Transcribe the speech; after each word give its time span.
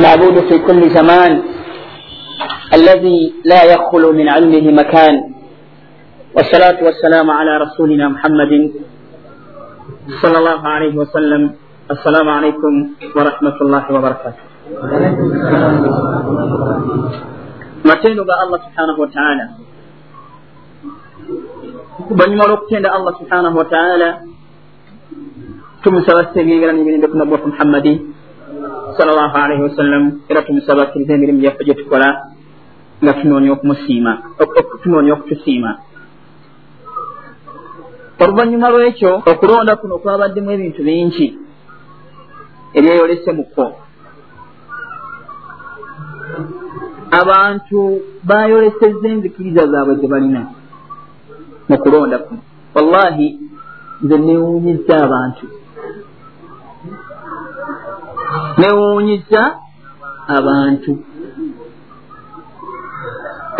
المعبود 0.00 0.36
في 0.48 0.58
كل 0.58 0.82
زمان 0.90 1.42
الذي 2.74 3.20
لا 3.44 3.64
يخلو 3.64 4.12
من 4.12 4.28
علمه 4.28 4.66
مكان. 4.82 5.14
والصلاة 6.36 6.78
والسلام 6.86 7.30
على 7.30 7.52
رسولنا 7.64 8.08
محمد 8.08 8.52
صلى 10.22 10.36
الله 10.38 10.60
عليه 10.74 10.94
وسلم. 10.96 11.42
السلام 11.90 12.28
عليكم 12.28 12.72
ورحمة 13.16 13.56
الله 13.60 13.84
وبركاته. 13.94 14.44
matendo 17.84 18.22
ga 18.24 18.34
allah 18.44 18.58
subhanahu 18.64 18.98
wataala 19.04 19.44
oluvannyuma 22.08 22.44
lw'okutenda 22.48 22.88
allah 22.96 23.12
subhanahu 23.20 23.56
wataala 23.58 24.08
tumusaba 25.82 26.30
tutegeerana 26.30 26.78
ebirinde 26.80 27.08
ku 27.10 27.16
nabbi 27.18 27.32
waffe 27.34 27.48
muhammadi 27.50 27.94
salllahu 28.98 29.36
alaihi 29.36 29.62
wasallam 29.62 30.20
era 30.28 30.42
tumusaba 30.42 30.82
akkiriza 30.82 31.14
emirimu 31.14 31.40
gyaffe 31.40 31.64
gye 31.64 31.74
tukola 31.74 32.08
nga 33.02 33.12
tunoonya 33.12 33.52
okumusiima 33.52 34.12
tunoonya 34.82 35.12
okutusiima 35.12 35.70
oluvannyuma 38.20 38.68
lwekyo 38.70 39.22
okulonda 39.30 39.76
kuno 39.76 39.98
kwabaddemu 39.98 40.50
ebintu 40.50 40.80
bingi. 40.82 41.28
Ebyeyolese 42.76 43.32
mukko 43.32 43.64
abantu 47.20 47.78
bayolesezza 48.28 49.08
enzikiriza 49.08 49.66
zaabwe 49.66 49.94
ze 50.00 50.06
balina 50.12 50.42
mu 51.68 51.76
kulonda 51.82 52.18
kuno. 52.24 52.42
Wallahi 52.74 53.28
nze 54.02 54.16
newuunyizza 54.18 54.94
abantu 55.06 55.44
newuunyiza 58.58 59.42
abantu. 60.36 60.92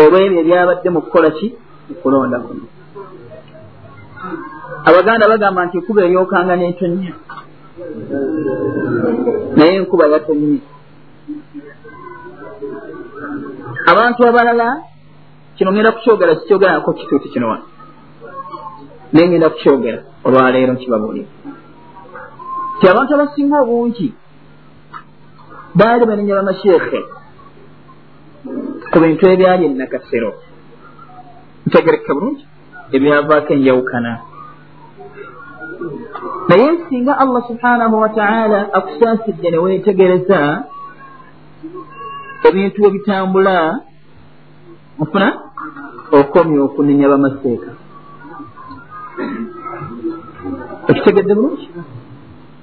Olwebyo 0.02 0.40
ebyabadde 0.40 0.88
mu 0.94 1.00
kukola 1.04 1.30
ki? 1.36 1.46
Mukulonda 1.88 2.38
kuno. 2.44 2.64
Abaganda 4.88 5.30
bagamba 5.32 5.60
nti 5.66 5.76
enkuba 5.78 6.00
eryokanga 6.04 6.54
n'entonya 6.56 7.12
naye 9.56 9.72
enkuba 9.80 10.04
yatonye 10.12 10.60
abantu 13.90 14.20
abalala 14.28 14.68
kino 15.56 15.68
ngenda 15.72 15.92
kukyogera 15.92 16.34
kikyogerako 16.38 16.92
kituuti 16.98 17.28
kino 17.28 17.46
wano? 17.50 17.66
Naye 19.12 19.28
ngenda 19.28 19.50
kukyogera 19.50 20.00
olwaleero 20.24 20.72
nkibabuulira 20.72 21.28
ti 22.80 22.84
abantu 22.88 23.10
abasinga 23.14 23.56
obungi 23.62 24.08
baali 25.78 26.04
banenya 26.10 26.34
bamasheekhe 26.38 27.00
ku 28.90 28.96
bintu 29.02 29.24
ebyali 29.34 29.64
enakasero 29.66 30.30
ntegereka 31.66 32.10
bulungi 32.16 32.44
ebyavaako 32.96 33.50
enjawukana. 33.54 34.12
Naye 36.48 36.68
singa 36.88 37.12
allah 37.22 37.42
subhanahu 37.50 37.96
wataala 38.04 38.58
akusaasidde 38.78 39.48
neweetegereza 39.50 40.40
ebintu 42.48 42.78
webitambula 42.84 43.56
ofuna 45.02 45.28
okomya 46.18 46.60
okunenya 46.66 47.06
bamaseeka 47.12 47.70
okitegedde 50.90 51.32
bulungi? 51.38 51.66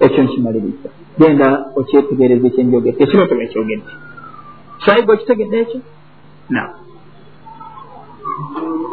Ekyo 0.05 0.21
nkimaliriza 0.23 0.89
genda 1.19 1.47
okyetegereza 1.79 2.47
ekyenjogedde 2.47 3.03
ekirotoma 3.03 3.43
ekyogedde 3.47 3.91
saiga 4.83 5.13
okitegedde 5.13 5.57
ekyo 5.63 5.79
na. 6.53 6.63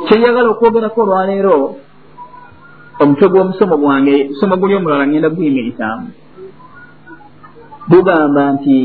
Kyenjagala 0.06 0.48
okwogerako 0.50 0.98
olwaleero 1.03 1.56
omutwe 3.03 3.26
gw'omusomo 3.28 3.76
gwange 3.82 4.16
musomo 4.31 4.54
guli 4.56 4.75
omulala 4.75 5.04
ngenda 5.06 5.34
guyimirizaamu 5.34 6.09
gugamba 7.91 8.43
nti 8.54 8.76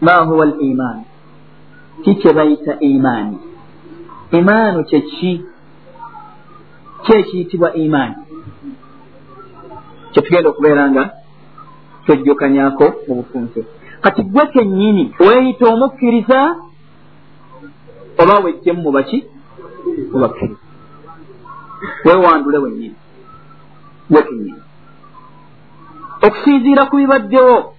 ma 0.00 0.14
huwa 0.26 0.44
al 0.48 0.54
iman 0.70 0.98
ki 2.02 2.12
kye 2.20 2.32
bayita 2.32 2.72
imaani 2.80 3.38
imaanu 4.38 4.84
kyeki 4.84 5.32
ki 7.04 7.12
ekiyitibwa 7.18 7.68
imaani 7.74 8.16
kyetugenda 10.12 10.48
okubeera 10.50 10.90
nga 10.90 11.04
twejjukanyako 12.04 12.84
mu 13.06 13.14
bufunze 13.14 13.60
kati 14.00 14.22
gwe 14.22 14.46
kennyini 14.46 15.14
weeyita 15.20 15.64
omukkiriza 15.74 16.38
oba 18.22 18.34
wejjemu 18.44 18.82
mubaki 18.82 19.18
mubakkiriza 20.12 20.62
weewandule 22.04 22.58
wennyini. 22.58 22.94
Gwe 24.10 24.22
kennyini. 24.22 24.62
Okusinziira 26.26 26.86
ku 26.86 26.96
bibaddewo 26.96 27.74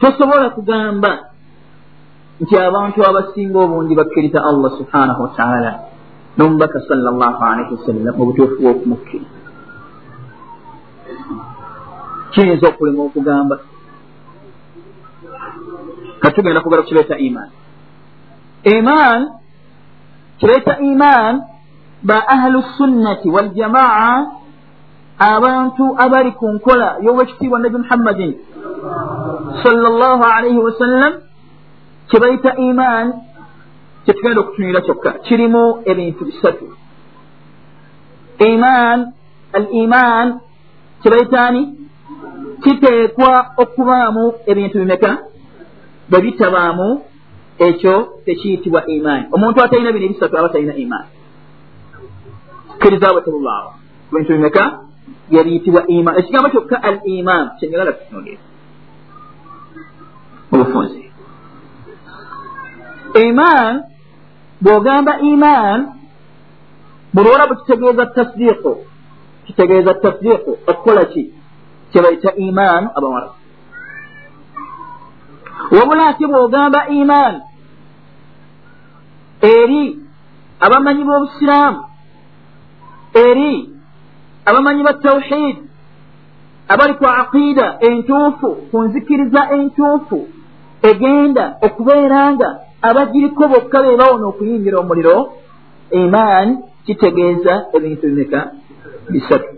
tosobola 0.00 0.50
kugamba 0.50 1.10
nti 2.40 2.54
abantu 2.58 2.98
abasinga 3.08 3.58
obungi 3.58 3.94
bakkiriza 3.94 4.44
allah 4.44 4.70
subhanahu 4.78 5.22
wataala 5.22 5.72
n'omubaka 6.36 6.80
salllahu 6.88 7.40
alaihi 7.44 7.72
wasallam 7.74 8.14
mu 8.18 8.24
butuufu 8.28 8.56
bw'okumukkiriza 8.60 9.35
kiyinza 12.32 12.68
okulema 12.68 13.02
okugamba 13.02 13.56
katugenda 16.20 16.60
kugala 16.60 16.82
kukireeta 16.82 17.18
iman. 17.18 17.48
Iman 18.64 19.20
kireeta 20.38 20.78
iman 20.78 21.34
ba 22.02 22.18
ahlu 22.28 22.62
sunnati 22.76 23.28
waljamaa 23.28 24.26
abantu 25.18 25.84
abali 25.98 26.32
ku 26.32 26.46
nkola 26.52 27.00
y'owekitiibwa 27.00 27.58
nabi 27.58 27.76
muhammadin 27.78 28.32
salllah 29.62 30.20
alaihi 30.20 30.58
wasallam 30.58 31.12
kyebayita 32.08 32.56
iman 32.56 33.06
kyetugenda 34.04 34.40
okutunira 34.40 34.80
kyokka. 34.80 35.10
Kirimu 35.26 35.82
ebintu 35.84 36.24
bisatu. 36.24 36.66
Iman 38.38 38.98
al 39.52 39.66
iman 39.72 40.26
kyebayitaani 41.02 41.85
kiteekwa 42.62 43.46
okubaamu 43.56 44.34
ebintu 44.46 44.78
bimeka? 44.78 45.18
Bwe 46.10 46.20
bitabaamu 46.20 47.02
ekyo 47.58 47.94
tekiyitibwa 48.24 48.86
imaani 48.86 49.26
omuntu 49.32 49.62
atalina 49.62 49.92
bino 49.92 50.06
ebisatu 50.06 50.38
aba 50.38 50.48
talina 50.48 50.74
imaani 50.74 51.10
kkiriza 52.78 53.12
bwe 53.12 53.20
tebulaawo 53.20 53.70
bintu 54.12 54.32
bimeka? 54.32 54.64
Yabiyitibwa 55.30 55.86
iman 55.86 56.18
ekigambo 56.18 56.48
kyokka 56.50 56.82
al 56.82 57.00
iman 57.04 57.50
kyenyagala 57.58 57.92
tutunulira 57.92 58.42
obufunzi. 60.52 61.02
Iman 63.14 63.82
bw'ogamba 64.60 65.12
iman 65.20 65.78
bulwola 67.14 67.46
bukitegeeza 67.46 68.06
tasdiiqu. 68.06 68.72
Kitegeeza 69.46 69.94
tasdiiqu. 69.94 70.50
Okukola 70.70 71.04
ki 71.04 71.32
kyebayita 71.96 72.36
iman 72.36 72.92
abawala 72.92 73.30
wabula 75.72 76.02
ate 76.12 76.24
bw'ogamba 76.28 76.80
iman. 76.92 77.34
Eri 79.40 79.82
abamanyi 80.60 81.02
b'obusiraamu 81.08 81.80
eri 83.16 83.52
abamanyi 84.44 84.82
ba 84.84 84.94
tawhid 85.00 85.56
abali 86.68 86.94
ku 87.00 87.04
aqiida 87.08 87.66
entuufu 87.80 88.68
ku 88.70 88.76
nzikiriza 88.84 89.42
entuufu 89.56 90.18
egenda 90.84 91.44
okubeera 91.66 92.20
nga 92.32 92.48
abagiriko 92.88 93.42
bokka 93.48 93.78
be 93.84 93.96
bawona 94.00 94.26
okuyingira 94.28 94.76
omuliro 94.80 95.16
iman 96.02 96.48
kitegeeza 96.84 97.54
ebintu 97.76 98.04
bimeka 98.08 98.40
bisatu 99.12 99.52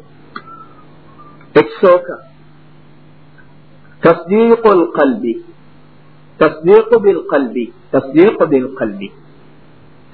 ekisooka 1.59 2.28
tasdiiqu 4.05 4.69
lqalbi 4.83 5.33
tasdiiqu 6.39 6.97
bilqalbi 7.05 7.65
tasdiiqu 7.93 8.45
bilqalbi 8.53 9.09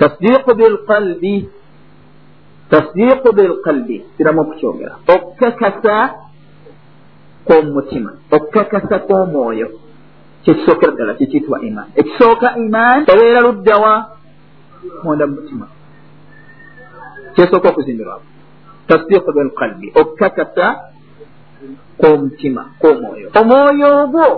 tasdiiqu 0.01 0.51
bilqalbi 0.61 1.35
tasdiiqu 2.73 3.29
bilqalbi 3.39 3.97
kiramu 4.17 4.41
okukyogera 4.45 4.95
okukakasa 5.15 5.97
kw'omutima 7.47 8.11
okukakasa 8.37 8.97
kw'omwoyo 9.07 9.69
kyekisookera 10.45 10.93
ddala 10.93 11.13
kikiyitibwa 11.21 11.59
iman 11.69 11.89
ekisooka 12.01 12.49
iman 12.65 12.99
ebeera 13.13 13.41
luddawa 13.47 13.93
munda 15.05 15.25
mumutima 15.29 15.67
kyesooka 17.35 17.69
okuzimbirwamu 17.69 18.27
tasdiiqu 18.89 19.31
bilqalbi 19.37 19.87
okukakasa 20.01 20.67
kw'omutima 21.99 22.63
kw'omwoyo 22.81 23.27
omwoyo 23.41 23.89
ogwo 24.03 24.29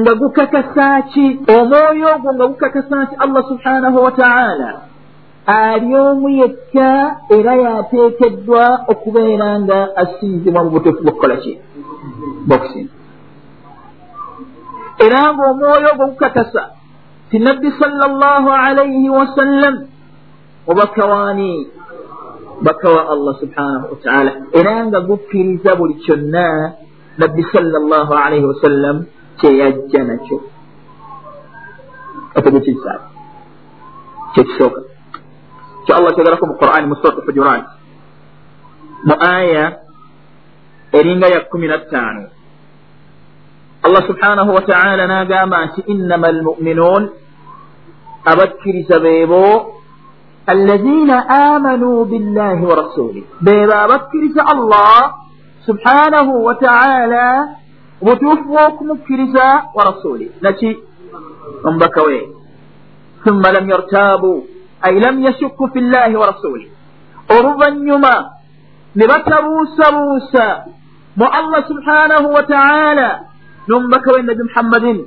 nga 0.00 0.12
gukakasa 0.20 0.86
ki 1.10 1.26
omwoyo 1.56 2.06
ogwo 2.16 2.30
nga 2.34 2.46
gukakasa 2.46 2.94
nti 3.04 3.14
allah 3.24 3.42
subhanahu 3.50 3.98
wataala 4.06 4.70
ali 5.46 5.96
omu 5.96 6.28
yekka 6.28 6.90
era 7.36 7.52
yateekeddwa 7.64 8.64
okubeera 8.92 9.48
nga 9.60 9.78
asinzibwa 10.02 10.60
mu 10.64 10.70
butuufu 10.70 11.02
bwokukola 11.04 11.36
ki? 11.36 11.52
Bwokusinza 12.48 12.94
era 15.04 15.20
ngaomwoyo 15.34 15.88
ogwo 15.92 16.06
gukakasa 16.06 16.62
ti 17.30 17.38
nabbi 17.38 17.68
sala 17.78 18.08
llahu 18.08 18.50
alaihi 18.50 19.08
wasallam 19.10 19.74
obakawaani 20.66 21.66
baka 21.66 21.73
wa 22.64 23.02
allah 23.12 23.34
subhanahu 23.40 23.86
wataala 23.92 24.30
era 24.52 24.74
nga 24.88 25.00
gukkiriza 25.00 25.76
buli 25.76 25.94
kyonna 26.04 26.72
nabbi 27.20 27.42
sala 27.52 27.78
llahu 27.78 28.12
alaihi 28.14 28.44
wasallam 28.46 28.96
kyeyajja 29.40 30.00
nakyo 30.04 30.38
atego 32.34 32.60
kikisaala 32.60 33.04
kyekisooka 34.34 34.80
kyo 35.84 35.92
allah 35.96 36.10
kyogerako 36.16 36.44
mu 36.46 36.54
qur'ani 36.56 36.86
mu 36.88 36.96
surat 37.04 37.16
hujurat 37.26 37.64
mu 39.04 39.14
aya 39.20 39.64
eringa 40.92 41.28
ya 41.28 41.40
kumi 41.52 41.68
na 41.68 41.78
ttaano 41.84 42.32
allah 43.84 44.02
subhanahu 44.08 44.50
wataala 44.56 45.04
n'agamba 45.06 45.56
nti 45.68 45.80
innama 45.92 46.26
almu'minuun 46.32 47.02
abakkiriza 48.24 48.96
beebo 49.04 49.73
allazina 50.46 51.28
amanuu 51.28 52.04
billahi 52.04 52.64
wa 52.64 52.74
rasulih 52.82 53.24
beebo 53.40 53.72
abakkiriza 53.74 54.42
allah 54.46 55.14
subhanahu 55.66 56.44
wataala 56.44 57.48
obutuufu 58.02 58.44
bw'okumukkiriza 58.48 59.44
wa 59.74 59.84
rasuli 59.84 60.30
naki 60.40 60.76
omubaka 61.64 62.02
we 62.02 62.28
thumma 63.24 63.52
lam 63.52 63.70
yartaabu 63.70 64.32
ay 64.82 64.94
lam 65.00 65.22
yashukku 65.24 65.68
fi 65.72 65.80
llahi 65.80 66.16
wa 66.16 66.26
rasuli 66.26 66.68
oluvannyuma 67.38 68.14
ne 68.96 69.04
batabuusabuusa 69.06 70.46
mu 71.16 71.26
allah 71.38 71.60
subhanahu 71.70 72.28
wa 72.36 72.42
taala 72.42 73.08
n'omubaka 73.68 74.12
we 74.14 74.22
nabi 74.22 74.42
muhammadin 74.48 74.98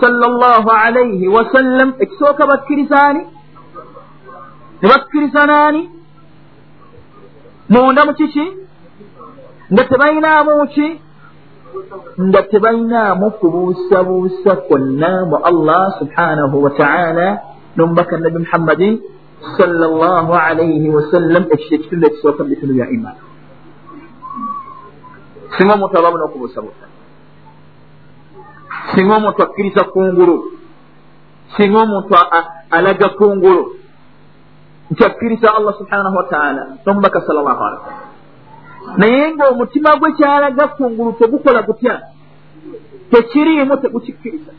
sala 0.00 0.26
llahu 0.42 0.70
alaihi 0.70 1.28
wasallam 1.28 1.94
ekisooka 2.02 2.46
bakkirizaani 2.46 3.22
ne 4.82 4.88
bakkiriza 4.88 5.46
naani 5.46 5.90
munda 7.68 8.04
mu 8.04 8.12
kiki? 8.14 8.46
Nga 9.72 9.84
tebalinaamu 9.84 10.66
ki? 10.74 10.88
Nga 12.20 12.42
tebalinaamu 12.42 13.30
kubuusabuusa 13.30 14.56
kwonna 14.66 15.24
mu 15.30 15.36
allah 15.50 15.96
subhanahu 15.98 16.62
wa 16.64 16.70
taala 16.70 17.26
n'omubaka 17.76 18.18
nabi 18.18 18.38
muhammadin 18.44 19.00
sala 19.56 19.86
llahu 19.88 20.32
alaihi 20.34 20.88
wasallam 20.90 21.42
ekyo 21.54 21.72
ekitundu 21.78 22.06
ekisooka 22.06 22.44
mu 22.44 22.50
bitundu 22.50 22.74
bya 22.74 22.86
iman. 22.90 23.16
Singa 25.56 25.72
omuntu 25.74 25.94
aba 25.98 26.10
buna 26.12 26.24
okubuusabuusa 26.28 26.86
singa 28.94 29.14
omuntu 29.16 29.40
akkiriza 29.42 29.84
kungulu 29.84 30.36
singa 31.56 31.78
omuntu 31.86 32.12
alaga 32.70 33.08
kungulu 33.08 33.81
nti 34.92 35.04
akkiriza 35.04 35.48
allah 35.56 35.74
subhanahu 35.80 36.16
wataala 36.16 36.62
nomubaka 36.86 37.20
sal 37.26 37.36
llahu 37.36 37.62
alihi 37.64 37.80
wasallam. 37.80 38.12
Naye 39.00 39.34
ngaomutima 39.34 39.96
gwe 39.96 40.12
kyalaga 40.12 40.66
kungulu 40.68 41.12
tegukola 41.12 41.62
gutya? 41.62 42.00
Tekiriimu 43.10 43.76
tegukikkiriza. 43.76 44.52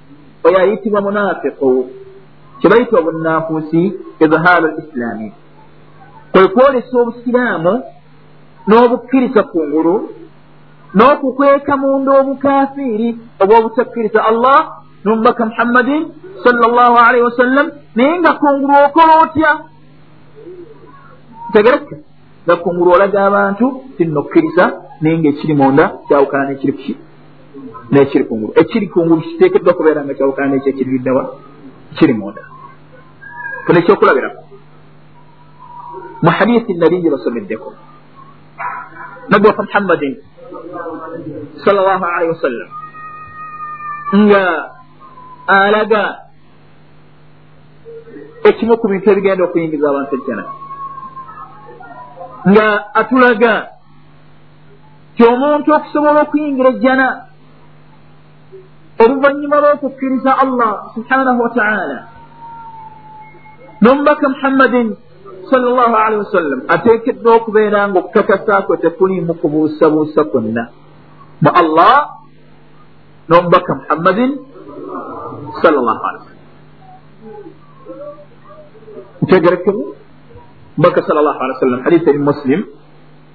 Oyo 0.43 0.57
ayitibwa 0.59 1.01
munafiqu. 1.01 1.89
Kyebayita 2.59 2.99
obunanfuusi 2.99 3.81
izhaaru 4.19 4.67
lislaami 4.77 5.33
kwe 6.31 6.47
kwolesa 6.47 6.99
obusiraamu 7.01 7.73
n'obukkiriza 8.67 9.43
kungulu 9.43 9.95
n'okukweka 10.95 11.77
munda 11.77 12.11
obukafiiri 12.19 13.09
oba 13.41 13.53
obutakkiriza 13.59 14.19
allah 14.29 14.59
nomubaka 15.03 15.45
muhammadin 15.45 16.01
sala 16.43 16.67
llahu 16.67 16.97
alaihi 17.07 17.25
wasallam. 17.29 17.67
Naye 17.95 18.19
nga 18.19 18.33
kungulu 18.33 18.73
okola 18.85 19.13
otya 19.23 19.51
tegereka 21.53 21.95
nga 22.45 22.55
kungulu 22.55 22.91
olaga 22.91 23.19
abantu 23.29 23.65
tinnokkiriza 23.97 24.65
naye 25.01 25.17
ngaekiri 25.17 25.53
munda 25.55 25.85
kyawukana 26.07 26.49
nekiri 26.49 26.73
kuki 26.73 26.93
nekiri 27.91 28.23
kungulu. 28.23 28.53
Ekiri 28.61 28.87
kungulu 28.87 29.21
kiteekeddwa 29.21 29.73
kubeera 29.73 30.03
nga 30.03 30.13
kyawukana 30.13 30.49
nekyo 30.51 30.69
ekiririddewa 30.73 31.23
kiri 31.95 32.13
munda. 32.13 32.41
Funa 33.65 33.79
ekyokulabirako 33.79 34.41
mu 36.23 36.29
hadithi 36.37 36.73
nabiyi 36.73 37.09
basomeddeko. 37.09 37.69
Nabbi 39.29 39.47
wafa 39.47 39.63
muhammadin 39.63 40.13
sal 41.63 41.75
llahu 41.75 42.05
alaihi 42.05 42.31
wasallam 42.35 42.69
nga 44.13 44.43
alaga 45.47 46.03
ekimu 48.43 48.77
ku 48.77 48.87
bintu 48.87 49.09
ebigenda 49.09 49.43
okuyingiza 49.45 49.89
abantu 49.89 50.15
ejjana 50.15 50.43
nga 52.49 52.67
atulaga 52.99 53.53
ti 55.15 55.21
omuntu 55.23 55.69
okusobola 55.71 56.19
okuyingira 56.25 56.69
ejjana 56.75 57.07
oluvannyuma 59.03 59.57
lw'okukkiriza 59.63 60.31
allah 60.43 60.71
subhanahu 60.95 61.39
wataala 61.45 61.99
n'omubaka 63.81 64.25
muhammadin 64.33 64.87
sal 65.49 65.61
llahu 65.61 65.95
alihi 65.95 66.21
wasallam 66.25 66.59
ateekeddwa 66.67 67.31
okubeera 67.39 67.89
nga 67.89 67.99
okukakasa 67.99 68.63
kwe 68.65 68.77
tekuliimu 68.77 69.33
kubuusabuusa 69.41 70.23
kwonna. 70.31 70.63
Mu 71.43 71.51
allah 71.51 71.95
n'omubaka 73.27 73.71
muhammadin 73.79 74.31
sal 75.61 75.75
llahu 75.75 76.03
alihi 76.09 76.23
wasallam 76.23 76.41
ntegerekemu 79.23 79.83
mbaka 80.77 81.01
sal 81.05 81.17
llahu 81.21 81.39
alihi 81.43 81.55
wasallam 81.57 81.81
hadisi 81.85 82.05
eri 82.09 82.21
muslim 82.21 82.59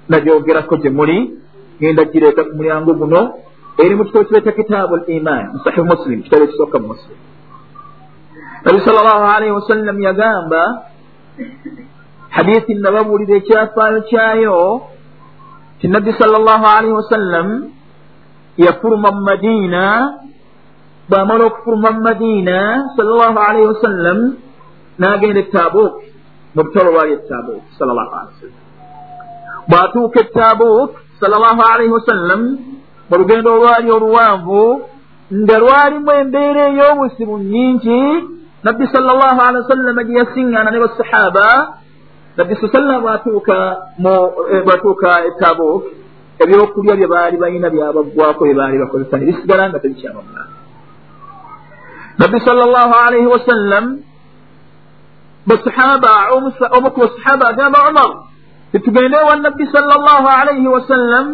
nagyogerako 0.09 0.75
gye 0.83 0.89
muli 0.89 1.19
genda 1.79 2.03
gireeta 2.11 2.43
ku 2.43 2.51
mulyango 2.59 2.91
guno 2.99 3.21
eri 3.79 3.95
mu 3.95 4.03
kitabo 4.07 4.25
kireeta 4.27 4.51
kitaabu 4.51 4.93
l 4.99 5.03
iman 5.17 5.43
musahihu 5.55 5.85
muslim 5.87 6.17
kitabo 6.25 6.43
ekisooka 6.47 6.77
mu 6.83 6.87
muslim. 6.93 7.17
Nabi 8.65 8.79
sal 8.83 8.95
llahu 8.99 9.25
alaihi 9.35 9.55
wasallam 9.55 9.95
yagamba 10.03 10.63
hadithi 12.35 12.75
nababuulira 12.75 13.39
ekyafaayo 13.39 13.99
kyayo 14.11 14.59
ti 15.79 15.87
nabbi 15.87 16.11
sal 16.19 16.35
llahu 16.35 16.65
alaihi 16.67 16.95
wasallam 16.99 17.47
yafuluma 18.59 19.15
mu 19.15 19.21
madiina 19.23 19.83
bw'amala 21.07 21.43
okufuluma 21.47 21.89
mu 21.95 22.01
madiina 22.03 22.57
sal 22.99 23.07
llahu 23.07 23.37
alaihi 23.39 23.67
wasallam 23.71 24.17
n'agenda 24.99 25.39
etaabuuk 25.47 25.93
mu 26.03 26.08
lutalo 26.55 26.89
lwali 26.91 27.11
etaabuuk 27.13 27.63
sal 27.77 27.89
llahu 27.97 28.13
alihi 28.19 28.33
wasallam 28.33 28.57
bw'atuuka 29.69 30.17
etaabuuk 30.25 30.91
sal 31.19 31.31
llahu 31.31 31.61
alaihi 31.73 31.93
wasallam 31.97 32.41
mu 33.09 33.15
lugendo 33.21 33.49
olwali 33.57 33.87
oluwanvu 33.97 34.63
nga 35.29 35.55
lwalimu 35.61 36.11
embeera 36.21 36.61
ey'obusibu 36.73 37.37
nnyingi 37.37 38.01
nabbi 38.65 38.83
sal 38.93 39.03
llahu 39.05 39.39
alihi 39.47 39.61
wasallama 39.63 40.01
gye 40.07 40.15
yasiŋŋaana 40.21 40.69
ne 40.73 40.79
basahaba 40.85 41.47
nabbi 42.37 42.53
sa 42.61 42.67
sallam 42.73 43.01
bwatuuka 43.05 43.57
bwatuuka 44.65 45.09
etaabuuk 45.29 45.83
ebyokulya 46.43 46.95
bye 46.95 47.07
baali 47.13 47.37
balina 47.37 47.69
byabaggwako 47.69 48.41
bye 48.47 48.55
baali 48.59 48.77
bakozesa 48.81 49.17
ne 49.17 49.25
bisigala 49.29 49.69
nga 49.69 49.79
tebikyabamula 49.83 50.43
nabbi 52.19 52.37
sal 52.41 52.57
llahu 52.57 52.93
alaihi 53.05 53.27
wasallam 53.35 53.85
basahaba 55.49 56.11
omu 56.77 56.89
ku 56.93 56.99
basahaba 57.03 57.45
agamba 57.51 57.79
umar. 57.89 58.09
Titugende 58.71 59.17
ewa 59.17 59.35
nabbi 59.35 59.65
sal 59.73 59.85
llahu 59.89 60.27
alaihi 60.39 60.67
wasallam 60.67 61.25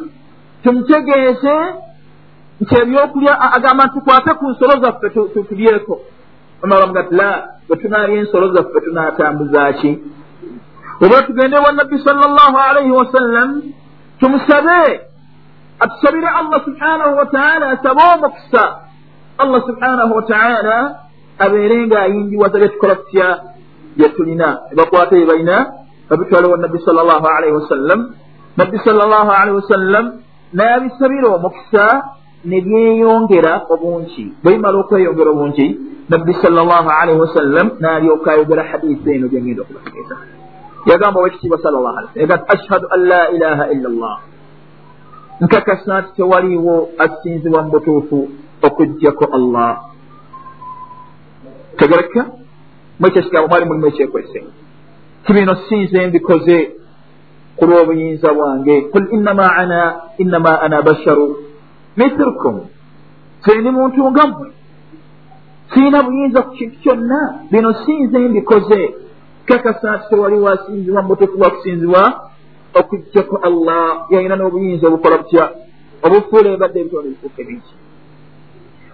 tumutegeeze 0.63 1.55
nti 2.61 2.73
ebyokulya 2.81 3.33
agamba 3.55 3.83
ntukwate 3.85 4.31
ku 4.39 4.45
nsolo 4.51 4.73
zaffe 4.83 5.07
tulyeko 5.49 5.93
umar 6.63 6.83
amuga 6.83 7.03
ti 7.03 7.15
la 7.15 7.29
bwe 7.67 7.75
tunaalya 7.81 8.17
ensolo 8.21 8.47
zaffe 8.55 8.79
tunaatambuza 8.85 9.73
ki 9.79 9.91
oba 11.03 11.17
tugende 11.27 11.55
ewa 11.57 11.71
nabbi 11.71 11.97
sal 12.05 12.15
llahu 12.17 12.57
alaihi 12.69 12.91
wasallam 12.91 13.49
tumusabe 14.19 15.01
atusabire 15.79 16.29
allah 16.39 16.59
subhanahu 16.65 17.17
wataala 17.17 17.65
asabe 17.75 18.01
omukisa 18.13 18.63
allah 19.37 19.61
subhanahu 19.69 20.15
wataala 20.15 20.77
abeere 21.39 21.87
nga 21.87 22.01
ayingiwaza 22.01 22.59
byetukola 22.59 22.95
tutya 22.95 23.27
byetulina 23.97 24.47
ebakwata 24.71 25.15
bye 25.15 25.25
balina 25.25 25.57
babitwale 26.09 26.47
wa 26.47 26.57
nabbi 26.57 26.77
sal 26.85 26.95
llahu 26.95 27.27
alaihi 27.27 27.55
wasallam 27.59 27.99
nabbi 28.57 28.77
sal 28.85 28.95
llahu 28.95 29.31
alaihi 29.31 29.57
wasallam 29.61 30.05
n'abisabira 30.53 31.27
omukisa 31.35 31.85
ne 32.45 32.61
byeyongera 32.61 33.53
obungi. 33.69 34.33
Bwe 34.43 34.53
bimala 34.53 34.77
okweyongera 34.79 35.29
obungi 35.31 35.67
nabbi 36.09 36.33
salllah 36.33 36.85
alaihi 37.01 37.19
wasallam 37.19 37.67
n'alyoka 37.81 38.31
ayogera 38.31 38.63
hadisi 38.63 39.09
eno 39.11 39.27
gyengenda 39.27 39.61
okubategeeza. 39.61 40.15
Yagamba 40.85 41.19
owekitiibwa 41.19 41.57
salllah 41.63 41.93
ali 41.97 42.07
yagamba 42.21 42.45
ashhadu 42.55 42.85
an 42.93 42.99
la 43.11 43.23
ilaha 43.35 43.63
illa 43.73 43.89
llah 43.89 44.17
nkakasa 45.41 46.01
nti 46.01 46.09
tewaliiwo 46.15 46.89
asinzibwa 46.97 47.63
mu 47.63 47.69
butuufu 47.69 48.29
okugjako 48.67 49.25
allah. 49.37 49.71
Tegereka 51.77 52.25
mwekyo 52.99 53.21
kigambo 53.21 53.47
mwali 53.47 53.65
mulimu 53.65 53.87
ekyekwese 53.87 54.43
kibino 55.25 55.55
sinze 55.69 56.07
mbikoze 56.07 56.57
ku 57.55 57.65
lw'obuyinza 57.65 58.33
bwange 58.33 58.81
kul 58.81 59.07
innama 59.11 59.55
ana 59.55 59.95
innama 60.17 60.61
ana 60.61 60.81
basharu. 60.81 61.37
Mithlukum 61.97 62.59
sendi 63.45 63.69
muntu 63.71 64.11
ngammwe 64.11 64.47
siina 65.73 66.03
buyinza 66.03 66.41
ku 66.41 66.51
kintu 66.51 66.75
kyonna 66.83 67.19
bino 67.51 67.73
sinze 67.73 68.19
mbikoze 68.19 68.95
kakasa 69.45 69.95
nti 69.95 70.09
tewaliwo 70.09 70.49
asinzibwa 70.49 71.01
mu 71.01 71.07
butuufu 71.07 71.37
bwa 71.37 71.49
kusinzibwa 71.49 72.01
okujjako 72.79 73.35
allah 73.47 74.05
yalina 74.09 74.35
n'obuyinza 74.35 74.87
obukola 74.87 75.17
butya 75.17 75.45
obufuula 76.05 76.49
ebadde 76.55 76.79
ebitonde 76.79 77.09
bifuuka 77.09 77.41
ebingi 77.41 77.73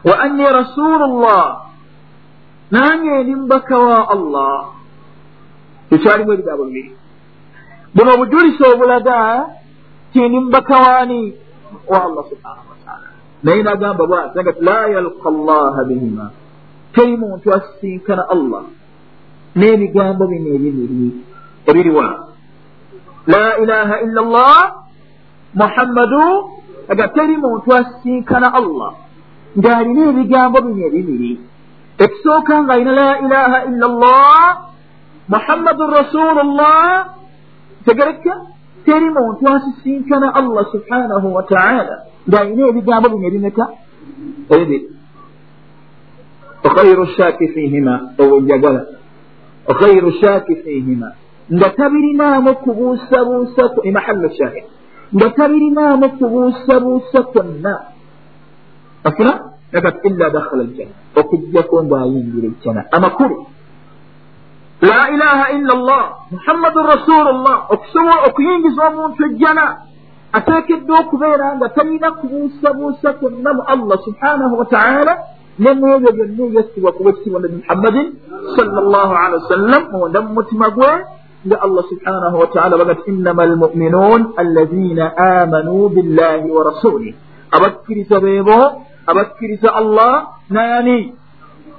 wa 0.08 0.16
anni 0.20 0.46
rasulu 0.60 1.06
llah 1.22 1.71
nange 2.72 3.24
ndi 3.24 3.36
mubaka 3.36 3.76
wa 3.80 4.10
allah 4.16 4.56
ekyalimu 5.92 6.32
ebigambo 6.34 6.64
bibiri 6.66 6.92
buno 7.96 8.10
obujulisi 8.16 8.64
obulaga 8.64 9.18
tindi 10.14 10.40
mubaka 10.40 10.76
waani 10.86 11.22
wa 11.92 11.98
allah 12.06 12.24
subhanahu 12.32 12.68
wataala 12.74 13.08
naye 13.44 13.64
nagamba 13.64 14.04
bwati 14.08 14.40
nga 14.40 14.54
ti 14.54 14.62
la 14.64 14.80
yalqa 14.96 15.30
llaha 15.32 15.82
bihima 15.90 16.26
teri 16.96 17.18
muntu 17.18 17.48
asisinkana 17.54 18.24
allah 18.30 18.64
n'ebigambo 19.56 20.24
bino 20.32 20.50
ebibiri 20.56 21.12
ebiriwa 21.70 22.08
la 23.28 23.46
ilaha 23.64 23.96
illa 24.06 24.22
llah 24.34 24.62
muhammadu 25.54 26.24
aga 26.92 27.08
teri 27.16 27.36
muntu 27.38 27.68
asisinkana 27.80 28.48
allah 28.60 28.92
ng'alina 29.60 30.02
ebigambo 30.12 30.58
bino 30.66 30.82
ebibiri 30.88 31.51
ekisooka 32.04 32.54
ng'alina 32.66 32.94
la 33.02 33.10
ilaha 33.26 33.58
illa 33.70 33.88
llah 34.02 34.50
muhammadun 35.34 35.88
rasulullah 36.00 36.86
tegereka 37.86 38.34
teri 38.86 39.10
muntu 39.18 39.46
asisinkana 39.46 40.34
allah 40.40 40.64
subhanahu 40.74 41.28
wataala 41.38 41.96
ng'alina 42.30 42.64
ebigambo 42.72 43.08
bino 43.14 43.26
ebimeka 43.30 43.66
ebibiri 44.54 44.88
okhairu 46.68 47.06
shaaki 47.18 47.48
fihima 47.54 48.18
obwenjagala 48.22 48.82
okhairu 49.72 50.10
shaaki 50.22 50.56
fihima 50.64 51.10
nga 51.54 51.70
tabirinaamu 51.70 52.56
kubuusabuusa 52.64 53.64
emahallu 53.84 54.30
shahid 54.40 54.66
nga 55.16 55.28
tabirinaamu 55.30 56.10
kubuusabuusa 56.10 57.20
kwonna 57.34 57.74
afuna 59.04 59.51
nakati 59.72 60.08
illa 60.08 60.30
dakhala 60.30 60.64
aljanna 60.64 60.96
okujjako 61.16 61.76
ng'ayingira 61.84 62.48
ejjana 62.54 62.82
amakulu 62.92 63.36
la 64.82 65.02
ilaha 65.16 65.46
illa 65.58 65.74
llah 65.88 66.06
muhammadun 66.32 66.84
rasulullah 66.94 67.58
okusobola 67.74 68.18
okuyingiza 68.28 68.82
omuntu 68.90 69.22
ejjana 69.30 69.66
ateekeddwa 70.34 71.00
okubeera 71.00 71.56
nga 71.56 71.70
talina 71.70 72.12
kubuusabuusa 72.12 73.14
kwonna 73.14 73.54
mu 73.54 73.64
allah 73.74 73.98
subhanahu 74.08 74.54
wataala 74.60 75.14
ne 75.60 75.72
mu 75.74 75.86
ebyo 75.96 76.12
byonna 76.12 76.44
ebyesibwa 76.48 76.92
kuba 76.92 77.10
ekitibwa 77.10 77.40
nabi 77.42 77.56
muhammadin 77.62 78.08
salllah 78.56 79.10
alihi 79.24 79.42
wasallam 79.44 79.82
munda 79.92 80.20
mu 80.22 80.32
mutima 80.34 80.68
gwe 80.70 80.92
nga 81.48 81.58
allah 81.66 81.84
subhanahu 81.92 82.36
wataala 82.40 82.78
bagati 82.78 83.10
innama 83.12 83.44
almuminun 83.44 84.22
allazina 84.42 85.18
amanu 85.18 85.90
billahi 85.90 86.48
wa 86.52 86.64
rasulih 86.70 87.14
abakkiriza 87.52 88.20
beebo 88.20 88.58
abakkiriza 89.12 89.70
allah 89.74 90.14
nani 90.50 91.14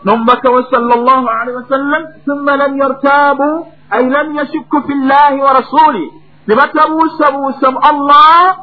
nomubaka 0.04 0.50
we 0.54 0.62
salllah 0.70 1.18
alihi 1.40 1.56
wasallam 1.56 2.02
thumma 2.26 2.56
lam 2.56 2.72
yartabu 2.82 3.48
ay 3.90 4.04
lam 4.10 4.34
yashukku 4.38 4.76
fi 4.86 4.92
llahi 5.10 5.38
wa 5.40 5.52
rasulih 5.60 6.08
ne 6.46 6.52
batabuusabuusa 6.58 7.66
mu 7.74 7.80
allah 7.90 8.56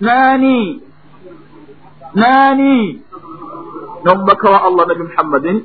nani 0.00 0.82
nani 2.14 3.02
nomubaka 4.04 4.46
wa 4.50 4.58
allah 4.68 4.82
nabi 4.88 5.02
muhammadin 5.08 5.56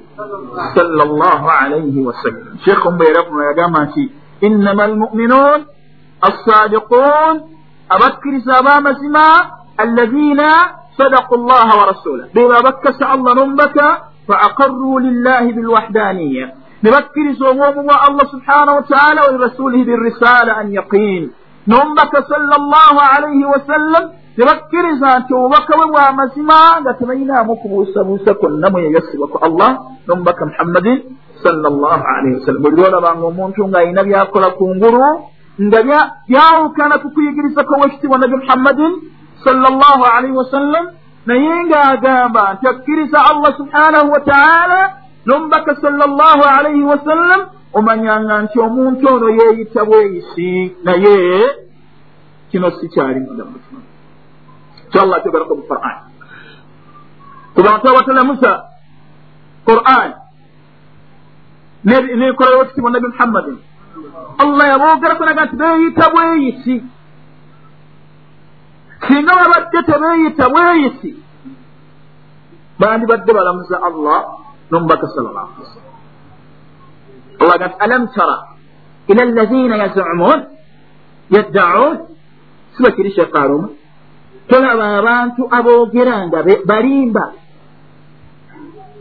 salllah 0.75 1.39
alaihi 1.63 1.99
wasallam 2.01 2.57
sheekhu 2.65 2.91
mbeerafuno 2.91 3.43
yagamba 3.43 3.79
nti 3.91 4.03
innama 4.41 4.83
almuminun 4.83 5.65
assadiqun 6.21 7.35
abakkiriza 7.89 8.51
ab'amazima 8.61 9.25
allazina 9.77 10.49
sadaku 10.97 11.35
llaha 11.47 11.73
wa 11.79 11.85
rasulah 11.91 12.25
beba 12.33 12.61
bakkasa 12.61 13.09
allah 13.09 13.31
nomubaka 13.35 13.87
faaqarruu 14.27 14.99
lillahi 14.99 15.53
bilwahdaniya 15.53 16.45
ne 16.83 16.89
bakkiriza 16.91 17.49
obwomu 17.49 17.83
bwa 17.83 17.97
allah 18.07 18.25
subhanahu 18.31 18.75
wataala 18.81 19.19
wa 19.25 19.31
lirasulihi 19.31 19.83
birrisala 19.83 20.57
an 20.61 20.71
yaqin 20.73 21.31
nomubaka 21.67 22.23
salla 22.29 22.57
llahu 22.59 22.99
alaihi 23.15 23.45
wasallam 23.53 24.03
ne 24.37 24.43
bakkiriza 24.45 25.19
nti 25.19 25.31
obubaka 25.33 25.71
bwe 25.77 25.87
bw'amazima 25.91 26.59
nga 26.81 26.93
tebalinamu 26.93 27.55
kubuusabuusa 27.55 28.33
kwonna 28.33 28.69
mweyagasibwa 28.69 29.27
ku 29.27 29.37
allah 29.47 29.69
nomubaka 30.07 30.45
muhammadin 30.45 30.99
salla 31.43 31.69
llahu 31.69 32.03
alaihi 32.15 32.35
wasallam 32.39 32.61
buli 32.63 32.75
lwolabanga 32.77 33.25
omuntu 33.31 33.67
ng'alina 33.67 34.03
byakola 34.03 34.47
ku 34.57 34.63
ngulu 34.75 35.07
nga 35.61 35.79
byawukana 36.27 36.95
ku 37.01 37.07
kuyigiriza 37.13 37.61
kw'owekitibwa 37.63 38.17
nabi 38.17 38.35
muhammadin 38.41 38.91
salla 39.43 39.69
llahu 39.69 40.03
alaihi 40.15 40.35
wasallam 40.41 40.85
naye 41.25 41.53
ng'agamba 41.67 42.43
nti 42.53 42.65
akkiriza 42.67 43.19
allah 43.31 43.51
subhanahu 43.59 44.07
wataala 44.15 44.79
nomubaka 45.25 45.75
salla 45.81 46.05
llahu 46.07 46.43
alaihi 46.57 46.83
wasallam 46.83 47.41
omanyanga 47.73 48.41
nti 48.41 48.59
omuntu 48.59 49.07
ono 49.13 49.27
yeeyita 49.39 49.85
bweyisi 49.85 50.75
naye 50.83 51.15
kino 52.51 52.71
si 52.77 52.89
kyali 52.89 53.19
mutima 53.19 53.81
kyallah 54.91 55.17
ategerako 55.17 55.53
mu 55.55 55.63
quran 55.69 55.97
ku 57.55 57.59
bantu 57.65 57.85
abatalamusa 57.89 58.51
quran 59.65 60.09
nekola 62.19 62.51
yokitibwa 62.57 62.91
nabi 62.91 63.07
muhammadin 63.07 63.57
allah 64.43 64.65
yaboogerako 64.73 65.23
naga 65.25 65.45
nti 65.45 65.55
beeyita 65.55 66.05
bweyisi 66.13 66.75
singa 69.07 69.33
babadde 69.39 69.79
tebeeyita 69.89 70.45
bweyisi 70.49 71.11
bandibadde 72.79 73.31
balamuza 73.33 73.77
allah 73.89 74.19
nomubaka 74.71 75.07
salllah 75.15 75.45
ali 75.49 75.61
wasallam 75.63 75.97
allah 77.41 77.55
gati 77.59 77.75
alam 77.79 78.03
tara 78.15 78.37
ila 79.11 79.21
allazina 79.27 79.75
yazumun 79.83 80.39
yaddaun 81.29 81.95
siba 82.75 82.89
kiri 82.95 83.11
shekaruma 83.11 83.69
tolaba 84.47 84.85
abantu 84.99 85.47
aboogera 85.47 86.27
nga 86.27 86.39
balimba. 86.67 87.25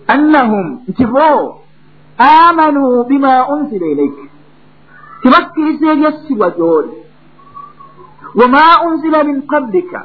Annahum 0.06 0.66
nti 0.88 1.04
bo 1.06 1.62
amanu 2.18 3.04
bima 3.08 3.48
unzila 3.48 3.86
ilaika 3.86 4.24
tibakkiriza 5.22 5.86
ebyassibwa 5.94 6.48
gy'oli 6.56 7.01
wama 8.34 8.62
unzila 8.86 9.24
min 9.24 9.42
qablika 9.46 10.00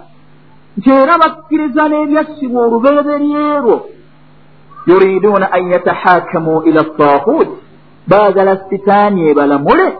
nti 0.77 0.89
era 0.89 1.17
bakkiriza 1.17 1.83
n'ebyassibwa 1.89 2.59
olubeeberyerwo 2.65 3.75
yuriduuna 4.87 5.51
an 5.51 5.63
yatahakamu 5.73 6.63
ila 6.69 6.83
taahuut 6.83 7.49
baagala 8.07 8.53
sitaani 8.69 9.29
ebalamule 9.29 9.97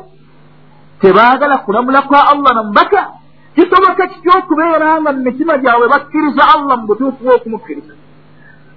tebaagala 1.01 1.57
kulamula 1.57 2.01
kwa 2.01 2.29
allah 2.31 2.53
nomubaka 2.55 3.01
kisoboka 3.55 4.07
kitya 4.07 4.34
okubeera 4.39 5.01
nga 5.01 5.12
mu 5.13 5.22
mitima 5.27 5.57
gyabwe 5.57 5.88
bakkiriza 5.93 6.43
allah 6.55 6.77
mu 6.79 6.86
butuufu 6.88 7.24
bw'okumukkiriza 7.24 7.93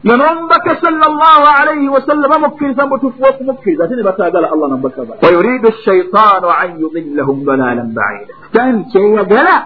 yo 0.03 0.17
nomubaka 0.17 0.81
sala 0.81 1.09
llahu 1.09 1.47
alaihi 1.61 1.89
wasallam 1.89 2.31
bamukkiriza 2.31 2.83
mu 2.85 2.91
butuufu 2.91 3.19
bw'okumukkiriza 3.21 3.85
ate 3.85 3.95
ne 3.97 4.03
bataagala 4.03 4.49
allah 4.53 4.69
nomubaka 4.69 5.03
wa 5.23 5.29
yuridu 5.31 5.73
shaitaanu 5.85 6.49
an 6.49 6.81
yudillahum 6.81 7.45
dalalan 7.45 7.93
baida 7.93 8.33
sitaani 8.47 8.85
kyeyagala 8.93 9.57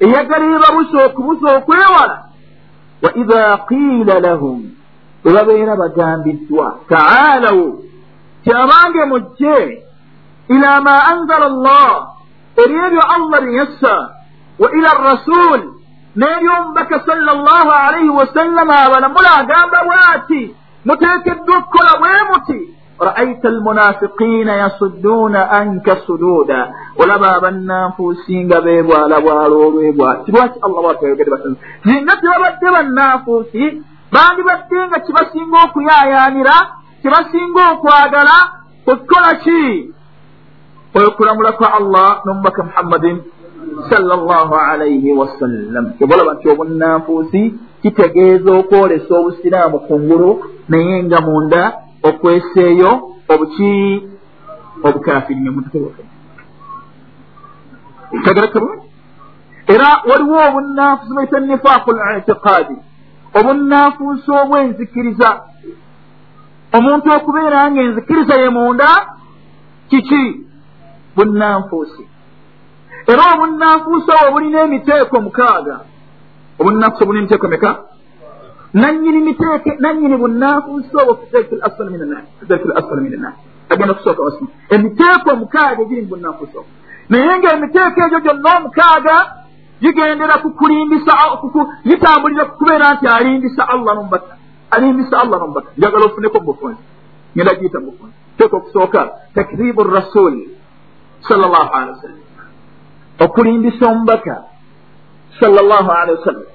eyagala 0.00 0.44
ebabusa 0.56 0.96
okubusa 1.06 1.46
okwewala 1.56 2.16
wa 3.04 3.10
idha 3.22 3.56
qiila 3.68 4.20
lahum 4.20 4.58
bwe 5.22 5.32
babeera 5.32 5.76
bagambiddwa 5.76 6.78
taalawo 6.88 7.82
kyabange 8.44 9.04
mujje 9.12 9.84
ila 10.48 10.80
ma 10.80 10.96
anzala 11.12 11.46
allah 11.52 11.90
eri 12.56 12.74
ebyo 12.86 13.02
allah 13.16 13.40
bye 13.44 13.54
yassa 13.60 13.96
wa 14.58 14.68
ila 14.72 14.88
rasul 15.04 15.75
n'eryomubaka 16.16 17.02
salllah 17.06 17.66
alaihi 17.86 18.08
wasallama 18.08 18.74
abalamula 18.86 19.30
agamba 19.40 19.78
bw'ati 19.88 20.42
muteekeddwa 20.86 21.56
okukola 21.58 21.92
bwe 22.00 22.14
muti 22.30 22.60
ra'aita 23.06 23.48
almunafiqiina 23.48 24.52
yasudduuna 24.62 25.50
anka 25.50 25.96
suduuda 26.06 26.60
olaba 26.96 27.36
abannanfuusi 27.36 28.44
nga 28.44 28.60
beebwalabwala 28.60 29.56
olwebwati 29.66 30.32
lwaki 30.32 30.58
allah 30.66 30.80
bwatayogere 30.82 31.30
basa 31.30 31.48
singa 31.84 32.14
tebabadde 32.20 32.66
bannanfuusi 32.76 33.64
bandibadde 34.12 34.78
nga 34.88 34.98
kibasinga 35.04 35.58
okuyaayaanira 35.66 36.56
kibasinga 37.02 37.62
okwagala 37.72 38.36
okukola 38.86 39.30
ki 39.44 39.62
okulamula 40.96 41.52
kwa 41.52 41.68
allah 41.78 42.08
n'omubaka 42.24 42.62
muhammadin 42.62 43.16
salllah 43.90 44.50
alaihi 44.72 45.12
wasallam 45.12 45.84
obalaba 46.02 46.34
nti 46.34 46.48
obunnanfuusi 46.48 47.54
kitegeeza 47.82 48.50
okwolesa 48.60 49.14
obusiraamu 49.18 49.78
kungulu 49.86 50.30
naye 50.68 51.02
nga 51.02 51.20
munda 51.20 51.62
okweseeyo 52.08 52.90
obuki 53.32 53.72
obukafiri 54.86 55.40
tegereke 58.24 58.58
bulungi 58.60 58.86
era 59.66 59.88
waliwo 60.08 60.38
obunnanfuusi 60.48 61.14
baita 61.16 61.40
nifaaku 61.40 61.90
litiqaadi 61.92 62.76
obunnanfuusi 63.38 64.30
obwenzikiriza. 64.30 65.30
Omuntu 66.76 67.06
okubeera 67.16 67.70
nga 67.70 67.80
enzikiriza 67.80 68.34
ye 68.42 68.48
munda 68.56 68.88
kiki? 69.88 70.24
Bunnanfuusi 71.16 72.04
era 73.06 73.22
obunnanfuusi 73.34 74.10
obwo 74.10 74.32
bulina 74.32 74.60
emiteeko 74.66 75.20
mukaaga. 75.20 75.76
Obunnanfuusi 76.60 77.02
obulina 77.04 77.22
emiteeko 77.22 77.48
meka? 77.48 77.70
Nanyini 78.74 79.20
miteeke 79.26 79.70
nanyini 79.78 80.16
bunnanfuusi 80.16 80.96
obwo 81.00 81.12
asfal 81.66 81.90
minanas 81.90 83.34
agenda 83.70 83.92
okusooka 83.92 84.22
wasi 84.22 84.44
emiteeko 84.70 85.30
omukaaga 85.32 85.82
egiri 85.82 86.02
mu 86.02 86.08
bunnanfuusi 86.08 86.56
obwo 86.58 86.70
naye 87.08 87.38
ngaemiteeko 87.38 87.98
egyo 88.06 88.20
gyonna 88.24 88.50
omukaaga 88.58 89.16
gigendera 89.82 90.34
kukulimbisa 90.42 91.12
gitambulira 91.88 92.44
kukubeera 92.44 92.94
nti 92.94 93.06
alimbisa 93.06 93.68
allah 93.68 93.94
nomubaka 93.94 94.36
alimbisa 94.70 95.20
allah 95.22 95.38
nomubaka 95.40 95.68
njagala 95.76 96.04
ofuneko 96.06 96.38
mubufunzi 96.40 96.82
ngenda 97.34 97.54
giyita 97.54 97.80
mubufunzi 97.80 98.16
teeka 98.38 98.56
okusooka 98.56 99.00
takribu 99.34 99.82
rasuli 99.84 100.42
salllah 101.28 101.70
alehi 101.74 101.90
wasallam 101.90 102.25
okulimbisa 103.20 103.86
omubaka 103.86 104.44
salllah 105.40 105.86
alehi 106.02 106.18
wasallam 106.18 106.48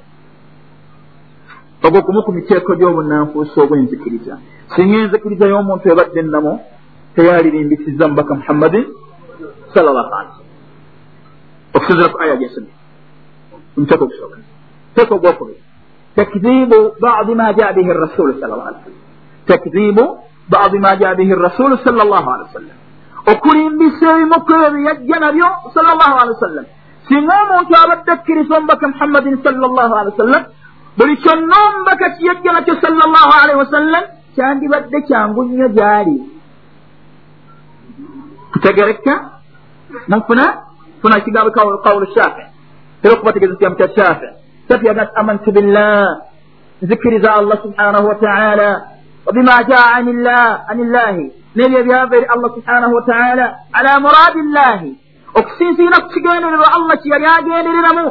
ogwo 1.83 2.01
kumu 2.01 2.21
ku 2.23 2.31
miteeko 2.31 2.75
gy'obunnanfuusi 2.75 3.59
obwenzikiriza. 3.59 4.37
Singa 4.75 4.97
enzikiriza 5.03 5.45
y'omuntu 5.49 5.85
ebadde 5.89 6.19
ennamu 6.19 6.53
teyalirimbisiza 7.15 8.07
mubaka 8.07 8.33
muhammadin 8.35 8.85
salllah 9.73 10.05
wasallam 10.05 10.45
okusinzira 11.73 12.13
ku 12.13 12.17
aya 12.21 12.35
gyesomye 12.37 12.73
omuteeko 13.77 14.03
ogusooka 14.05 14.37
teeka 14.95 15.13
ogwokubiri. 15.15 15.61
Takdibu 16.15 16.79
badi 17.01 17.33
ma 17.35 17.53
jaa 17.53 17.73
bihi 17.73 17.91
rasulu 17.93 18.37
sal 18.39 18.51
llah 18.51 18.67
alih 18.67 18.79
wasallam 18.83 19.01
takdibu 19.47 20.03
badi 20.51 20.77
ma 20.79 20.91
jaa 20.99 21.15
bihi 21.15 21.33
rasulu 21.33 21.77
sal 21.81 21.95
llah 21.95 22.25
alihi 22.33 22.47
wasallam 22.51 22.80
okulimbisa 23.27 24.07
ebimu 24.15 24.37
ku 24.45 24.51
ebyo 24.53 24.69
byeyajja 24.73 25.17
nabyo 25.19 25.47
sal 25.73 25.85
llah 25.85 26.11
alihi 26.21 26.35
wasallam 26.37 26.65
singa 27.07 27.33
omuntu 27.43 27.73
abadde 27.83 28.11
akkiriza 28.11 28.53
omubaka 28.57 28.87
muhammadin 28.87 29.35
sal 29.43 29.55
llah 29.55 29.91
alihi 29.99 30.13
wasallam 30.15 30.43
buli 30.97 31.15
kyonna 31.23 31.55
omubaka 31.67 32.05
kiyajja 32.17 32.51
nakyo 32.51 32.75
sal 32.81 32.93
llah 32.97 33.29
alihi 33.43 33.59
wasallam 33.63 34.03
kyandibadde 34.35 34.97
kyangu 35.07 35.43
nnyo 35.43 35.67
gyali. 35.69 36.17
Kutegereka 38.51 39.13
mufuna 40.07 40.45
funa 41.01 41.17
ekigambo 41.17 41.51
kawulu 41.51 42.07
shafi. 42.15 42.43
Era 43.03 43.13
okubategeeza 43.13 43.53
ekigambo 43.53 43.77
kya 43.77 43.89
shafi. 43.95 44.27
Shafi 44.67 44.85
yaga 44.87 45.03
nti 45.03 45.13
amantu 45.15 45.51
billah 45.51 46.05
nzikiriza 46.81 47.33
allah 47.33 47.57
subhanahu 47.61 48.07
wataala 48.07 48.87
wabima 49.25 49.63
jaa 49.63 49.93
ani 50.67 50.83
llahi 50.83 51.31
nebyo 51.55 51.77
ebyava 51.79 52.15
eri 52.17 52.27
allah 52.33 52.49
subhanahu 52.57 52.93
wataala 52.97 53.45
ala 53.77 53.91
muradi 54.05 54.41
llahi 54.55 54.91
okusinziira 55.39 55.97
ku 56.03 56.09
kigendererwa 56.15 56.67
allah 56.77 56.95
kyeyali 57.01 57.25
agendereramu 57.37 58.05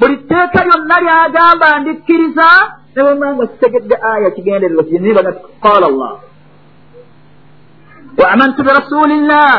buli 0.00 0.16
tteeka 0.16 0.58
lyonna 0.66 0.96
lyagamba 1.04 1.68
ndikkiriza 1.80 2.48
nebwemanga 2.94 3.46
kitegedde 3.46 3.96
aya 4.12 4.30
kigendererwa 4.36 4.84
kinibaga 4.84 5.32
qala 5.64 5.86
allah 5.90 6.12
wa 8.20 8.26
amantu 8.34 8.60
birasulillah 8.66 9.50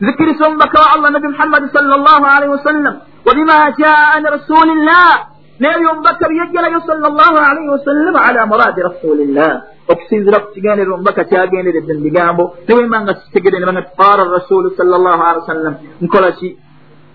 nzikiriza 0.00 0.46
omubaka 0.46 0.80
wa 0.80 0.88
allah 0.94 1.08
nabi 1.10 1.28
muhammadi 1.28 1.66
sal 1.74 1.84
llah 1.86 2.22
alaihi 2.36 2.52
wasallam 2.58 2.94
wabima 3.26 3.58
jaa 3.78 4.14
an 4.16 4.22
rasulillah 4.36 5.29
nebyo 5.60 5.88
omubaka 5.92 6.24
byejjalayo 6.30 6.80
sal 6.88 6.98
llah 7.04 7.34
alaihi 7.50 7.70
wasallam 7.76 8.14
ala 8.16 8.40
muradi 8.48 8.80
rasulillah 8.80 9.52
okusinzira 9.92 10.40
ku 10.40 10.48
kigendererwa 10.56 10.96
omubaka 10.96 11.28
kyagenderedde 11.28 11.92
mu 11.96 12.02
bigambo 12.08 12.44
nebwemanga 12.64 13.12
kitegedde 13.20 13.58
nebanga 13.60 13.84
ti 13.86 13.92
qala 14.00 14.22
rasulu 14.24 14.72
sal 14.76 14.88
llah 14.88 15.20
alihi 15.28 15.42
wasallam 15.44 15.74
nkola 16.00 16.30
ki 16.38 16.48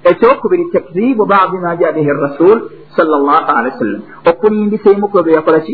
ekyokubiri 0.10 0.70
takdibu 0.70 1.26
badi 1.26 1.58
ma 1.58 1.74
jaa 1.74 1.96
bihi 1.98 2.10
rasul 2.26 2.58
sal 2.94 3.10
llah 3.10 3.50
alihi 3.58 3.74
wasallam 3.74 4.02
okulindisa 4.30 4.88
ebimu 4.94 5.10
ku 5.10 5.16
ebyo 5.20 5.34
yakola 5.42 5.60
ki 5.66 5.74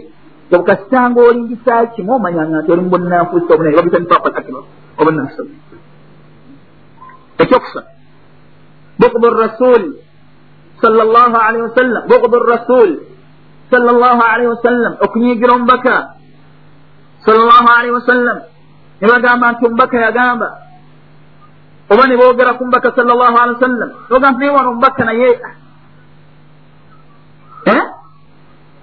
obukasitanga 0.55 1.19
olindisa 1.19 1.91
kimu 1.95 2.11
omanyanga 2.15 2.63
nti 2.63 2.71
oli 2.71 2.81
mu 2.87 2.89
bunnanfuusi 2.95 3.51
obunene 3.51 3.77
akibar 3.79 4.63
obunnanfuusi 4.99 5.55
ekyokusatu 7.41 7.91
bugdu 8.99 9.27
rasul 9.43 9.83
wasallam 10.81 12.01
bugdu 12.09 12.37
rasul. 12.45 13.11
Sal 13.71 13.87
llah 13.87 14.19
alihi 14.19 14.51
wasallam 14.51 14.99
okunyigira 14.99 15.55
omubaka 15.55 16.19
sal 17.23 17.39
llah 17.39 17.65
alihi 17.79 17.95
wasallam 17.95 18.37
ne 18.99 19.05
bagamba 19.07 19.55
nti 19.55 19.63
omubaka 19.63 19.95
yagamba 19.95 20.47
oba 21.87 22.03
ne 22.03 22.19
boogera 22.19 22.59
ku 22.59 22.67
mubaka 22.67 22.91
sal 22.91 23.07
llah 23.07 23.31
alihi 23.31 23.55
wasallam 23.63 23.89
nogamba 24.11 24.39
naye 24.43 24.51
wano 24.51 24.69
omubaka 24.75 25.03
naye 25.07 25.29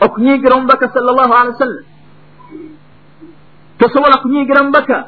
okunyigira 0.00 0.56
omubaka 0.56 0.88
sal 0.88 1.04
llah 1.04 1.28
alihi 1.28 1.52
wasallam 1.52 1.84
tosobola 3.76 4.24
kunyigira 4.24 4.64
mubaka 4.64 4.98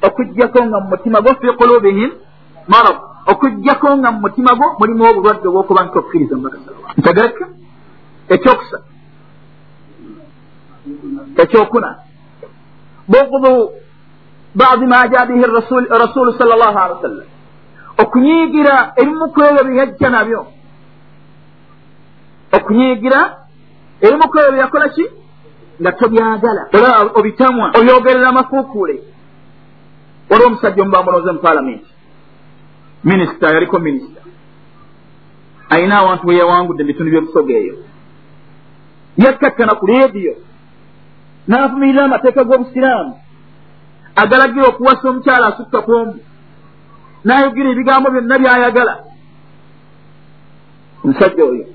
okugjako 0.00 0.58
nga 0.72 0.78
mu 0.80 0.88
mutima 0.88 1.20
gwo 1.20 1.36
fi 1.36 1.52
qulubihim 1.52 2.16
marad 2.64 3.11
okugjako 3.26 3.96
nga 3.96 4.10
mu 4.12 4.20
mutima 4.20 4.54
gwo 4.54 4.66
mulimu 4.78 5.04
obulwadde 5.10 5.48
obwokuba 5.48 5.84
nti 5.84 5.98
okkiriza 5.98 6.36
mubaka 6.36 6.58
ntegereka 6.98 7.44
ekyokusa 8.34 8.78
ekyokuna? 11.42 11.90
Bugdu 13.08 13.70
badi 14.54 14.86
ma 14.86 15.08
ja 15.08 15.26
bihi 15.26 15.44
rasulu 16.02 16.32
sal 16.38 16.48
llah 16.48 16.76
alihi 16.76 16.96
wasallam 16.98 17.28
okunyigira 18.02 18.92
ebimu 18.96 19.26
ku 19.32 19.40
ebyo 19.40 19.62
byeyajja 19.64 20.08
nabyo. 20.10 20.46
Okunyigira 22.56 23.20
ebimu 24.00 24.28
ku 24.30 24.38
ebyo 24.38 24.52
byakola 24.52 24.88
ki? 24.88 25.04
Nga 25.80 25.92
tobyagala. 25.92 26.62
Ola 26.74 27.10
obitamwa 27.14 27.66
obyogerera 27.78 28.28
amafuukuule 28.28 28.96
waliwo 30.30 30.48
omusajja 30.48 30.82
omubambuloze 30.82 31.32
mu 31.32 31.38
paalamenti 31.38 31.91
minisita 33.04 33.46
yaliko 33.54 33.78
minisita 33.78 34.20
ayina 35.70 35.98
awantu 35.98 36.26
we 36.26 36.36
yawangudde 36.36 36.82
mubitundu 36.82 37.10
byebusoga 37.10 37.54
eyo 37.54 37.74
yakkakkana 39.16 39.74
ku 39.74 39.86
leediyo 39.86 40.34
n'avumirira 41.48 42.04
amateeka 42.04 42.44
g'obusiraamu. 42.44 43.14
Agalagira 44.16 44.66
okuwasa 44.68 45.08
omukyala 45.08 45.46
asukka 45.46 45.82
kwomu 45.82 46.14
n'ayogera 47.24 47.68
ebigambo 47.70 48.08
byonna 48.10 48.38
byayagala. 48.38 48.94
Omusajja 51.04 51.44
oyo 51.44 51.66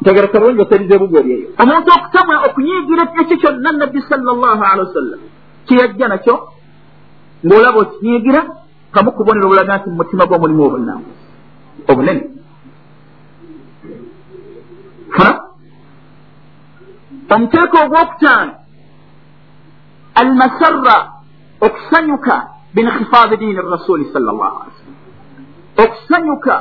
ntegereka 0.00 0.40
bulungi 0.40 0.62
oseriza 0.62 0.94
ebugoli 0.94 1.30
eyo 1.36 1.48
omuntu 1.62 1.88
okutamwa 1.96 2.34
okunyigira 2.46 3.02
ekyo 3.20 3.36
kyonna 3.42 3.70
nabbi 3.72 4.00
salllah 4.08 4.58
alihi 4.70 4.86
wasallam 4.86 5.20
kyeyajja 5.66 6.06
nakyo? 6.08 6.34
Ng'olaba 7.44 7.78
okinyigira 7.84 8.40
kamu 8.94 9.10
kubonera 9.12 9.46
obulaga 9.46 9.76
nti 9.78 9.90
mu 9.90 9.96
mutima 9.96 10.26
gwo 10.26 10.38
mulimu 10.38 10.62
obunangu 10.64 11.10
obunene. 11.90 12.24
Omuteeka 17.34 17.76
ogwokutaano 17.84 18.52
almasarra 20.14 20.96
okusanyuka 21.66 22.34
binkhifadi 22.74 23.36
diini 23.36 23.60
rasuli 23.74 24.04
sal 24.12 24.22
llah 24.22 24.54
ali 24.62 24.70
wasallam. 24.70 24.96
Okusanyuka 25.84 26.54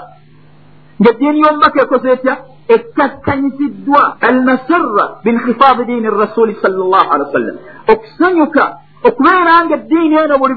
ngaeddiini 1.02 1.39
y'omubaka 1.39 1.82
ekoze 1.84 2.12
etya? 2.12 2.36
Ekkakkanyiziddwa 2.76 4.17
almasarra 4.22 5.06
binhifaadi 5.24 5.86
diini 5.86 6.10
rasuli 6.10 6.58
sal 6.62 6.74
llah 6.74 7.06
alihi 7.13 7.28
wasallam. 7.30 7.58
Okusanyuka 7.93 8.63
okubeera 9.04 9.65
nga 9.65 9.76
eddiini 9.76 10.15
eno 10.15 10.38
buli 10.41 10.54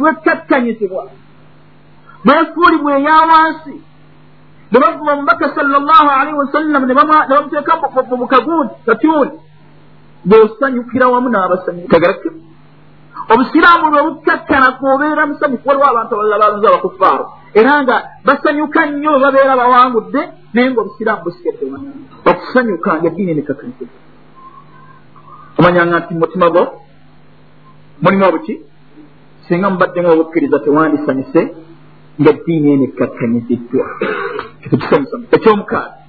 bwekkakkanyizibwa 2.26 2.34
bwefuulibwa 2.34 2.98
eyawansi 2.98 3.74
ne 4.72 4.78
bavuma 4.80 5.12
omubaka 5.12 5.54
sal 5.54 5.66
llah 5.68 6.06
alaihi 6.20 6.38
wasallam 6.38 6.82
ne 6.86 6.94
bamuteeka 6.94 7.72
mu 8.16 8.26
kaguudi 8.26 8.74
katuuni 8.86 9.32
bwosanyukira 10.24 11.06
wamu 11.08 11.28
n'abasanyukagarak 11.30 12.22
obusiraamu 13.32 13.90
lwe 13.90 14.02
bukkakkana 14.06 14.72
kuobeera 14.78 15.26
musanyufu 15.26 15.68
waliwo 15.68 15.86
abantu 15.88 16.14
abalala 16.14 16.38
balonze 16.38 16.66
abakufaaru 16.68 17.24
era 17.54 17.82
nga 17.82 17.96
basanyuka 18.26 18.86
nnyo 18.86 19.10
bwe 19.10 19.20
babeera 19.24 19.56
bawangudde 19.56 20.20
naye 20.52 20.70
nga 20.70 20.80
obusiraamu 20.80 21.22
busigadde 21.24 21.64
okusanyuka 22.30 22.90
nga 22.98 23.06
eddiini 23.06 23.34
nekakanyizibwa 23.34 23.98
omanyanga 25.58 25.98
nti 26.00 26.14
mumutima 26.14 26.50
gwo 26.50 26.62
mulimu 28.02 28.24
obuki 28.28 28.54
singa 29.48 29.70
mubaddemu 29.70 30.08
obukkiriza 30.10 30.58
tewandisanyuse 30.58 31.40
nga 32.19 32.29
eddiini 32.29 32.69
eno 32.73 32.83
ekkakkanyiziddwa 32.89 33.85
ekyomukaaga 35.35 36.01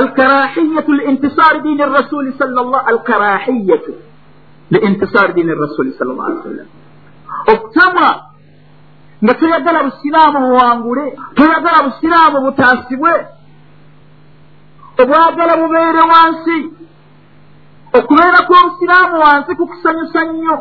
الكراهية 0.00 0.86
لانتصار 0.88 1.56
دين 1.58 1.80
الرسول 1.82 2.34
صلى 2.40 2.60
الله 2.60 2.90
الكراهية 2.90 3.82
لانتصار 4.70 5.30
دين 5.30 5.50
الرسول 5.50 5.92
صلى 5.98 6.10
الله 6.12 6.24
عليه 6.24 6.40
وسلم 6.40 6.66
okutamwa 7.52 8.10
nga 9.24 9.34
toyagala 9.34 9.82
busiraamu 9.84 10.38
buwangule 10.48 11.18
toyagala 11.34 11.82
busiraamu 11.82 12.40
butaasibwe 12.40 13.12
obwagala 15.02 15.56
bubeere 15.56 16.02
wansi 16.12 16.58
okubeera 17.98 18.38
kw'obusiraamu 18.46 19.16
wansi 19.24 19.54
kukusanyusa 19.54 20.24
nnyo 20.24 20.56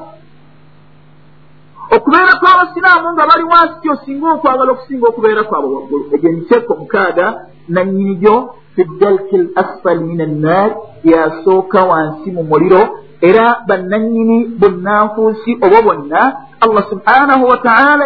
okubeera 1.95 2.33
kw'abasiraamu 2.41 3.09
nga 3.13 3.25
bali 3.31 3.45
wansi 3.53 3.77
kyosinga 3.83 4.27
okwagala 4.37 4.71
okusinga 4.73 5.07
okubeera 5.09 5.43
kwabwe 5.49 5.71
waggulu. 5.75 6.05
Egyo 6.15 6.29
emiteeko 6.31 6.73
mukaaga 6.81 7.27
nannyinigyo 7.69 8.35
fi 8.75 8.83
dalki 9.01 9.37
l 9.37 9.47
asfal 9.63 10.01
min 10.01 10.21
annar 10.21 10.69
yasooka 11.05 11.81
wansi 11.91 12.31
mu 12.31 12.43
muliro 12.51 12.83
era 13.21 13.65
bannannyini 13.69 14.39
bunnanfuusi 14.61 15.59
obwo 15.65 15.79
bonna 15.83 16.23
allah 16.61 16.85
subhanahu 16.93 17.45
wataala 17.49 18.05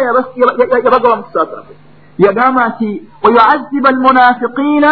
yabagawa 0.85 1.17
mukusaasaafu 1.17 1.73
yagamba 2.17 2.67
nti 2.67 2.89
wayuaziba 3.23 3.89
almunafiqiina 3.89 4.91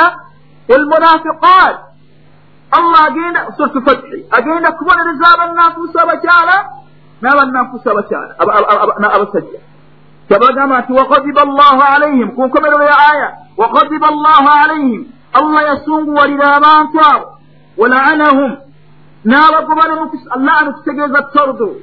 walmunafiqat 0.69 1.75
allah 2.77 2.99
agenda 3.07 3.39
suratu 3.57 3.81
fathi 3.81 4.25
agenda 4.31 4.71
kubonereza 4.71 5.25
abannanfuusi 5.33 5.97
abakyala 6.03 6.55
n'abannanfuusi 7.21 7.89
abakyala 7.89 8.33
abasajja 9.15 9.59
kyabagamba 10.27 10.75
nti 10.81 10.91
wakadiba 10.93 11.41
allahu 11.41 11.81
alaihim 11.95 12.27
ku 12.35 12.41
nkomerero 12.47 12.83
ya 12.83 12.97
aya 13.11 13.27
wakadiba 13.57 14.07
allahu 14.07 14.47
alaihim 14.63 15.01
allah 15.33 15.61
yasunguwalira 15.69 16.45
abantu 16.57 16.97
abo 17.13 17.27
walaanahum 17.77 18.51
n'abagoba 19.25 19.83
laanu 20.37 20.73
kitegeeza 20.73 21.21
tordu 21.33 21.81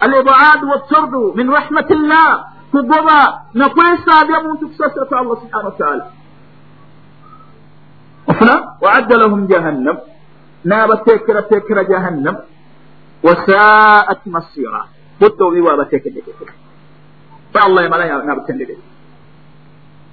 alibaadu 0.00 0.64
watordu 0.70 1.32
min 1.36 1.46
rahmati 1.52 1.94
llah 1.94 2.44
kugoba 2.70 3.42
nakwesaabya 3.54 4.40
muntu 4.42 4.68
kusasira 4.68 5.04
kwa 5.06 5.18
allah 5.20 5.36
subhana 5.42 5.64
wataala 5.68 6.04
ofuna 8.26 8.54
waadda 8.80 9.16
lahum 9.16 9.46
jahannam 9.46 9.96
n'abateekerateekera 10.64 11.84
jahannam 11.84 12.36
wasaat 13.26 14.20
masira 14.26 14.80
budde 15.20 15.42
obubi 15.44 15.60
bwabateekeddetekera 15.64 16.52
fa 17.52 17.60
allah 17.66 17.80
yamala 17.84 18.04
n'abatendereza 18.28 18.84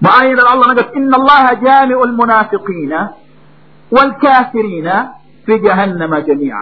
mu 0.01 0.09
aya 0.17 0.29
endala 0.31 0.49
allah 0.53 0.67
naga 0.71 0.83
inna 0.99 1.15
allaha 1.21 1.51
jamiu 1.65 1.99
almunafiqina 2.07 2.99
walkafirina 3.95 4.95
fi 5.45 5.53
jahannama 5.65 6.21
jamia 6.27 6.61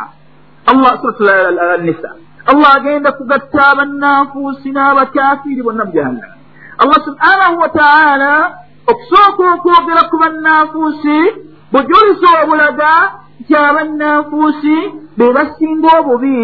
allah 0.71 0.91
surat 1.01 1.81
nisa 1.88 2.10
allah 2.51 2.69
agenda 2.79 3.12
kugatta 3.17 3.62
abannanfuusi 3.73 4.69
n'abakafiri 4.71 5.62
bonna 5.65 5.84
mu 5.89 5.93
jahannama 5.97 6.36
allah 6.81 6.99
subhanahu 7.08 7.55
wataala 7.63 8.34
okusooka 8.91 9.43
okwogera 9.58 10.01
ku 10.12 10.15
bannanfuusi 10.21 11.17
bujulizi 11.73 12.25
obulaga 12.43 12.91
nti 13.45 13.53
abannanfuusi 13.55 14.75
be 15.17 15.25
basinga 15.36 15.89
obubi 15.99 16.36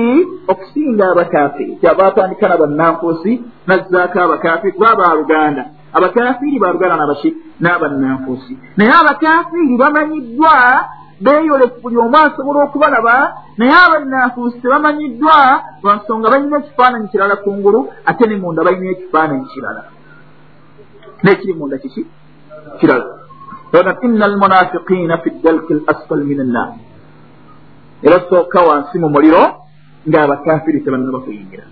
okusinga 0.51 1.03
abakafiri 1.11 1.75
kyabatandika 1.81 2.47
nabannanfuusi 2.47 3.31
nazzaako 3.67 4.17
abakafiri 4.21 4.73
kuba 4.73 4.95
baluganda 4.95 5.63
abakafiri 5.93 6.59
baluganda 6.59 6.95
nabaki 6.97 7.29
n'abannanfuusi. 7.59 8.53
Naye 8.77 8.93
abakafiri 9.01 9.77
bamanyiddwa 9.81 10.53
beeyolefu 11.21 11.81
buli 11.81 11.97
omu 11.97 12.17
asobola 12.17 12.59
okubalaba 12.63 13.15
naye 13.57 13.73
abannanfuusi 13.85 14.61
tebamanyiddwa 14.61 15.37
lwansonga 15.83 16.29
balina 16.29 16.57
ekifaananyi 16.57 17.07
kirala 17.11 17.35
kungulu 17.43 17.79
ate 18.05 18.23
ne 18.27 18.35
munda 18.37 18.63
balina 18.63 18.91
ekifaananyi 18.91 19.45
kirala. 19.53 19.81
Nekiri 21.23 21.53
munda 21.53 21.77
kiki? 21.77 22.05
Kirala. 22.79 23.05
Ina 24.05 24.25
almunafiqiina 24.25 25.17
fi 25.17 25.29
dalki 25.43 25.73
l 25.73 25.81
asfal 25.87 26.23
min 26.29 26.39
annar 26.45 26.90
era 28.03 28.19
sooka 28.29 28.61
wansi 28.61 28.99
mu 28.99 29.09
muliro 29.09 29.43
ng'abakafiri 30.09 30.81
tebannaba 30.83 31.19
kuyingira. 31.19 31.63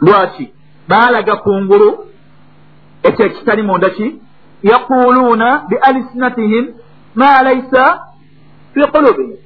Lwaki? 0.00 0.52
Baalaga 0.88 1.36
kungulu 1.36 1.88
ekyo 3.02 3.26
ekitali 3.26 3.62
munda 3.62 3.90
ki? 3.90 4.20
Yaquluuna 4.62 5.64
bi 5.68 5.76
alisinatihim 5.82 6.64
ma 7.14 7.42
laisa 7.42 7.84
fi 8.74 8.80
qulubihim. 8.92 9.36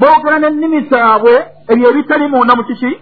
Boogera 0.00 0.38
n'ennimi 0.38 0.88
zaabwe 0.90 1.34
ebyo 1.68 1.90
ebitali 1.90 2.28
munda 2.28 2.56
mu 2.56 2.64
kiki? 2.64 2.92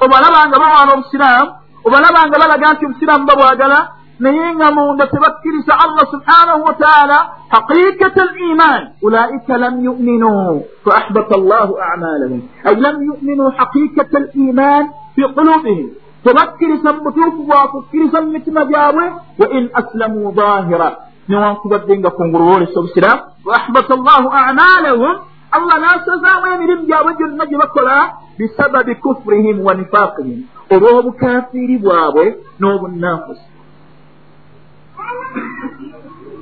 Obalaba 0.00 0.46
nga 0.48 0.58
bawaana 0.62 0.92
obusiraamu 0.94 1.50
obalaba 1.84 2.26
nga 2.26 2.38
balaga 2.38 2.72
nti 2.72 2.84
obusiraamu 2.86 3.26
babwagala 3.26 3.78
naye 4.22 4.46
nga 4.56 4.68
munda 4.76 5.04
tebakkiriza 5.12 5.72
allah 5.84 6.04
subhanahu 6.14 6.60
wataala 6.68 7.18
haqiqata 7.54 8.24
liman 8.38 8.82
ulaika 9.06 9.54
lam 9.62 9.74
yuminuu 9.84 10.54
faahbata 10.84 11.34
allahu 11.40 11.72
amalahum 11.92 12.40
ay 12.68 12.74
lam 12.84 12.96
yuminuu 13.08 13.50
haqiqata 13.58 14.18
liman 14.34 14.84
fi 15.14 15.22
qulubihim 15.36 15.88
tebakkiriza 16.24 16.88
mu 16.94 17.00
butuufu 17.06 17.40
bwakukkiriza 17.48 18.18
mu 18.22 18.28
mitima 18.36 18.62
gyabwe 18.70 19.04
wa 19.40 19.46
in 19.58 19.64
aslamuu 19.80 20.30
zahira 20.38 20.88
newankubadde 21.28 21.94
nga 21.98 22.10
kungulu 22.16 22.44
boolesa 22.44 22.76
obusiraamu 22.80 23.22
waahbata 23.48 23.92
allahu 23.98 24.28
amalahum 24.44 25.14
allah 25.56 25.74
n'asazaamu 25.82 26.44
emirimu 26.54 26.82
gyabwe 26.88 27.12
gyonna 27.18 27.44
gye 27.50 27.58
bakola 27.62 27.96
bisababi 28.38 28.94
kufurihim 29.02 29.56
wa 29.66 29.74
nifaqihim 29.74 30.40
olw'obukafiiri 30.74 31.76
bwabwe 31.84 32.24
n'obunanfusi 32.60 33.44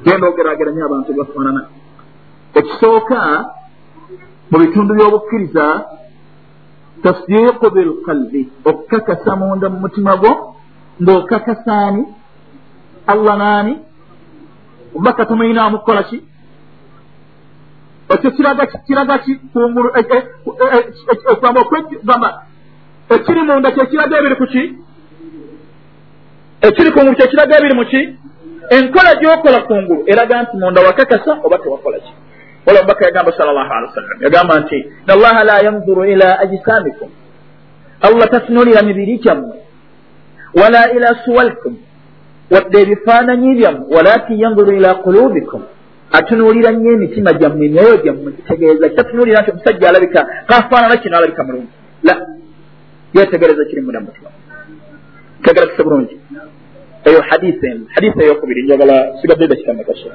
genda 0.05 0.27
ogerageranya 0.29 0.85
abantu 0.85 1.11
bafaanana 1.19 1.63
ekisooka 2.59 3.19
mu 4.51 4.57
bitundu 4.59 4.93
by'obukkiriza 4.95 5.67
tasdiiqu 7.03 7.67
bilqalbi 7.75 8.43
okukakasa 8.69 9.37
munda 9.37 9.67
mu 9.73 9.79
mutima 9.85 10.17
gwo 10.21 10.33
ng'okakasaani 11.03 12.03
allah 13.13 13.35
naani 13.43 13.75
omubaka 14.95 15.27
tumuyinaamu 15.27 15.79
kukola 15.79 16.03
ki? 16.03 16.23
Ekyo 18.09 18.31
kiraga 18.87 19.19
ki 19.19 19.35
kungulu 19.53 19.91
gamba 22.05 22.43
ekiri 23.11 23.43
munda 23.43 23.71
kyekiraga 23.71 24.19
ebiri 24.19 24.37
ku 24.37 24.47
ki? 24.47 24.63
Ekiri 26.61 26.91
kungulu 26.93 27.17
kyekiraga 27.17 27.59
ebiri 27.59 27.75
mu 27.75 27.85
ki 27.85 28.01
enkola 28.77 29.11
gyokola 29.21 29.59
kungulu 29.69 30.03
eraga 30.07 30.43
nti 30.43 30.57
munda 30.57 30.81
wakakasa 30.87 31.33
oba 31.45 31.59
tewakola 31.59 31.99
ki? 31.99 32.13
Wala 32.67 32.81
omubaka 32.81 33.05
yagamba 33.05 33.33
sal 33.37 33.47
llahu 33.47 33.73
alihi 33.77 33.89
wasallam 33.91 34.19
yagamba 34.27 34.61
nti 34.61 34.79
ina 35.05 35.13
allaha 35.15 35.45
la 35.45 35.57
yanzuru 35.67 36.05
ila 36.05 36.29
ajsamikum 36.45 37.09
allah 38.01 38.27
tatunulira 38.31 38.83
mibiri 38.83 39.19
kyammwe 39.19 39.57
wala 40.61 40.93
ila 40.93 41.09
suwalkum 41.25 41.75
wadde 42.51 42.81
ebifaananyi 42.83 43.55
byammwe 43.59 43.87
walakin 43.97 44.39
yanzuru 44.39 44.73
ila 44.73 44.95
qulubikum. 44.95 45.63
Atunuulira 46.13 46.71
nnyo 46.73 46.91
emitima 46.93 47.33
gyammwe 47.33 47.67
emyoyo 47.67 47.97
gyammwe 48.05 48.33
kitegeeza 48.33 48.89
kitatunuulira 48.89 49.43
nti 49.43 49.51
omusajja 49.51 49.89
alabika 49.89 50.21
kafaanana 50.47 50.97
kino 50.97 51.17
alabika 51.17 51.45
mulungi. 51.45 51.73
La 52.03 52.15
yetegereza 53.15 53.65
kiri 53.65 53.81
munda 53.83 54.01
mutima 54.01 54.31
tegerakise 55.43 55.83
bulungi 55.83 56.17
eyo 57.05 57.21
hadisi 57.29 57.67
emu 57.67 57.87
hadisi 57.95 58.23
eyokubiri 58.23 58.63
njagala 58.63 58.97
sigadde 59.21 59.47
dakika 59.47 59.73
mekashe 59.75 60.11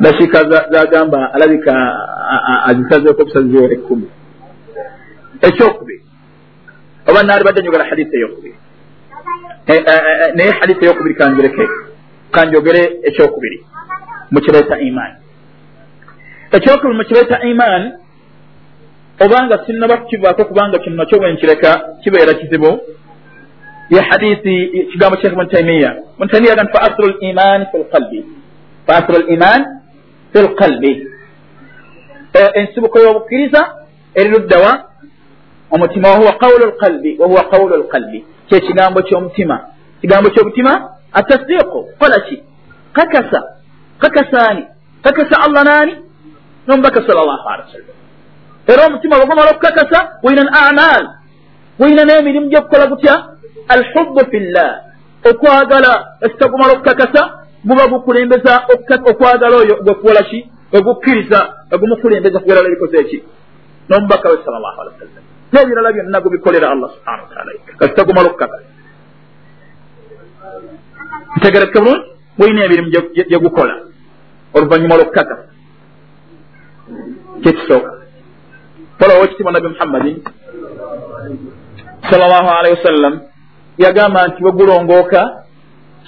dakiika 0.00 0.38
zagamba 0.72 1.32
alabika 1.34 1.72
azisazeeko 2.68 3.22
obusazizeera 3.22 3.74
ekkumi 3.74 4.08
ekyokubiri 5.48 6.02
oba 7.08 7.22
naali 7.22 7.44
badde 7.44 7.60
njogera 7.62 7.84
hadisi 7.90 8.16
eyokubiri 8.16 8.54
naye 10.36 10.50
hadisi 10.60 10.84
eyokubiri 10.84 11.14
kanjireke 11.14 11.64
kanjogere 12.30 12.82
ekyokubiri 13.08 13.58
mukireeta 14.30 14.78
imaani 14.78 15.16
ekyokubiri 16.56 16.98
mukireeta 16.98 17.36
imaani 17.50 17.88
obanga 19.24 19.64
sinaba 19.66 19.96
kukivaako 19.96 20.44
kubanga 20.44 20.78
kino 20.78 20.96
nakyo 20.96 21.18
bwenkireka 21.18 21.70
kibeera 22.02 22.34
kizibu 22.34 22.80
ye 23.90 24.00
hadithi 24.10 24.86
kigambo 24.92 25.16
shekh 25.22 25.34
bun 25.34 25.48
taimiya 25.48 25.90
bun 26.18 26.28
taimiya 26.28 26.54
gan 26.56 26.68
fa 26.72 26.80
asru 26.88 27.06
liman 27.20 27.66
fi 27.72 27.78
lqalbi 27.78 28.20
fa 28.86 28.92
asru 29.00 29.16
liman 29.28 29.60
fi 30.32 30.38
lqalbi 30.46 30.92
ensibuko 32.54 32.98
y'obukkiriza 32.98 33.60
eriruddawa 34.14 34.84
omutima 35.70 36.08
wahuwa 36.08 36.32
qawlu 36.32 36.66
lqalbi 36.72 37.16
wahuwa 37.18 37.42
qawlu 37.52 37.76
lqalbi 37.76 38.24
kyekigambo 38.48 39.02
ky'omutima 39.02 39.56
kigambo 40.00 40.30
ky'omutima 40.30 40.72
atasdiqu 41.12 41.78
kola 41.98 42.20
ki 42.20 42.42
kakasa 42.92 43.40
kakasaani 43.98 44.64
kakasa 45.02 45.36
allah 45.46 45.64
naani 45.64 45.94
nomubaka 46.66 47.00
sal 47.06 47.16
llahu 47.16 47.48
alihi 47.48 47.66
wasallam 47.68 47.96
era 48.66 48.86
omutima 48.86 49.16
bwegumala 49.16 49.50
okukakasa 49.50 49.98
wina 50.22 50.42
an 50.42 50.48
amal 50.54 51.02
wina 51.78 52.04
n'emirimu 52.04 52.48
gyokukola 52.48 52.86
gutya 52.86 53.14
alhubu 53.74 54.20
fi 54.30 54.38
llah 54.54 54.72
okwagala 55.30 55.92
esita 56.24 56.48
gumala 56.48 56.72
okukakasa 56.72 57.22
guba 57.64 57.84
gukulembeza 57.92 58.52
okwagala 59.10 59.56
oyo 59.62 59.74
gwekukola 59.84 60.22
ki? 60.30 60.40
Wegukkiriza 60.72 61.38
egumukulembeza 61.74 62.38
kugerala 62.40 62.68
ebikoze 62.68 62.96
eki 63.02 63.18
n'omubaka 63.88 64.30
we 64.30 64.36
sal 64.44 64.54
llahu 64.54 64.78
alihi 64.82 64.94
wasallam 64.96 65.24
n'ebirala 65.52 65.92
byonna 65.92 66.18
gubikolera 66.24 66.66
allah 66.70 66.88
subhanahu 66.94 67.26
wataala 67.26 67.50
kasita 67.78 68.04
gumala 68.04 68.28
okukakasa 68.30 68.68
ntegereke 71.36 71.78
bulungi? 71.80 72.10
Wina 72.40 72.64
emirimu 72.64 72.88
gyegukola 73.28 73.74
oluvanyuma 74.54 74.96
lwokukakasa 74.96 75.44
kyekisooka 77.42 77.92
folawo 78.98 79.24
ekitiibwa 79.24 79.52
nabi 79.52 79.68
muhammadin 79.68 80.16
sal 82.10 82.20
llahu 82.20 82.48
alaihi 82.58 82.76
wasallam 82.78 83.14
yagamba 83.84 84.26
nti 84.28 84.42
bwe 84.42 84.52
gulongooka 84.52 85.20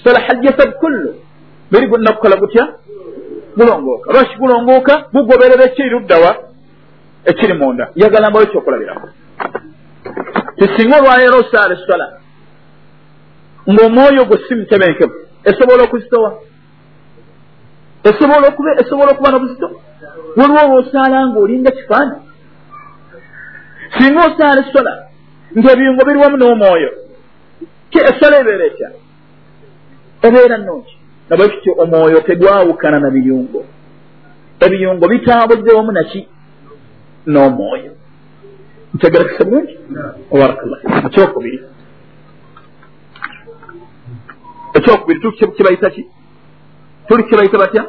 salaha 0.04 0.32
ljasad 0.34 0.70
kullu. 0.80 1.10
Biri 1.70 1.86
gulina 1.86 2.12
kukola 2.12 2.36
gutya? 2.36 2.64
Gulongooka. 3.56 4.12
Lwaki 4.12 4.36
gulongooka? 4.38 4.94
Gugoberera 5.12 5.64
ekiri 5.64 5.90
luddawa 5.90 6.30
ekiri 7.24 7.54
munda. 7.54 7.84
Yagala 7.94 8.30
mbawo 8.30 8.44
ekyokulabirako 8.44 9.08
tisinga 10.58 10.96
olwaleero 10.98 11.36
osaala 11.38 11.74
eswala 11.74 12.06
ng'omwoyo 13.70 14.24
gwe 14.24 14.38
si 14.48 14.54
mutebenkevu. 14.54 15.14
Esobola 15.44 15.82
okuzitowa 15.84 16.30
esobola 18.08 18.48
okuba 18.48 18.70
esobola 18.80 19.10
okuba 19.12 19.30
nobuzito 19.30 19.68
waliwo 20.36 20.60
olwosaala 20.64 21.26
ng'olinga 21.26 21.70
kifaananyi. 21.70 22.26
Singa 23.96 24.20
osaala 24.28 24.60
essola 24.66 24.92
ng'ebiyungo 25.58 26.02
biri 26.06 26.18
wamu 26.22 26.36
n'omwoyo 26.36 26.90
essola 27.98 28.40
ebeera 28.40 28.64
etya? 28.66 28.88
Ebeera 30.22 30.58
nnungi. 30.58 30.94
Nabwe 31.28 31.48
kityo 31.48 31.72
omwoyo 31.82 32.20
tegwawukana 32.20 32.98
na 33.00 33.10
biyungo. 33.10 33.64
Ebiyungo 34.60 35.08
bitambudde 35.08 35.72
wamu 35.72 35.92
naki 35.92 36.28
n'omwoyo. 37.26 37.92
Ntegerekese 38.94 39.44
bulungi? 39.44 39.74
Obarakallah 40.30 40.78
ekyokubiri. 41.06 41.58
Ekyokubiri 44.74 45.20
tukibayita 45.20 45.90
ki 45.90 46.02
tuli 47.08 47.22
kibayita 47.24 47.58
batya? 47.58 47.84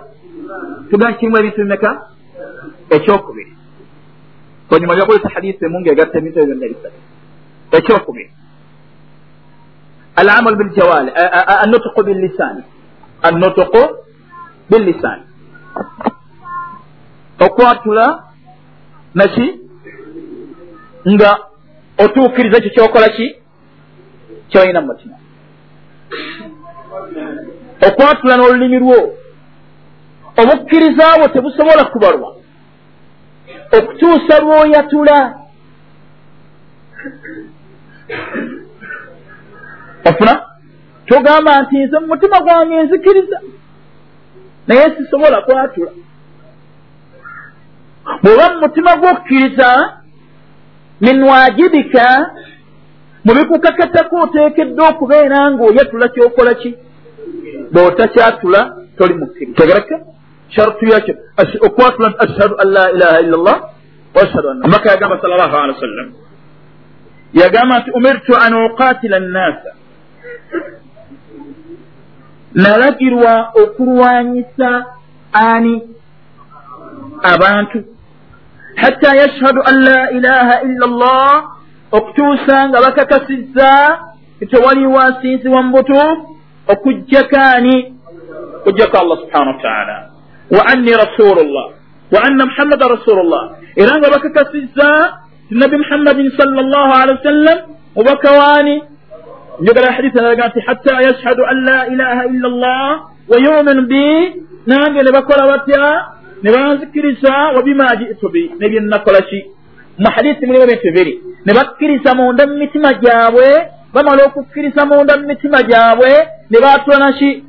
Tugambe 0.89 1.17
kirimu 1.17 1.37
ebintu 1.37 1.57
bimeka? 1.57 1.89
Ekyokubiri. 2.89 3.53
Olunyuma 4.69 4.95
lyakozesa 4.95 5.29
hadisi 5.29 5.65
emu 5.65 5.81
ngaegatta 5.81 6.17
ebintu 6.17 6.39
ebyo 6.39 6.55
byonna 6.55 6.67
bisatu 6.71 6.99
ekyokubiri 7.77 8.42
alamalu 10.15 10.57
biljawali 10.57 11.11
annutuku 11.63 12.03
billisani 12.03 12.63
annutuku 13.21 13.81
billisani 14.69 15.23
okwatula 17.45 18.23
naki 19.15 19.59
nga 21.11 21.37
otuukiriza 22.03 22.57
ekyo 22.57 22.71
kyokola 22.71 23.09
ki 23.09 23.35
kyoyina 24.49 24.81
mu 24.81 24.87
mutima 24.87 25.15
okwatula 27.87 28.35
n'olulimi 28.37 28.79
lwo 28.79 28.99
obukkiriza 30.41 31.05
bwo 31.17 31.27
tebusobola 31.27 31.83
kubalwa 31.91 32.29
okutuusa 33.77 34.35
lw'oyatula 34.43 35.17
ofuna 40.09 40.33
togamba 41.05 41.61
nti 41.61 41.77
nze 41.85 41.99
mu 41.99 42.07
mutima 42.07 42.37
gwange 42.41 42.83
nzikiriza 42.83 43.37
naye 44.67 44.85
sisobola 44.97 45.41
kwatula. 45.41 45.91
Bw'oba 48.21 48.45
mu 48.53 48.59
mutima 48.63 48.91
gw'okukkiriza 48.99 49.69
min 51.01 51.23
wajibika 51.23 52.05
mu 53.25 53.31
bikukakatako 53.37 54.15
oteekeddwa 54.23 54.83
okubeera 54.89 55.39
ng'oyatula 55.51 56.07
kyokola 56.13 56.53
ki? 56.61 56.71
Bw'otakyatula 57.73 58.61
toli 58.97 59.13
mukkiriza 59.19 59.55
tegereka 59.57 59.95
shartu 60.55 60.85
yakyo 60.93 61.13
okwatula 61.67 62.07
nti 62.09 62.17
ashhadu 62.25 62.55
an 62.61 62.67
la 62.75 62.85
ilaha 62.95 63.19
illa 63.23 63.37
llah 63.45 63.59
waashhadu 64.15 64.47
anna 64.49 64.67
maka 64.67 64.89
yagamba 64.91 65.21
sal 65.21 65.29
llahu 65.39 65.55
alehi 65.57 65.75
wa 65.77 65.81
sallam. 65.87 66.07
Yagamba 67.33 67.79
nti 67.79 67.89
umirtu 67.91 68.33
an 68.45 68.53
uqatila 68.53 69.17
annaasa 69.17 69.71
nalagirwa 72.53 73.51
okulwanyisa 73.63 74.85
ani? 75.33 75.81
Abantu. 77.23 77.83
Hatta 78.75 79.15
yashhadu 79.15 79.61
an 79.65 79.75
la 79.83 80.11
ilaha 80.11 80.61
illa 80.61 80.87
llah 80.87 81.43
okutuusa 81.91 82.69
nga 82.69 82.81
bakakasizza 82.81 83.99
tewali 84.49 84.85
wansinzi 84.85 85.49
wa 85.49 85.63
mubutuufu 85.63 86.37
okujjakaani 86.67 87.93
okujjako 88.59 88.97
allah 88.97 89.17
subhanahu 89.17 89.57
wataala 89.57 90.09
wa 90.51 90.67
anni 90.67 90.91
rasulullah. 90.93 91.65
Wa 92.11 92.19
anna 92.23 92.45
muhammadan 92.45 92.89
rasulullah. 92.89 93.43
Era 93.75 93.97
nga 93.97 94.09
bakakasizza 94.09 94.89
ti 95.49 95.55
nabi 95.55 95.77
muhammadin 95.77 96.31
sal 96.37 96.49
llah 96.49 96.89
alihi 97.01 97.17
wasallam 97.21 97.57
mubaka 97.95 98.29
waani 98.31 98.92
njogera 99.61 99.91
hadisi 99.91 100.19
alaga 100.19 100.47
nti 100.47 100.59
hatta 100.67 101.01
yashhadu 101.07 101.45
an 101.45 101.57
la 101.65 101.87
ilaha 101.87 102.23
illa 102.33 102.49
llah 102.49 102.89
wa 103.31 103.37
yuminu 103.45 103.81
bi 103.91 104.05
nange 104.67 105.03
ne 105.03 105.11
bakola 105.11 105.47
batya 105.51 105.83
ne 106.43 106.49
banzikiriza 106.51 107.33
wa 107.55 107.61
bima 107.63 107.95
jitu 107.95 108.29
bi 108.29 108.51
nebyenakola 108.59 109.21
ki 109.21 109.39
mu 109.97 110.09
hadisi 110.15 110.45
mulimu 110.45 110.63
ebintu 110.63 110.83
bibiri 110.87 111.13
ne 111.45 111.53
bakkiriza 111.53 112.15
munda 112.15 112.47
mu 112.47 112.55
mitima 112.57 112.93
gyabwe 112.93 113.47
bamala 113.93 114.25
okukkiriza 114.25 114.85
munda 114.85 115.17
mu 115.17 115.27
mitima 115.27 115.59
gyabwe 115.69 116.11
ne 116.49 116.57
batula 116.63 116.97
naki 116.97 117.43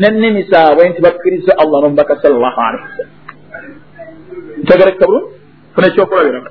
n'ennimi 0.00 0.42
zaabwe 0.50 0.88
nti 0.88 1.00
bakkiriza 1.02 1.52
allah 1.62 1.78
nomubaka 1.82 2.14
salllahu 2.22 2.60
alehi 2.66 2.84
wasallam 2.86 3.14
ntegereka 4.62 5.06
bulungi 5.06 5.34
funa 5.74 5.86
ekyokulabirako 5.86 6.50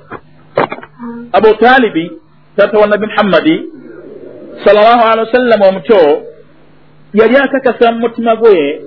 abu 1.32 1.48
talibi 1.54 2.04
tata 2.56 2.78
wa 2.78 2.86
nabi 2.86 3.06
muhammadi 3.06 3.56
wasallama 4.64 5.66
omuto 5.68 6.22
yali 7.14 7.36
akakasa 7.36 7.92
mu 7.92 7.98
mutima 8.00 8.36
gwe 8.36 8.82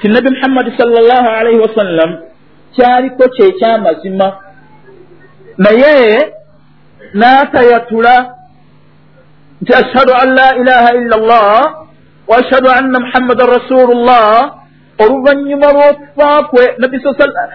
ti 0.00 0.08
nabi 0.08 0.30
muhammadi 0.30 0.70
salllahu 0.76 1.28
alaihi 1.28 1.60
wasallam 1.60 2.16
kyaliko 2.76 3.28
kyekyamazima 3.28 4.36
naye 5.58 6.32
n'atayatula 7.14 8.34
nti 9.62 9.72
ashhadu 9.72 10.12
an 10.14 10.28
la 10.34 10.56
ilaha 10.56 10.90
illa 11.00 11.16
llah 11.16 11.60
wa 12.28 12.36
ashhadu 12.36 12.68
anna 12.70 13.00
muhammadan 13.00 13.46
rasulullah 13.48 14.52
oluvannyuma 14.98 15.72
lw'okufa 15.72 16.42
kwe 16.50 16.64
nabbi 16.78 16.98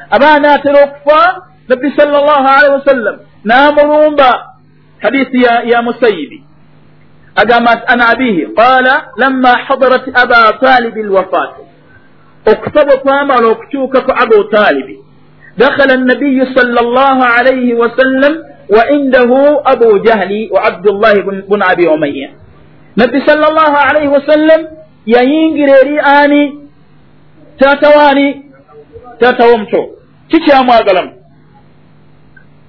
aba 0.09 0.27
anaatera 0.33 0.79
okufa 0.83 1.21
nabbi 1.69 1.87
sal 1.97 2.09
llah 2.09 2.45
alaihi 2.57 2.75
wasallam. 2.79 3.15
N'amulumba 3.45 4.53
hadisi 5.01 5.41
ya, 5.41 5.81
musayibi 5.81 6.43
agamba 7.35 7.75
nti 7.75 7.85
an 7.87 8.01
abihi 8.01 8.45
qala 8.55 9.11
lamma 9.17 9.57
hadarat 9.67 10.05
aba 10.13 10.53
talibi 10.61 11.03
lwafatu 11.03 11.61
okusaba 12.51 12.93
okwamala 12.93 13.47
okutuuka 13.47 14.01
ku 14.01 14.11
abu 14.23 14.43
talibi 14.43 14.99
dakhala 15.57 15.97
nabiyu 15.97 16.45
sal 16.55 16.67
llah 16.73 17.17
alaihi 17.39 17.73
wasallam 17.73 18.33
wa 18.69 18.89
indahu 18.91 19.61
abu 19.63 19.99
jahli 19.99 20.49
wa 20.51 20.63
abdullahi 20.63 21.21
bun 21.47 21.61
abi 21.61 21.87
umaya 21.87 22.29
nabbi 22.95 23.21
sal 23.25 23.39
llah 23.39 23.73
alaihi 23.89 24.07
wasallam 24.11 24.61
yayingira 25.05 25.79
eri 25.81 25.99
ani 25.99 26.43
taatawaani 27.59 28.45
taatawo 29.19 29.53
omuto 29.55 29.89
kikyamwagalamu 30.27 31.11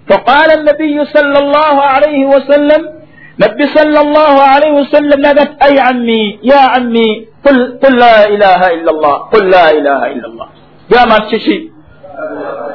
faqala 0.08 0.62
nabiyu 0.62 1.06
sal 1.06 1.26
llah 1.32 1.96
alaihi 1.96 2.24
wasallam 2.30 3.01
nabbi 3.38 3.64
sal 3.72 3.88
llah 3.88 4.36
alaihi 4.56 4.76
wasallam 4.76 5.18
nagat 5.20 5.56
ay 5.60 5.76
ammi 5.80 6.38
ya 6.44 6.76
ammi 6.76 7.28
qul 7.40 7.94
la 7.96 8.28
ilaha 8.28 8.66
illa 8.76 8.92
llah 8.92 9.16
qul 9.32 9.44
la 9.48 9.66
ilaha 9.72 10.06
illa 10.12 10.28
llah 10.28 10.48
gamba 10.92 11.16
nti 11.24 11.38
kiki 11.40 11.56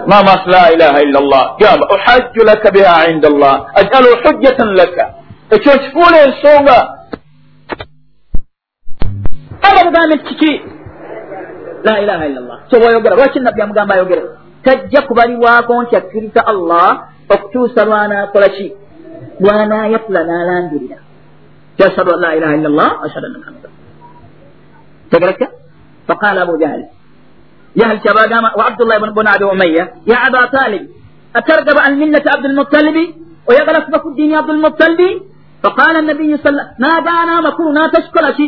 mamas 0.09 0.41
la 0.49 0.73
ilaha 0.73 0.97
illa 1.05 1.19
llah 1.21 1.45
gamba 1.61 1.85
uhajju 1.93 2.41
laka 2.41 2.73
biha 2.73 2.97
inda 3.13 3.29
llah 3.29 3.69
ajalu 3.77 4.09
hujjatan 4.25 4.69
laka. 4.73 5.05
Ekyo 5.47 5.71
nkifuula 5.75 6.17
ensonga 6.27 6.79
aba 9.61 9.79
mugambe 9.85 10.15
nti 10.15 10.25
kiki 10.33 10.53
la 11.85 11.93
ilaha 12.01 12.23
illa 12.25 12.41
llah 12.41 12.57
kyobaoyogera 12.69 13.15
lwaki 13.15 13.39
nabbi 13.39 13.61
amugamba 13.61 13.93
ayogere 13.95 14.23
tajja 14.65 15.01
kubalibwako 15.05 15.83
nti 15.83 15.95
akkiriza 15.95 16.41
allah 16.47 17.13
okutuusa 17.29 17.85
lwanaakola 17.85 18.49
ki 18.49 18.86
lwanaayatula 19.43 20.21
n'alangirira 20.29 20.97
ashhadu 21.87 22.09
an 22.15 22.19
la 22.25 22.29
ilaha 22.37 22.53
illa 22.57 22.69
llah 22.69 22.91
ashhadu 23.05 23.25
anna 23.29 23.39
muhammada 23.41 23.69
tegereka 25.11 25.45
faqala 26.09 26.39
abu 26.45 26.55
jahal 26.61 26.81
jahal 27.79 27.97
kyabagamba 28.03 28.49
wa 28.59 28.63
abdullahi 28.69 28.99
bun 29.17 29.27
abi 29.27 29.45
umaya 29.45 29.83
ya 30.09 30.17
aba 30.27 30.41
talib 30.49 30.83
atargaba 31.39 31.81
an 31.87 31.93
millati 32.01 32.29
abdulmutalibi 32.35 33.03
oyagala 33.49 33.85
kuba 33.85 33.97
ku 34.03 34.09
ddiini 34.13 34.35
abdulmutalibi 34.41 35.09
faqala 35.63 36.01
nabiyu 36.01 36.37
sa 36.43 36.49
nagaana 36.81 37.31
amakulu 37.39 37.69
n'atashikola 37.77 38.33
ki 38.37 38.47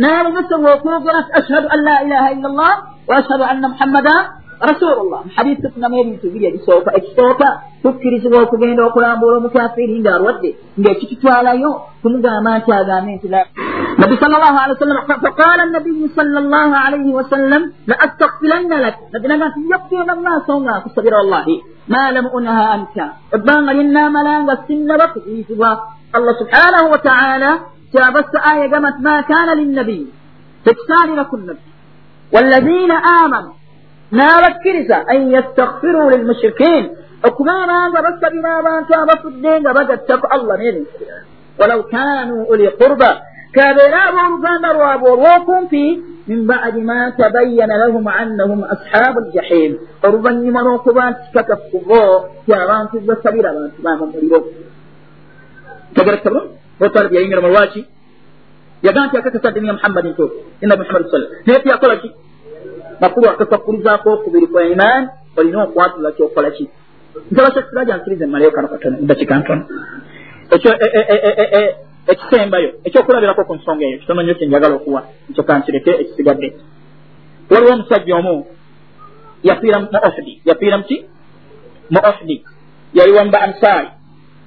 n'alemesebwa 0.00 0.68
okwogera 0.80 1.20
ashhadu 1.38 1.66
an 1.74 1.80
la 1.88 1.94
ilaha 2.06 2.28
illa 2.34 2.48
llah 2.58 2.74
wa 3.08 3.14
ashhadu 3.20 3.44
anna 3.44 3.66
muhammada 3.72 4.14
rasulullah. 4.60 5.24
Hadisi 5.36 5.62
tufunamu 5.62 5.96
ebintu 6.00 6.28
biri 6.28 6.46
ebisooka 6.52 6.90
ekisooka 6.98 7.48
tukkirizibwa 7.82 8.44
okugenda 8.44 8.84
okulambuula 8.84 9.36
omukafiri 9.40 10.00
ng'alwadde 10.00 10.50
ng'ekitutwalayo 10.78 11.70
tumugamba 12.02 12.58
nti 12.58 12.70
agambe 12.72 13.10
nti 13.16 13.28
nabi 14.00 14.14
sal 14.20 14.32
llah 14.32 14.56
ali 14.62 14.72
wasallam 14.76 14.98
faqala 15.08 15.62
nabiyu 15.72 16.08
sal 16.12 16.28
llah 16.28 16.70
alaihi 16.86 17.10
wasallam 17.18 17.62
la 17.88 17.96
astakfiranna 18.04 18.76
lak. 18.84 18.96
Nabi 19.12 19.26
naga 19.28 19.46
nti 19.48 19.60
mu 19.64 20.22
maaso 20.24 20.52
nga 20.60 20.74
nkusabira 20.80 21.16
wallahi 21.20 21.56
ma 21.88 22.04
lam 22.12 22.26
unha 22.28 22.54
anka. 22.76 23.06
Ebbanga 23.36 23.72
lyennaamala 23.72 24.32
nga 24.44 24.54
sinnaba 24.68 25.12
kuziyizibwa 25.16 25.70
allah 26.12 26.34
subhanahu 26.36 26.86
wa 26.92 27.00
taala 27.00 27.50
kyabassa 27.92 28.38
aya 28.50 28.68
gamba 28.68 28.90
nti 28.92 29.02
ma 29.02 29.14
kana 29.24 29.52
linnabiyi 29.56 30.08
tekisaanira 30.64 31.24
ku 31.30 31.36
nabbi 31.40 31.64
wallazina 32.34 32.96
amanu 33.24 33.59
n'abakkiriza 34.12 34.96
an 35.12 35.30
yastakfiru 35.30 36.10
lilmushrikin 36.10 36.84
okubeera 37.28 37.76
nga 37.90 38.00
basabira 38.06 38.50
abantu 38.60 38.90
abafudde 39.02 39.52
nga 39.60 39.70
bagattako 39.76 40.26
allah 40.36 40.54
n'ebintu 40.58 40.92
birala 40.98 41.24
walau 41.60 41.82
kanu 41.92 42.36
uli 42.52 42.66
qurba 42.80 43.10
kabeera 43.54 43.98
abooluganda 44.08 44.68
lwabwe 44.76 45.08
olw'okumpi 45.14 45.84
min 46.28 46.46
badi 46.46 46.80
ma 46.80 47.12
tabayyana 47.18 47.74
lahum 47.82 48.04
annahum 48.06 48.60
ashabu 48.74 49.20
ljahim 49.28 49.72
oluvannyuma 50.06 50.60
n'okuba 50.62 51.02
nti 51.10 51.20
kikakafu 51.26 51.78
bo 51.88 52.02
ti 52.44 52.50
abantu 52.54 52.94
basabira 53.08 53.48
abantu 53.50 53.78
bama 53.84 54.04
muliro 54.10 54.38
tegereka 55.94 56.28
bulungi 56.30 56.54
otalibu 56.80 57.14
yayingira 57.14 57.44
mu 57.44 57.50
lwaki 57.52 57.82
yagaa 58.86 59.06
nti 59.06 59.16
akakasa 59.18 59.50
dini 59.54 59.68
ya 59.68 59.76
muhammadin 59.78 60.14
to 60.14 60.24
ina 60.62 60.74
muhammadi 60.76 61.10
sallam 61.10 61.30
naye 61.46 61.58
tiyakola 61.62 61.96
ki 62.02 62.08
makulu 63.00 63.28
akakwakkulizaako 63.28 64.12
okubiri 64.12 64.46
kwa 64.46 64.64
iman 64.64 65.08
olina 65.36 65.62
okwatula 65.62 66.12
kyokola 66.12 66.50
ki 66.50 66.68
nsaba 67.30 67.54
sekisiraja 67.54 67.96
nsirize 67.96 68.26
mmaleyo 68.26 68.50
kano 68.50 68.68
katono 68.68 68.98
edakika 68.98 69.38
ntono 69.38 69.64
ekyo 70.50 70.70
ekisembayo 72.12 72.70
ekyokulabirako 72.84 73.44
ku 73.44 73.54
nsonga 73.54 73.84
eyo 73.84 73.98
kitono 73.98 74.22
nnyo 74.22 74.34
kyenjagala 74.34 74.74
okuwa 74.74 75.02
ekyo 75.30 75.42
kankireke 75.42 75.90
ekisigadde 75.90 76.48
waliwo 77.50 77.72
omusajja 77.72 78.16
omu 78.16 78.46
yafiira 79.42 79.80
mu 79.80 79.88
ofdi 80.08 80.32
yafiira 80.44 80.78
muki 80.78 80.96
mu 81.90 82.00
ofdi 82.10 82.36
yali 82.94 83.12
wamba 83.12 83.40
ansaari 83.40 83.88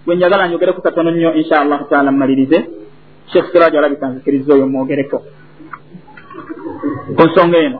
gwe 0.05 0.15
njagala 0.15 0.47
nyogereku 0.47 0.81
katono 0.81 1.11
nnyo 1.11 1.33
insha 1.33 1.61
allahu 1.61 1.83
taala 1.89 2.11
mmalirize 2.11 2.59
sheekh 3.31 3.51
siraja 3.51 3.79
alabika 3.79 4.07
nzikiriza 4.07 4.53
oyo 4.53 4.67
mwogereko 4.67 5.17
ku 7.15 7.23
nsonga 7.27 7.57
eno 7.57 7.79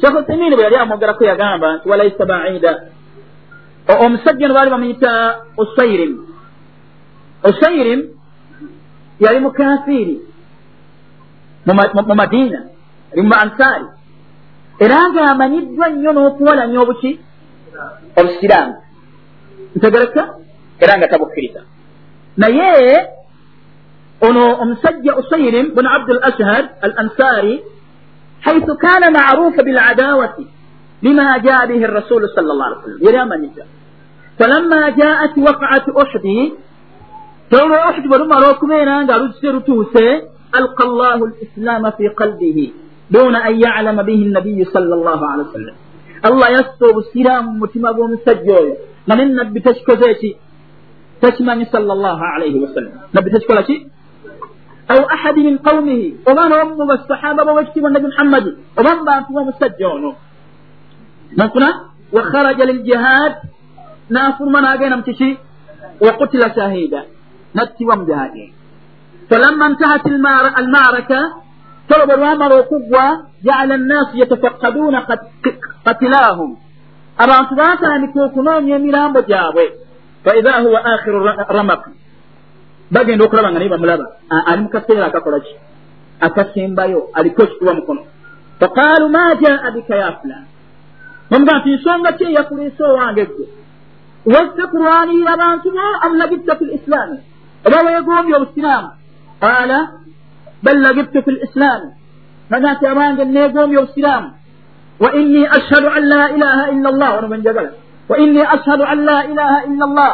sheekh 0.00 0.18
uthimini 0.20 0.56
bwe 0.56 0.64
yali 0.64 0.76
amwogerako 0.76 1.24
yagamba 1.24 1.76
nti 1.76 1.88
walaisa 1.88 2.26
baida. 2.26 2.72
Omusajja 4.04 4.44
ono 4.46 4.54
baali 4.54 4.70
bamuyita 4.70 5.36
usairim 5.56 6.12
usairim 7.44 8.00
yali 9.20 9.38
mukafiiri 9.40 10.20
mu 11.66 12.14
madiina 12.14 12.60
ali 13.12 13.22
mu 13.22 13.34
ansaari. 13.34 13.86
Era 14.78 15.10
ngaamanyiddwa 15.10 15.88
nnyo 15.88 16.12
n'okuwalanya 16.12 16.80
obuki 16.80 17.20
obusiraamu. 18.18 18.74
Ntegereka? 19.76 20.22
Era 20.80 20.98
nga 20.98 21.08
tabukkiriza. 21.08 21.60
Naye 22.36 22.70
ono 24.20 24.44
omusajja 24.62 25.16
usairim 25.16 25.74
bun 25.74 25.86
abdul 25.86 26.20
ashhad 26.22 26.64
al 26.82 26.92
ansaari 26.96 27.62
حيث 28.46 28.66
كان 28.82 29.12
معروف 29.12 29.56
بالعداوة 29.60 30.34
لما 31.02 31.38
جاء 31.38 31.66
به 31.66 31.84
الرسول 31.84 32.22
صلى 32.36 32.52
الله 32.52 32.64
عليه 32.64 32.76
وسلم. 32.76 33.08
يرى 33.08 33.24
من 33.24 33.50
جاء 33.56 33.66
فلما 34.38 34.88
جاءت 34.88 35.38
وقعة 35.38 35.86
أحد 36.02 36.26
تولى 37.50 37.76
أحد 37.90 38.06
ولما 38.06 38.36
ركبنا 38.50 39.06
قالوا 39.06 39.60
توسي 39.60 40.22
ألقى 40.58 40.84
الله 40.84 41.18
الإسلام 41.24 41.90
في 41.90 42.08
قلبه 42.08 42.72
دون 43.10 43.36
أن 43.36 43.60
يعلم 43.60 44.02
به 44.02 44.14
النبي 44.14 44.64
صلى 44.64 44.94
الله 44.94 45.30
عليه 45.30 45.44
وسلم. 45.44 45.74
allah 46.22 46.48
yassa 46.50 46.84
obusiraamu 46.90 47.50
mu 47.52 47.58
mutima 47.62 47.92
gw'omusajja 47.94 48.54
oyo 48.62 48.74
nga 49.06 49.14
ne 49.16 49.24
nabbi 49.38 49.60
tekikoze 49.60 50.06
eki 50.10 50.30
tekimanyi 51.22 51.66
salllah 51.72 52.18
alaihi 52.34 52.58
wasallam 52.64 52.92
nabbi 53.14 53.30
tekikola 53.30 53.62
ki 53.62 53.76
وسلم 54.89 55.01
نبي 55.01 55.03
تشكو 55.03 55.03
لشي 55.03 55.03
أو 55.03 55.09
أحد 55.13 55.37
من 55.37 55.57
قومه 55.57 56.13
ومن 56.27 56.53
هم 56.53 56.91
الصحابة 56.91 57.51
ووجتم 57.51 57.85
النبي 57.85 58.07
محمد 58.07 58.57
ومن 58.77 59.05
بانتوا 59.05 59.43
مسجون 59.43 60.15
نقنا 61.37 61.73
وخرج 62.13 62.61
للجهاد 62.61 63.35
نافر 64.09 64.45
من 64.45 64.65
أجينا 64.65 64.95
امتشي 64.95 65.37
وقتل 66.01 66.55
شهيدا 66.55 67.03
نتي 67.55 67.85
ومجاهدين 67.85 68.53
فلما 69.29 69.67
انتهت 69.67 70.07
المعركة 70.57 71.21
طلب 71.89 72.11
الأمر 72.11 72.53
وقوة 72.53 73.27
جعل 73.43 73.71
الناس 73.71 74.07
يتفقدون 74.15 74.95
قتلاهم 75.85 76.57
abantu 77.17 77.55
baatandika 77.55 78.23
okunoonya 78.23 78.75
emirambo 78.75 79.21
gyabwe 79.21 79.73
faidha 80.23 80.59
huwa 80.61 80.85
akhiru 80.85 81.29
ramak 81.47 81.89
bagenda 82.90 83.24
okulaba 83.24 83.50
nga 83.50 83.58
naye 83.58 83.70
bamulaba 83.70 84.06
ali 84.46 84.62
mu 84.62 84.68
kaseera 84.68 85.06
akakola 85.06 85.40
ki? 85.40 85.54
Akasembayo 86.20 87.00
aliko 87.14 87.42
ekikuba 87.42 87.74
mukono. 87.74 88.02
Faqaalu 88.60 89.08
ma 89.08 89.34
jaa 89.42 89.70
bika 89.74 89.96
ya 89.96 90.12
fulan 90.20 90.44
bamuga 91.30 91.58
nti 91.58 91.70
nsonga 91.76 92.12
ki 92.12 92.24
eyakuleese 92.24 92.82
owange 92.84 93.24
gwe? 93.24 93.46
Wazze 94.32 94.62
kulwanirira 94.70 95.32
abantu 95.34 95.68
bo 95.70 95.86
am 96.04 96.12
lagibta 96.20 96.56
fi 96.56 96.64
lislaami? 96.64 97.18
Oba 97.66 97.78
weegombye 97.86 98.34
obusiraamu? 98.36 98.90
Qaala 99.40 99.78
bal 100.62 100.78
lagibtu 100.86 101.22
fi 101.22 101.30
lislaami. 101.30 101.90
Naga 102.50 102.72
nti 102.74 102.86
abange 102.86 103.24
neegombye 103.24 103.78
obusiraamu. 103.78 104.30
Wa 105.00 105.14
inni 105.14 105.46
ashhadu 105.46 105.88
an 105.96 106.02
la 106.12 106.22
ilaha 106.36 106.64
illa 106.72 106.88
allah 106.88 107.10
ono 107.18 107.28
bwenjagala 107.28 107.70
wa 108.08 108.18
inni 108.18 108.40
ashhadu 108.40 108.84
an 108.84 109.04
la 109.04 109.18
ilaha 109.24 109.58
illa 109.68 109.84
allah 109.84 110.12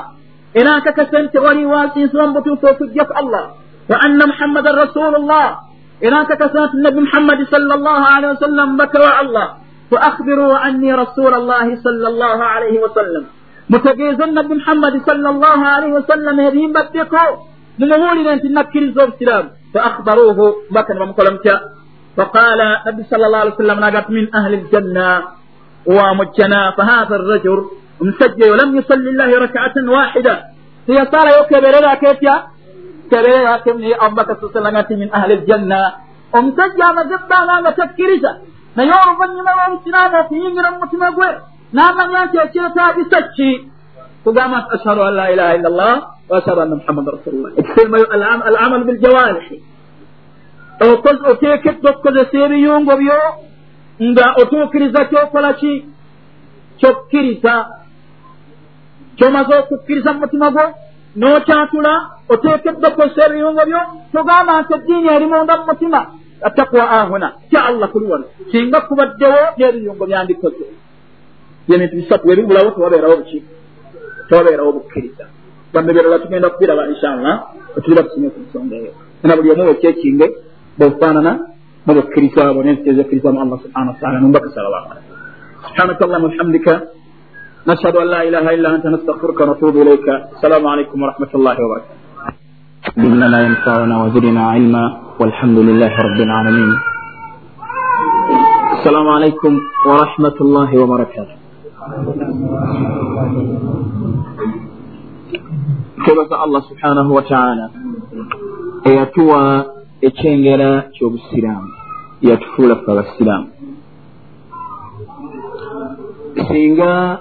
era 0.55 0.71
nkakasa 0.79 1.19
nti 1.23 1.39
wali 1.39 1.65
wansinsula 1.67 2.27
mu 2.27 2.33
butuufu 2.39 2.67
okujjaku 2.73 3.13
allah 3.21 3.45
wa 3.91 3.97
anna 4.07 4.25
muhammadan 4.31 4.75
rasulullah 4.83 5.47
era 6.01 6.17
nkakasa 6.25 6.61
nti 6.67 6.77
nabi 6.87 7.01
muhammadi 7.07 7.45
sala 7.51 7.75
llahu 7.77 8.05
alehi 8.15 8.31
wasallam 8.35 8.67
mbaka 8.79 8.99
wa 9.07 9.13
allah 9.23 9.47
fa 9.91 9.99
akhbiru 10.11 10.47
anni 10.67 10.91
rasula 11.03 11.39
llahi 11.51 11.75
sala 11.85 12.09
llahu 12.21 12.43
alaihi 12.55 12.79
wasallam 12.85 13.25
mutegeeze 13.69 14.25
nabbi 14.37 14.55
muhammadi 14.61 14.99
sala 15.09 15.31
llahu 15.43 15.65
alaihi 15.75 15.95
wasallam 15.99 16.37
ebimbaddeko 16.49 17.23
mumubuulire 17.79 18.33
nti 18.37 18.49
nakkiriza 18.57 19.01
obusiraamu 19.05 19.49
fa 19.75 19.81
akhbaruuhu 19.91 20.47
mbaka 20.71 20.91
ne 20.95 20.99
bamukola 21.01 21.31
mutya 21.37 21.57
faqala 22.17 22.69
nabbi 22.87 23.03
sal 23.11 23.21
llah 23.21 23.41
alih 23.43 23.53
wa 23.55 23.61
sallam 23.63 23.79
nagati 23.85 24.11
min 24.17 24.27
ahli 24.39 24.57
ljanna 24.65 25.07
wamujjana 25.97 26.61
fahatha 26.79 27.15
arrajul 27.21 27.61
omusajja 28.01 28.45
oyo 28.47 28.57
lam 28.57 28.71
yusalli 28.77 29.11
llahi 29.19 29.35
rakaatan 29.45 29.89
wahida 29.89 30.35
teyasalayo 30.87 31.45
kebererako 31.51 32.07
etya 32.15 32.35
kebererako 33.11 33.71
naye 33.79 33.97
abubakar 34.05 34.37
sa 34.41 34.49
sallam 34.53 34.77
ati 34.77 34.95
min 34.97 35.09
ahli 35.13 35.35
ljanna 35.43 35.81
omusajja 36.33 36.85
amaze 36.91 37.15
ebbanga 37.15 37.55
nga 37.61 37.73
takkiriza 37.73 38.31
naye 38.77 38.93
oluvannyuma 38.93 39.51
lwobusiraamu 39.57 40.17
okuyingira 40.23 40.69
mu 40.73 40.79
mutima 40.83 41.09
gwe 41.17 41.29
n'amanya 41.75 42.21
nti 42.27 42.37
ekyetaagisa 42.45 43.19
ki 43.35 43.51
kugamba 44.25 44.57
nti 44.61 44.69
ashhadu 44.77 45.01
an 45.09 45.15
la 45.21 45.27
ilaha 45.35 45.53
illa 45.59 45.71
llah 45.79 45.97
wa 46.31 46.37
ashhadu 46.39 46.61
anna 46.65 46.77
muhammada 46.81 47.11
rasulullah 47.17 47.51
ekisemayo 47.61 48.07
al 48.49 48.57
amalu 48.65 48.85
biljawarihi 48.89 49.57
oteekeddwa 51.31 51.91
okukozesa 51.91 52.37
ebiyungo 52.45 52.95
byo 53.01 53.19
nga 54.03 54.27
otuukiriza 54.41 55.05
kyokola 55.05 55.53
ki 55.61 55.73
kyokkiriza 56.79 57.55
kyomaze 59.17 59.53
okukkiriza 59.63 60.13
mu 60.13 60.21
mutima 60.21 60.51
gwo 60.55 60.65
n'okyatula 61.19 61.93
oteekeddwa 62.33 62.89
okukozesa 62.89 63.27
ebirungo 63.27 63.63
byo 63.69 63.81
togamba 64.13 64.53
nti 64.61 64.73
eddiini 64.77 65.09
erimunda 65.17 65.55
mu 65.59 65.65
mutima. 65.71 66.01
Attakwa 66.47 66.91
ahuna 66.99 67.29
kya 67.51 67.61
allah 67.69 67.89
kuli 67.93 68.07
wano. 68.11 68.27
Singa 68.51 68.81
kubaddewo 68.89 69.41
n'ebirungo 69.57 70.05
byandikoze 70.07 70.65
byebintu 71.67 71.95
bisatu 72.01 72.29
webibulawo 72.29 72.71
tewabeerawo 72.75 73.17
bukiiko 73.21 73.53
tewabeerawo 74.29 74.71
bukkiriza. 74.77 75.25
Bambe 75.73 75.91
byalala 75.93 76.19
tugenda 76.19 76.51
kubiraba 76.51 76.89
inshallah 76.93 77.35
otuliba 77.77 78.03
tusome 78.03 78.29
ku 78.35 78.41
nsonga 78.45 78.75
eyo. 78.77 78.93
Era 79.25 79.37
buli 79.37 79.51
omu 79.53 79.63
wekyekinge 79.69 80.27
bwebufaanana 80.79 81.33
mubukkiriza 81.87 82.41
abo 82.49 82.61
n'enzikiriza 82.63 83.03
ekkirizamu 83.05 83.39
allah 83.45 83.59
subhana 83.65 83.91
wataala 83.93 84.17
n'omubaka 84.19 84.49
salawakala 84.57 85.01
subhanaka 85.67 86.03
allahuma 86.05 86.27
wabihamdika 86.29 86.73
نشهد 87.69 87.97
أن 87.97 88.09
لا 88.15 88.23
إله 88.29 88.55
إلا 88.55 88.75
أنت 88.75 88.87
نستغفرك 88.87 89.41
ونتوب 89.41 89.77
إليك. 89.77 90.07
السلام 90.37 90.67
عليكم 90.67 91.03
ورحمة 91.03 91.33
الله 91.35 91.57
وبركاته. 91.65 91.97
علمنا 92.99 93.27
لا 93.35 93.41
ينفعنا 93.47 93.95
وزدنا 94.03 94.43
علما 94.53 94.85
والحمد 95.21 95.59
لله 95.59 95.93
رب 96.07 96.21
العالمين. 96.27 96.73
السلام 98.77 99.09
عليكم 99.17 99.53
ورحمة 99.89 100.37
الله 100.41 100.71
وبركاته. 100.83 101.37
tubaza 106.05 106.37
allah 106.45 106.63
subhanahu 106.69 107.15
wataala 107.15 107.67
eyatuwa 108.85 109.43
ekyengera 110.09 110.71
ky'obusiraamu 110.95 111.69
yatufuula 112.29 112.77
ffe 112.77 112.93
abasiraamu 112.93 113.49
singa 116.49 117.19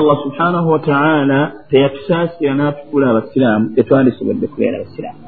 allah 0.00 0.16
subhanahu 0.24 0.68
wataala 0.74 1.38
teyatusaasira 1.70 2.54
n'atufuula 2.54 3.06
abasiraamu 3.10 3.64
tetwandisobodde 3.74 4.46
kubeera 4.52 4.76
abasiraamu. 4.80 5.20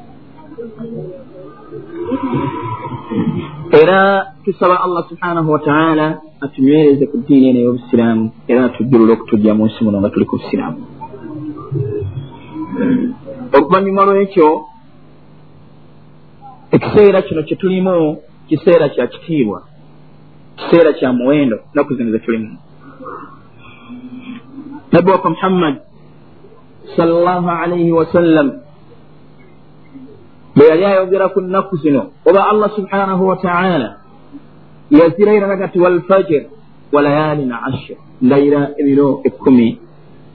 Era 3.81 3.99
tusaba 4.45 4.75
allah 4.85 5.03
subhanahu 5.09 5.51
wataala 5.51 6.05
atunywereze 6.41 7.05
ku 7.11 7.17
ddiini 7.17 7.47
eno 7.49 7.59
ey'obusiraamu 7.59 8.25
era 8.51 8.61
atujjulula 8.65 9.13
okutujja 9.13 9.53
mu 9.57 9.63
nsi 9.65 9.79
muno 9.83 9.97
nga 9.99 10.09
tuli 10.13 10.25
ku 10.25 10.35
busiraamu. 10.39 10.79
Oluvannyuma 13.55 14.03
lw'ekyo 14.07 14.47
ekiseera 16.75 17.21
kino 17.21 17.41
kye 17.47 17.55
tulimu 17.61 18.17
kiseera 18.47 18.89
kya 18.89 19.07
kitiibwa 19.07 19.59
kiseera 20.57 20.93
kya 20.93 21.13
muwendo 21.13 21.57
naku 21.73 21.95
zino 21.95 22.11
ze 22.11 22.19
tulimu 22.19 22.57
nabbi 24.91 25.09
waffe 25.11 25.29
muhammad 25.29 25.75
salllahu 26.97 27.47
alaihi 27.49 27.91
wasallam. 27.91 28.47
Bwe 30.55 30.67
yali 30.67 30.85
ayogera 30.85 31.29
ku 31.29 31.41
nnaku 31.41 31.77
zino 31.77 32.11
oba 32.27 32.41
allah 32.51 32.69
subhanahu 32.75 33.23
wataala 33.27 33.89
yaziraira 34.91 35.47
nagati 35.47 35.79
walfajir 35.79 36.43
walayalin 36.91 37.51
ashir 37.51 37.95
ndayira 38.21 38.75
ebiro 38.79 39.21
ekkumi 39.23 39.79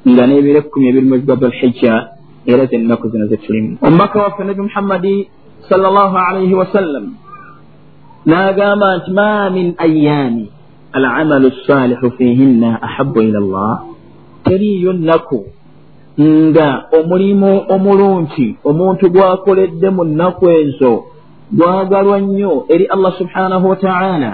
nga 0.09 0.22
n'ebiro 0.26 0.59
ekkumi 0.64 0.88
ebiri 0.88 1.07
mwezi 1.07 1.26
gwa 1.26 1.36
dhulhijja 1.36 1.94
era 2.46 2.66
zennaku 2.66 3.09
zino 3.12 3.26
zetulimu 3.26 3.76
omubaka 3.82 4.22
waffe 4.22 4.44
nabi 4.44 4.61
muhammadi 4.62 5.28
salllahu 5.68 6.16
alaihi 6.16 6.54
wasallam. 6.54 7.07
N'agamba 8.26 8.96
nti 8.98 9.11
ma 9.11 9.50
min 9.50 9.74
ayaami 9.78 10.50
alamalu 10.92 11.52
salihu 11.66 12.11
fihinna 12.18 12.82
ahabu 12.82 13.20
ila 13.22 13.40
llah 13.40 13.76
teriiyo 14.47 14.92
nnaku 14.92 15.40
nga 16.20 16.68
omulimu 16.99 17.53
omulungi 17.74 18.49
omuntu 18.68 19.05
gwakoledde 19.14 19.88
mu 19.97 20.03
nnaku 20.05 20.44
ezo 20.61 20.92
gwagalwa 21.57 22.16
nnyo 22.20 22.53
eri 22.74 22.86
allah 22.94 23.12
subhanahu 23.20 23.68
wataala 23.72 24.30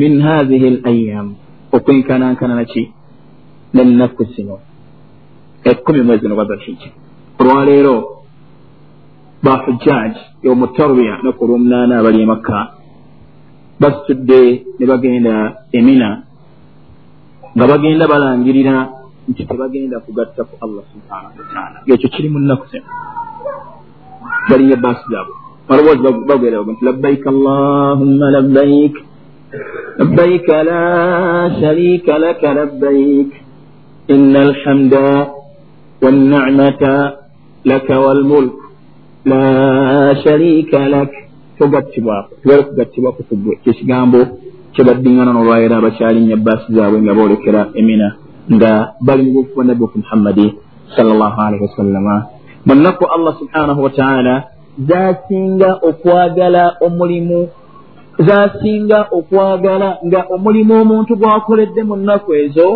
min 0.00 0.12
hathihi 0.26 0.66
l 0.76 0.78
ayam 0.90 1.28
okwenkanankana 1.76 2.54
naki 2.54 2.82
nennaku 3.74 4.24
zino. 4.24 4.58
Ekkumi 5.64 6.02
mwezi 6.02 6.28
no 6.28 6.36
badhulhijja 6.36 6.90
olwaleero 7.40 7.96
bahujjaj 9.44 10.14
yomutarwiya 10.42 11.14
noku 11.22 11.44
olwomunaana 11.44 11.98
abali 11.98 12.22
emakka 12.22 12.58
basitudde 13.80 14.40
ne 14.78 14.86
bagenda 14.86 15.34
emina 15.72 16.08
nga 17.56 17.66
bagenda 17.66 18.08
balangirira 18.12 18.76
nti 19.28 19.42
tebagenda 19.48 19.96
kugatta 20.06 20.42
ku 20.48 20.54
allah 20.64 20.84
subhanahu 20.92 21.34
wataala 21.40 21.78
ekyo 21.94 22.08
kiri 22.14 22.28
mu 22.32 22.38
nnaku 22.42 22.64
zino 22.70 22.88
balinga 24.48 24.74
ebaasi 24.78 25.04
zaabwe 25.12 25.44
maloboozi 25.68 26.02
bagwera 26.28 26.58
baga 26.60 26.72
nti 26.72 26.84
labbaika 26.84 27.28
allahumma 27.30 28.26
labbaik. 28.36 28.94
Labbaik 29.98 30.48
la 30.48 30.84
sharika 31.60 32.18
laka 32.18 32.54
labbaik. 32.54 33.30
Ina 34.08 34.40
alhamda 34.48 35.30
wannamata 36.02 37.16
laka 37.64 38.00
walmulk 38.00 38.56
la 39.24 40.16
sharika 40.24 40.88
lak. 40.88 41.12
Togattibwako 41.58 42.34
tubale 42.42 42.62
kugattibwako 42.62 43.22
kugwe 43.22 43.56
kyekigambo 43.64 44.20
kyebaddiŋŋana 44.74 45.32
n'olwayira 45.32 45.76
abakyalinya 45.78 46.34
ebaasi 46.34 46.74
zaabwe 46.74 46.98
nga 47.02 47.14
boolekera 47.14 47.70
emina 47.78 48.08
nga 48.52 48.94
bali 49.00 49.22
mu 49.22 49.32
bufu 49.32 49.54
bwa 49.54 49.64
nabbi 49.64 49.82
wafe 49.82 49.98
muhammadi 49.98 50.54
salllahu 50.96 51.40
alaihi 51.40 51.64
wasallama 51.64 52.26
mu 52.66 52.74
nnaku 52.74 53.04
allah 53.06 53.32
subhanahu 53.38 53.82
wataala 53.82 54.44
zasinga 54.78 55.80
okwagala 55.88 56.76
omulimu 56.80 57.48
zasinga 58.18 59.06
okwagala 59.10 59.98
nga 60.06 60.20
omulimu 60.34 60.74
omuntu 60.80 61.16
gwakoledde 61.16 61.82
mu 61.82 61.96
nnaku 61.96 62.34
ezo 62.34 62.68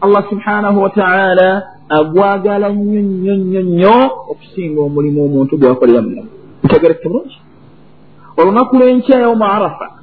allah 0.00 0.22
subhanahu 0.30 0.82
wataala 0.82 1.62
agwagala 1.88 2.68
nnyo 2.68 3.00
nnyo 3.02 3.34
nnyo 3.36 3.62
nnyo 3.62 3.98
okusinga 4.30 4.80
omulimu 4.80 5.24
omuntu 5.24 5.56
gwakolera 5.58 6.02
munaku 6.02 6.32
ntegereke 6.64 7.08
bulungi. 7.08 7.38
Olunaku 8.36 8.76
lw'enkya 8.76 9.20
yauma 9.20 9.46
arafa 9.52 10.01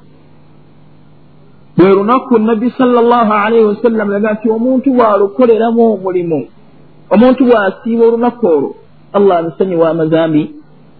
lwe 1.80 1.90
lunaku 1.98 2.38
nabbi 2.38 2.68
salllahu 2.78 3.32
alaihi 3.32 3.66
wasallam 3.72 4.08
laga 4.14 4.30
nti 4.36 4.46
omuntu 4.56 4.88
bw'alukoleramu 4.96 5.80
omulimu 5.94 6.40
omuntu 7.14 7.40
bw'asiiba 7.48 8.04
olunaku 8.08 8.44
olwo 8.54 8.70
allah 9.16 9.34
amusonyiwa 9.42 9.86
amazambi 9.94 10.42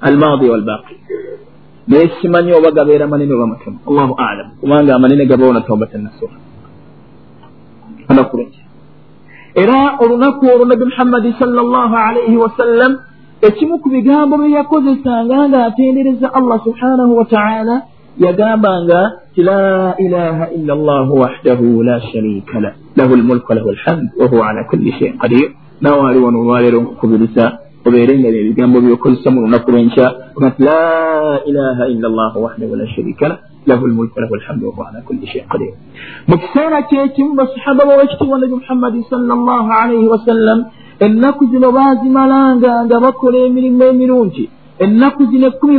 almaadi 0.08 0.46
walbaqi 0.52 0.94
naye 1.88 2.06
simanyi 2.20 2.52
oba 2.58 2.70
gabeera 2.70 3.06
manene 3.12 3.32
oba 3.34 3.46
matono. 3.46 3.78
Allahu 3.90 4.14
alam. 4.28 4.48
Kubanga 4.60 4.94
amanene 4.94 5.26
gabawo 5.26 5.52
na 5.52 5.60
taubatan 5.60 6.02
nasuha 6.06 6.36
olunaku 8.10 8.36
lwekya 8.36 8.64
era 9.62 9.98
olunaku 10.02 10.46
olwo 10.46 10.64
nabbi 10.64 10.84
muhammadi 10.84 11.32
salllahu 11.38 11.94
alaihi 11.96 12.36
wasallam 12.36 12.92
ekimu 13.48 13.78
ku 13.82 13.88
bigambo 13.94 14.38
bye 14.38 14.50
yakozesanga 14.58 15.48
ng'atendereza 15.48 16.28
allah 16.38 16.58
subhanahu 16.66 17.12
wataala 17.20 17.76
yagambanga 18.20 19.00
ti 19.34 19.42
la 19.42 19.96
ilaha 19.96 20.52
illa 20.52 20.74
llahu 20.76 21.12
wahdahu 21.22 21.82
la 21.82 22.00
sharika 22.12 22.60
lah. 22.60 22.72
Lahu 22.96 23.16
lmulku 23.16 23.48
walahu 23.48 23.72
lhamd 23.72 24.08
wahuwa 24.20 24.48
ala 24.48 24.64
kulli 24.68 24.92
shein 24.92 25.16
qadir. 25.16 25.56
Nawe 25.80 26.10
ali 26.10 26.20
wano 26.20 26.40
olwaleero 26.40 26.80
nkukubiriza 26.80 27.58
obeere 27.86 28.18
nga 28.18 28.28
ebigambo 28.28 28.80
byokozesa 28.80 29.30
mu 29.30 29.40
lunaku 29.40 29.70
lwenkya 29.72 30.06
nti 30.36 30.62
la 30.62 31.40
ilaha 31.48 31.84
illa 31.88 32.08
llahu 32.08 32.38
wahdahu 32.44 32.76
la 32.76 32.86
sharika 32.92 33.28
lah. 33.28 33.38
Lahu 33.66 33.86
lmulku 33.88 34.14
walahu 34.16 34.36
lhamdu 34.36 34.68
wahuwa 34.68 34.88
ala 34.88 35.00
kulli 35.00 35.26
shein 35.26 35.48
qadir. 35.48 35.72
Mu 36.28 36.36
kiseera 36.38 36.82
kyekimu 36.82 37.34
basahaba 37.34 37.88
bawekitiibwa 37.88 38.38
nabi 38.38 38.54
muhammadi 38.60 39.00
salllahu 39.10 39.68
alaihi 39.80 40.08
wasallam. 40.08 40.58
Ennaku 41.00 41.48
zino 41.48 41.72
baazimalanga 41.72 42.84
nga 42.84 43.00
bakola 43.00 43.38
emirimu 43.48 43.84
emirungi 43.84 44.59
ennaku 44.84 45.22
zino 45.30 45.46
ekkumi 45.52 45.76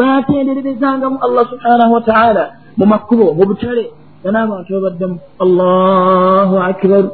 baatendererezangamu 0.00 1.16
allah 1.26 1.44
subhanahu 1.52 1.92
wataala 1.96 2.44
mu 2.78 2.84
makubo 2.92 3.26
mu 3.38 3.44
butale. 3.50 3.84
Nga 4.22 4.30
n'abantu 4.34 4.70
babaddemu 4.74 5.16
allahu 5.44 6.54
akibaru 6.68 7.08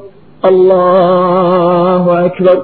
allahu 0.49 2.09
akibaru 2.25 2.63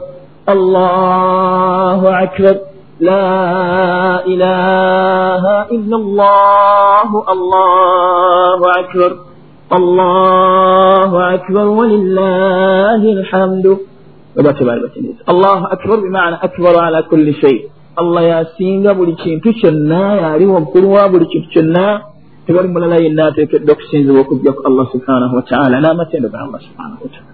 allahu 0.53 2.07
akibaru 2.22 2.61
لا 3.01 4.24
إله 4.26 5.45
إلا 5.76 5.97
الله 5.97 7.11
الله 7.32 8.61
أكبر 8.80 9.12
الله 9.72 11.34
أكبر 11.34 11.66
ولله 11.68 13.03
الحمد 13.12 13.78
الله 15.30 15.74
أكبر 15.74 15.99
بمعنى 15.99 16.36
أكبر 16.36 16.80
على 16.80 17.03
كل 17.11 17.34
شيء 17.34 17.69
الله 17.99 18.22
yasinga 18.22 18.93
buli 18.93 19.13
kintu 19.15 19.53
kyonna 19.53 20.15
yali 20.15 20.45
waggulu 20.45 20.91
wa 20.91 21.09
buli 21.09 21.26
kintu 21.26 21.49
kyonna 21.49 22.01
tewali 22.47 22.67
mulala 22.67 22.95
yenna 22.95 23.28
ateekeddwa 23.28 23.74
okusinzibwa 23.74 24.22
okujjaku 24.22 24.61
allah 24.67 24.86
subhanahu 24.91 25.36
wataala 25.36 25.76
n'amatendo 25.82 26.30
ga 26.30 26.39
allah 26.39 26.59
subhanahu 26.67 27.01
wataala 27.03 27.32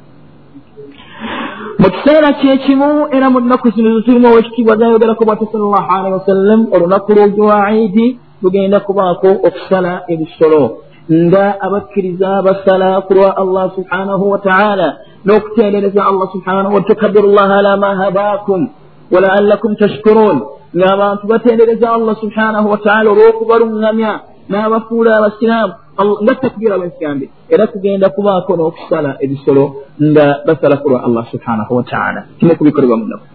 mu 1.81 1.87
kiseera 1.93 2.33
kyekimu 2.33 3.07
era 3.15 3.29
mu 3.29 3.39
nnaku 3.39 3.69
zino 3.69 3.99
zitulimu 3.99 4.27
owekitiibwa 4.27 4.77
zayogerako 4.77 5.25
bwate 5.25 5.45
sal 5.51 5.61
llah 5.61 5.85
alehi 5.97 6.13
wasallam 6.13 6.59
olunaku 6.73 7.13
lwogwa 7.13 7.71
idi 7.71 8.07
lugenda 8.41 8.79
kubaako 8.79 9.29
okusala 9.47 10.03
ebisolo 10.07 10.63
nga 11.10 11.44
abakkiriza 11.66 12.42
basala 12.46 13.02
ku 13.06 13.14
lwa 13.14 13.30
allah 13.42 13.64
subhanahu 13.74 14.24
wataala 14.30 14.88
n'okutendereza 15.26 16.00
allah 16.04 16.26
subhanahu 16.34 16.74
watukabiru 16.74 17.34
llaha 17.34 17.58
ala 17.58 17.76
ma 17.76 17.90
habaakum 18.02 18.60
walaallakum 19.10 19.76
tashkurun. 19.76 20.36
Ng'abantu 20.72 21.26
batendereza 21.26 21.90
allah 21.92 22.14
subhanahu 22.22 22.66
wataala 22.70 23.10
olw'okubaluŋŋamya 23.10 24.12
n'abafuula 24.50 25.10
abasiraamu. 25.18 25.74
Nga 26.22 26.34
takbira 26.34 26.78
bwensigambe 26.78 27.26
era 27.52 27.66
kugenda 27.66 28.08
kubaako 28.08 28.56
n'okusala 28.56 29.10
ebisolo 29.24 29.64
nga 30.00 30.26
basala 30.46 30.76
ku 30.80 30.88
lwa 30.88 31.04
allah 31.06 31.24
subhanahu 31.32 31.72
wataala 31.78 32.20
kimu 32.38 32.56
kubikolebwa 32.56 32.96
munaku 32.96 33.26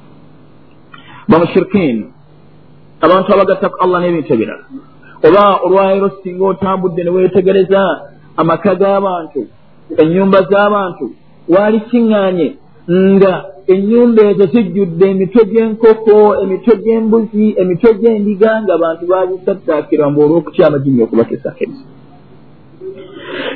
bamushirikin 1.30 2.10
abantu 3.06 3.30
abagatta 3.30 3.70
ku 3.70 3.78
allah 3.84 3.98
n'ebintu 4.02 4.34
ebirala 4.34 4.66
oba 5.26 5.44
olwayiro 5.66 6.10
singa 6.24 6.46
otambudde 6.46 7.04
ne 7.04 7.10
weetegereza 7.10 7.82
amaka 8.38 8.76
g'abantu 8.76 9.42
ennyumba 10.02 10.40
z'abantu 10.50 11.06
waali 11.54 11.80
kiŋŋaanye 11.90 12.48
nga 13.14 13.34
ennyumba 13.74 14.22
ezo 14.32 14.46
zijjudde 14.54 15.06
emitwe 15.14 15.42
gy'enkoko 15.52 16.16
emitwe 16.44 16.74
gy'embuzi 16.84 17.46
emitwe 17.62 17.90
gy'endiga 18.00 18.52
ng'abantu 18.64 19.04
bazisattaakirwa 19.12 20.10
mbu 20.10 20.20
olw'okutyama 20.26 20.78
ginnya 20.84 21.04
okubateesako 21.04 21.60
ebizibu 21.64 21.92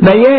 naye 0.05 0.33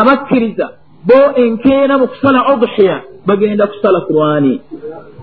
abakkiriza 0.00 0.66
bo 1.08 1.20
enkeera 1.42 1.94
mu 2.00 2.06
kusala 2.12 2.38
udhiya 2.52 2.96
bagenda 3.26 3.64
kusala 3.66 3.98
kurwani 4.06 4.54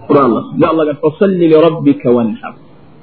kulwallah 0.07 0.43
nga 0.57 0.67
allah 0.71 0.85
gati 0.87 1.01
fasalli 1.05 1.45
lirabbika 1.51 2.07
wanhar 2.17 2.53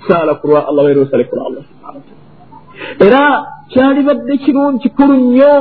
sala 0.09 0.34
kulwa 0.34 0.68
allah 0.68 0.84
waire 0.84 1.01
osale 1.01 1.24
kulwa 1.24 1.44
allah 1.46 1.62
subhanahu 1.68 2.01
wataala 2.01 3.07
era 3.07 3.22
kyalibadde 3.72 4.34
kirungi 4.44 4.78
kikulu 4.82 5.14
nnyo 5.16 5.55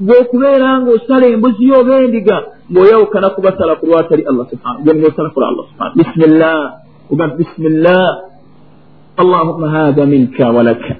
bwekubeera 0.00 0.80
ng'osala 0.80 1.26
embuzi 1.26 1.68
yo 1.68 1.80
oba 1.80 1.94
endiga 2.04 2.36
ng'oyawukana 2.70 3.30
kubasala 3.34 3.72
ku 3.80 3.86
lwatali 3.86 4.22
allah 4.30 4.44
subhana 4.50 4.78
gwenosala 4.84 5.28
kula 5.34 5.46
allah 5.50 5.64
subhana 5.70 5.92
bisimillah 5.98 6.58
ogambe 7.12 7.34
bisimillah 7.40 8.06
allahumma 9.16 9.66
hatha 9.70 10.06
minka 10.06 10.44
walaka 10.50 10.94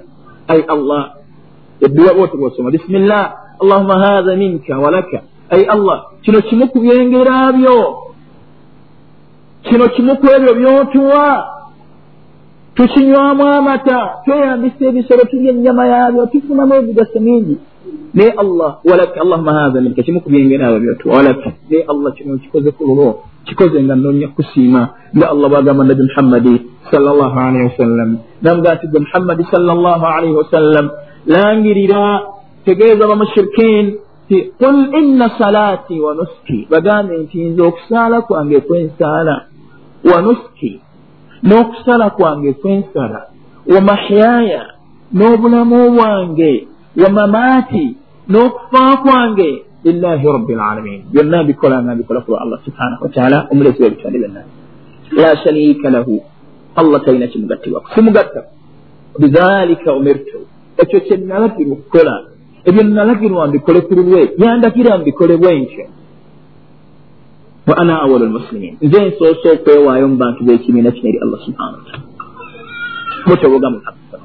ay 0.49 0.65
allah. 0.67 1.15
Edduwa 1.81 2.13
bwoti 2.13 2.37
bwosoma 2.37 2.71
bisimillah 2.71 3.55
allahumma 3.61 3.95
hatha 4.05 4.35
minka 4.35 4.79
walaka 4.79 5.21
ay 5.49 5.63
allah. 5.65 6.11
Kino 6.21 6.41
kimu 6.41 6.67
ku 6.67 6.79
byengera 6.79 7.53
byo 7.53 8.09
kino 9.63 9.87
kimu 9.87 10.15
ku 10.17 10.25
ebyo 10.27 10.53
byotuwa 10.59 11.25
tukinywamu 12.79 13.43
amata 13.47 13.99
tweyambisa 14.25 14.85
ebisolo 14.89 15.23
tulya 15.29 15.51
ennyama 15.51 15.83
yabyo 15.93 16.25
tufunamu 16.31 16.73
emigaso 16.75 17.19
mingi. 17.19 17.57
Naye 18.13 18.31
allah 18.31 18.79
walaka 18.89 19.21
allahuma 19.21 19.53
hatha 19.53 19.81
minka 19.81 20.03
kimu 20.03 20.21
ku 20.23 20.29
byengera 20.29 20.67
abyo 20.67 20.79
byotuwa 20.79 21.15
walaka 21.15 21.49
naye 21.69 21.83
allah 21.91 22.13
kino 22.15 22.37
kikoze 22.37 22.71
ku 22.71 22.83
lulwo 22.87 23.23
kikoze 23.43 23.83
nga 23.83 23.95
nonya 23.95 24.27
kusiima 24.27 24.81
nga 25.15 25.27
allah 25.29 25.47
bwagamba 25.51 25.83
nabi 25.83 26.03
muhammadi 26.09 26.55
salllah 26.91 27.31
alaihi 27.37 27.65
wasallam 27.69 28.09
namugaa 28.41 28.75
nti 28.75 28.87
gwe 28.87 28.99
muhammadi 28.99 29.43
salllah 29.51 30.01
alaihi 30.15 30.35
wasallam 30.41 30.85
langirira 31.27 32.03
tegeeza 32.65 33.07
bamushirikin 33.07 33.85
ti 34.27 34.37
qul 34.61 34.77
inna 34.99 35.27
salaati 35.37 35.99
wa 35.99 36.15
nuski. 36.15 36.67
Bagambe 36.71 37.17
nti 37.17 37.43
nze 37.43 37.61
okusaala 37.61 38.21
kwange 38.21 38.59
kwensaala 38.59 39.35
wa 40.11 40.21
nuski 40.21 40.81
n'okusala 41.43 42.09
kwange 42.09 42.53
kwensala 42.53 43.21
wa 43.73 43.81
mahyaaya 43.81 44.61
n'obulamu 45.13 45.91
bwange 45.95 46.67
wa 47.01 47.09
mamaati 47.09 47.95
n'okufa 48.29 48.97
kwange 49.03 49.49
lillahi 49.83 50.27
rabbi 50.27 50.53
lalamin 50.53 51.01
byonna 51.13 51.43
mbikola 51.43 51.83
nga 51.83 51.95
mbikola 51.95 52.21
kulwa 52.21 52.41
allah 52.41 52.59
subhanahu 52.65 53.03
wataala 53.03 53.47
omulezi 53.51 53.83
w'ebitonde 53.83 54.17
byonna. 54.19 54.41
La 55.11 55.37
sharika 55.37 55.89
lahu 55.89 56.21
allah 56.75 57.01
talina 57.05 57.27
kimugattibwako 57.27 57.87
simugatta 57.95 58.43
bidhalika 59.19 59.93
umirtu. 59.93 60.39
Ekyo 60.77 60.99
kye 60.99 61.17
nalagirwa 61.17 61.73
okukola 61.73 62.23
ebyo 62.65 62.83
nalagirwa 62.83 63.47
mbikole 63.47 63.81
ku 63.81 63.93
lulwe 63.95 64.31
yandagira 64.37 64.97
mbikole 64.97 65.37
bwenkyo 65.37 65.85
wa 67.69 67.75
ana 67.81 68.01
awalu 68.01 68.25
lmuslimin 68.25 68.73
nze 68.81 68.99
nsoose 69.05 69.47
okwewaayo 69.55 70.07
mu 70.11 70.17
bantu 70.23 70.39
b'ekibiina 70.47 70.91
kino 70.91 71.09
eri 71.09 71.19
allah 71.25 71.39
subhanahu 71.45 71.77
wataala 71.81 72.05
mutoboga 73.29 73.67
muhammad 73.75 74.21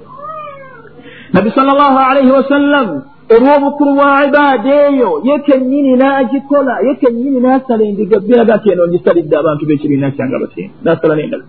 nabi 1.37 1.49
sal 1.57 1.67
llahu 1.81 1.99
alaihi 2.09 2.33
wasallam 2.39 2.89
olw'obukulu 3.35 3.91
bwa 3.99 4.11
ibaada 4.29 4.73
eyo 4.89 5.11
ye 5.29 5.37
kennyini 5.47 5.93
n'agikola 6.01 6.75
ye 6.87 6.93
kennyini 7.01 7.39
n'asala 7.45 7.83
endiga 7.91 8.17
biraga 8.27 8.57
nti 8.57 8.69
eno 8.73 8.83
ngisalidde 8.89 9.35
abantu 9.37 9.63
b'ekibiina 9.69 10.15
kyange 10.17 10.35
abatenda 10.37 10.75
n'asala 10.85 11.15
n'endala 11.17 11.45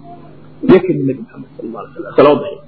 ye 0.71 0.77
kennyini 0.85 1.07
nabi 1.09 1.21
muhammad 1.25 1.49
sallallahu 1.55 2.43
alaihi 2.43 2.63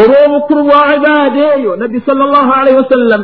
olw'obukulu 0.00 0.60
bwa 0.68 0.82
ibaada 0.96 1.42
eyo 1.56 1.72
nabbi 1.82 1.98
sal 2.06 2.18
llahu 2.34 2.50
alaihi 2.60 2.78
wasallam 2.82 3.22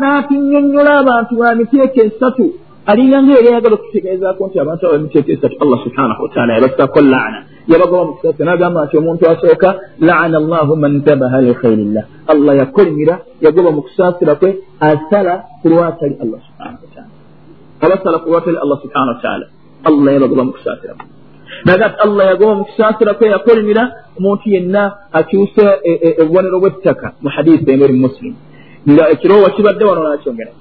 n'atunnyonnyola 0.00 0.92
abantu 1.02 1.32
ba 1.40 1.54
miteeko 1.60 2.00
esatu 2.08 2.46
alinga 2.86 3.22
ngaeri 3.22 3.48
ayagala 3.48 3.74
okutegeezaako 3.74 4.46
nti 4.46 4.58
abantu 4.58 4.82
aba 4.86 4.98
miteeko 4.98 5.30
esatu 5.32 5.56
allah 5.62 5.78
subhanahu 5.84 6.22
wataala 6.22 6.52
yabasaako 6.54 7.00
laana. 7.00 7.38
Yabagoba 7.72 8.04
mu 8.04 8.12
kisasa 8.16 8.44
n'agamba 8.44 8.86
nti 8.86 8.96
omuntu 8.98 9.22
asooka 9.30 9.68
laana 10.00 10.36
allahu 10.42 10.72
man 10.76 10.92
tabaha 11.06 11.38
likhairillah 11.46 12.04
allah 12.32 12.52
yakolimira 12.62 13.14
yagoba 13.40 13.70
mu 13.70 13.82
kusaasira 13.86 14.34
kwe 14.34 14.50
asala 14.80 15.34
ku 15.62 15.68
lwatali 15.68 16.14
allah 16.24 16.40
subhanahu 16.46 16.82
wataala 16.84 17.10
abasala 17.84 18.16
ku 18.18 18.26
lwatali 18.30 18.56
allah 18.64 18.78
subhanahu 18.82 19.14
wataala 19.14 19.46
allah 19.88 20.10
yabagoba 20.16 20.42
mu 20.44 20.52
kusaasira 20.52 20.92
kwe 20.98 21.06
naga 21.66 21.86
ti 21.88 21.98
allah 22.06 22.24
yagoba 22.32 22.52
mu 22.54 22.64
kusaasira 22.64 23.14
kwe 23.14 23.26
yakolimira 23.34 23.82
omuntu 24.18 24.44
yenna 24.54 24.82
akyusa 25.18 25.66
obubonero 26.20 26.58
bw'ettaka 26.62 27.06
mu 27.22 27.28
hadisi 27.30 27.70
emeri 27.70 27.94
muslim. 27.94 28.34
Nga 28.90 29.04
ekiroowa 29.14 29.54
kibadde 29.54 29.84
wano 29.84 30.02
nakyongera 30.02 30.52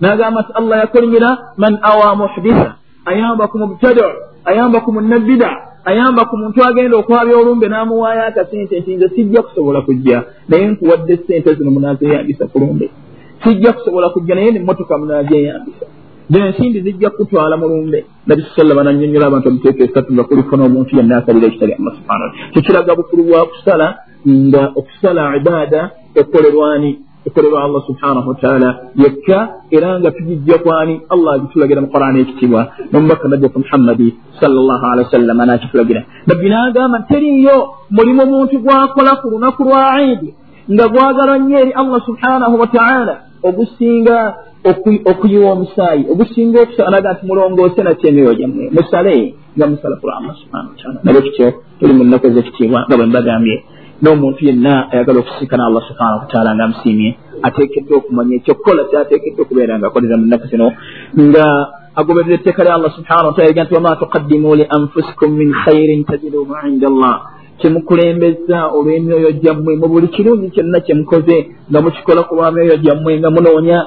n'agamba 0.00 0.40
nti 0.42 0.52
allah 0.60 0.76
yakolimira 0.78 1.30
man 1.56 1.78
awa 1.82 2.16
muhditha 2.16 2.68
ayamba 3.10 3.48
ku 3.50 3.56
mubtada 3.58 4.06
ayamba 4.44 4.80
ku 4.80 4.90
munnabida 4.92 5.50
ayamba 5.84 6.22
ku 6.28 6.36
muntu 6.36 6.58
agenda 6.68 6.96
okwabya 6.96 7.36
olumbe 7.40 7.66
n'amuwaayo 7.68 8.22
akasente 8.28 8.80
nti 8.80 8.96
nze 8.96 9.08
sijja 9.14 9.42
kusobola 9.42 9.80
kujja 9.82 10.18
naye 10.48 10.66
nkuwadde 10.68 11.14
sente 11.26 11.54
zino 11.54 11.70
munaazeyambisa 11.70 12.46
ku 12.46 12.58
lumbe 12.58 12.86
sijja 13.42 13.72
kusobola 13.72 14.08
kujja 14.14 14.34
naye 14.34 14.50
nemmotoka 14.52 14.98
munaazeyambisa 14.98 15.86
zensimbi 16.30 16.80
zijja 16.80 17.10
kutwala 17.10 17.56
mu 17.56 17.68
lumbe 17.68 18.04
nabi 18.26 18.42
sallama 18.56 18.82
nannyonnyola 18.82 19.26
abantu 19.26 19.48
omuteeka 19.48 19.84
esatu 19.84 20.12
nga 20.12 20.24
kuliko 20.24 20.56
n'omuntu 20.56 20.96
yenna 20.96 21.16
asalira 21.16 21.46
ekitali 21.48 21.72
allah 21.72 21.92
subhana 21.98 22.24
wataala 22.24 22.52
tekiraga 22.54 22.92
bukulu 22.98 23.22
bwa 23.28 23.46
kusala 23.46 23.86
nga 24.28 24.62
okusala 24.80 25.36
ibaada 25.36 25.80
ekolerwani 26.20 26.90
ekolebwa 27.28 27.64
allah 27.64 27.82
subhanahu 27.86 28.28
wataala 28.32 28.68
yekka 29.04 29.38
era 29.76 29.88
nga 30.00 30.10
tugijja 30.16 30.58
kwani 30.64 30.94
allah 31.14 31.30
agitulagira 31.34 31.80
mu 31.80 31.88
qur'ani 31.94 32.20
ekitibwa 32.24 32.60
nomubaka 32.92 33.28
nabbiku 33.28 33.58
muhammadi 33.64 34.08
salllah 34.40 34.80
alihi 34.92 35.06
wasallama 35.06 35.46
nakitulagira 35.46 36.02
nabbi 36.26 36.48
n'agamba 36.48 36.98
teriyo 37.10 37.56
mulimu 37.96 38.22
omuntu 38.22 38.58
gwakola 38.64 39.12
ku 39.20 39.26
lunaku 39.32 39.62
lwa 39.68 40.02
idi 40.12 40.30
nga 40.72 40.84
gwagalwa 40.92 41.38
nnyo 41.38 41.58
eri 41.62 41.72
allah 41.80 42.00
subhanahu 42.08 42.54
wataala 42.62 43.14
ogusinga 43.48 44.18
okuyiwa 45.10 45.50
omusaayi 45.52 46.02
ogusinga 46.12 46.58
okusala 46.60 46.90
naga 46.90 47.12
nti 47.12 47.26
mulongoose 47.26 47.80
nakyo 47.82 48.08
emyoyo 48.10 48.34
gyammwe 48.38 48.64
musale 48.76 49.34
nga 49.56 49.66
musalafu 49.66 50.06
lwa 50.06 50.16
allah 50.18 50.34
subhanahu 50.42 50.72
wataala 50.74 50.98
nabwe 51.04 51.22
kityo 51.22 51.48
tuli 51.78 51.92
mu 51.92 52.04
nnaku 52.04 52.26
ezekitiibwa 52.26 52.80
nga 52.86 52.96
bwe 52.96 53.06
mbagambye 53.06 53.56
n'omuntu 54.02 54.44
yenna 54.48 54.92
ayagala 54.92 55.18
okusinkana 55.20 55.66
allah 55.66 55.82
subhanahu 55.88 56.22
wataala 56.24 56.54
nga 56.54 56.64
amusiimye 56.64 57.10
ateekeddwa 57.42 57.98
okumanya 57.98 58.34
ekyokukola 58.36 58.84
kyateekeddwa 58.90 59.42
okubeera 59.44 59.78
nga 59.78 59.86
akolera 59.88 60.16
mu 60.16 60.26
nnaku 60.26 60.46
zino 60.50 60.68
nga 61.26 61.46
agoberera 61.98 62.34
etteeka 62.38 62.64
lya 62.64 62.74
allah 62.74 62.92
subhanahu 62.98 63.28
wataala 63.30 63.50
ega 63.50 63.64
nti 63.64 63.74
wama 63.74 63.96
tuqaddimu 64.02 64.54
li 64.54 64.64
anfusikum 64.76 65.30
min 65.40 65.50
khairin 65.64 66.04
tajiduhu 66.04 66.54
inda 66.70 66.86
allah 66.92 67.14
kyemukulembeza 67.58 68.58
olw'emyoyo 68.76 69.30
gyammwe 69.42 69.72
mu 69.80 69.86
buli 69.90 70.08
kirungi 70.14 70.54
kyonna 70.54 70.78
kyemukoze 70.86 71.36
nga 71.70 71.78
mukikola 71.82 72.22
ku 72.22 72.32
lwa 72.38 72.54
myoyo 72.54 72.76
gyammwe 72.84 73.18
nga 73.18 73.30
munoonya 73.34 73.78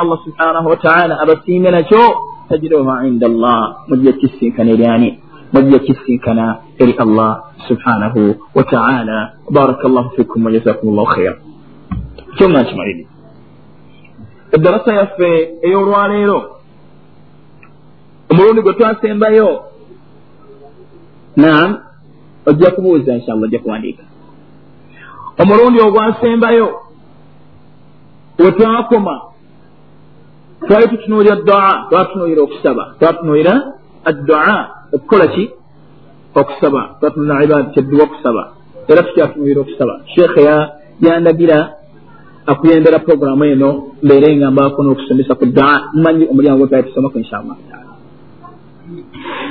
allah 0.00 0.18
subhanahu 0.24 0.66
wataala 0.72 1.14
abasiime 1.20 1.70
nakyo 1.70 2.04
tajiduhu 2.48 2.88
inda 3.04 3.26
allah 3.28 3.84
mujja 3.88 4.12
kisinkana 4.12 4.72
eryani 4.72 5.25
mujja 5.56 5.78
kisinkana 5.78 6.46
eri 6.78 6.92
allah 7.04 7.30
subhanahu 7.68 8.34
wataala 8.54 9.18
baraka 9.50 9.88
llahu 9.88 10.10
fikum 10.16 10.44
wajazakum 10.46 10.94
llahu 10.96 11.06
khaira 11.14 11.34
kyonga 12.36 12.62
nkimaliri 12.62 13.04
eddarasa 14.56 14.94
yaffe 15.00 15.30
ey'olwaleero 15.66 16.38
omulundi 18.30 18.60
gwe 18.62 18.72
twasembayo 18.78 19.48
naam 21.36 21.70
ojja 22.46 22.70
kubuuza 22.70 23.14
inshallah 23.14 23.42
ojja 23.48 23.58
kuwandiika 23.58 24.02
omulundi 25.42 25.80
ogwasembayo 25.80 26.68
we 28.38 28.52
twakoma 28.52 29.20
twali 30.66 30.88
tutunuulira 30.88 31.36
dua 31.36 31.86
twatunuulira 31.90 32.42
okusaba 32.42 32.94
twatunuulira 32.98 33.54
addua 34.04 34.75
okukola 34.94 35.26
ki 35.34 35.44
okusaba 36.40 36.80
twatunulira 36.98 37.44
ibada 37.44 37.70
kyedduwa 37.74 38.04
okusaba 38.04 38.42
era 38.88 39.02
tukyatunuulira 39.02 39.60
okusaba 39.60 39.94
sheekhe 40.12 40.40
yandagira 41.04 41.58
akuyembera 42.46 42.98
puroguramu 42.98 43.44
eno 43.44 43.70
mbeere 44.02 44.36
nga 44.36 44.50
mbaako 44.50 44.78
n'okusomesa 44.82 45.34
ku 45.34 45.44
dua 45.46 45.90
mmanyi 45.94 46.24
omulyango 46.30 46.58
gwe 46.58 46.68
twali 46.68 46.86
tusomaku 46.88 47.18
inshallah 47.18 47.56
taala 47.70 47.92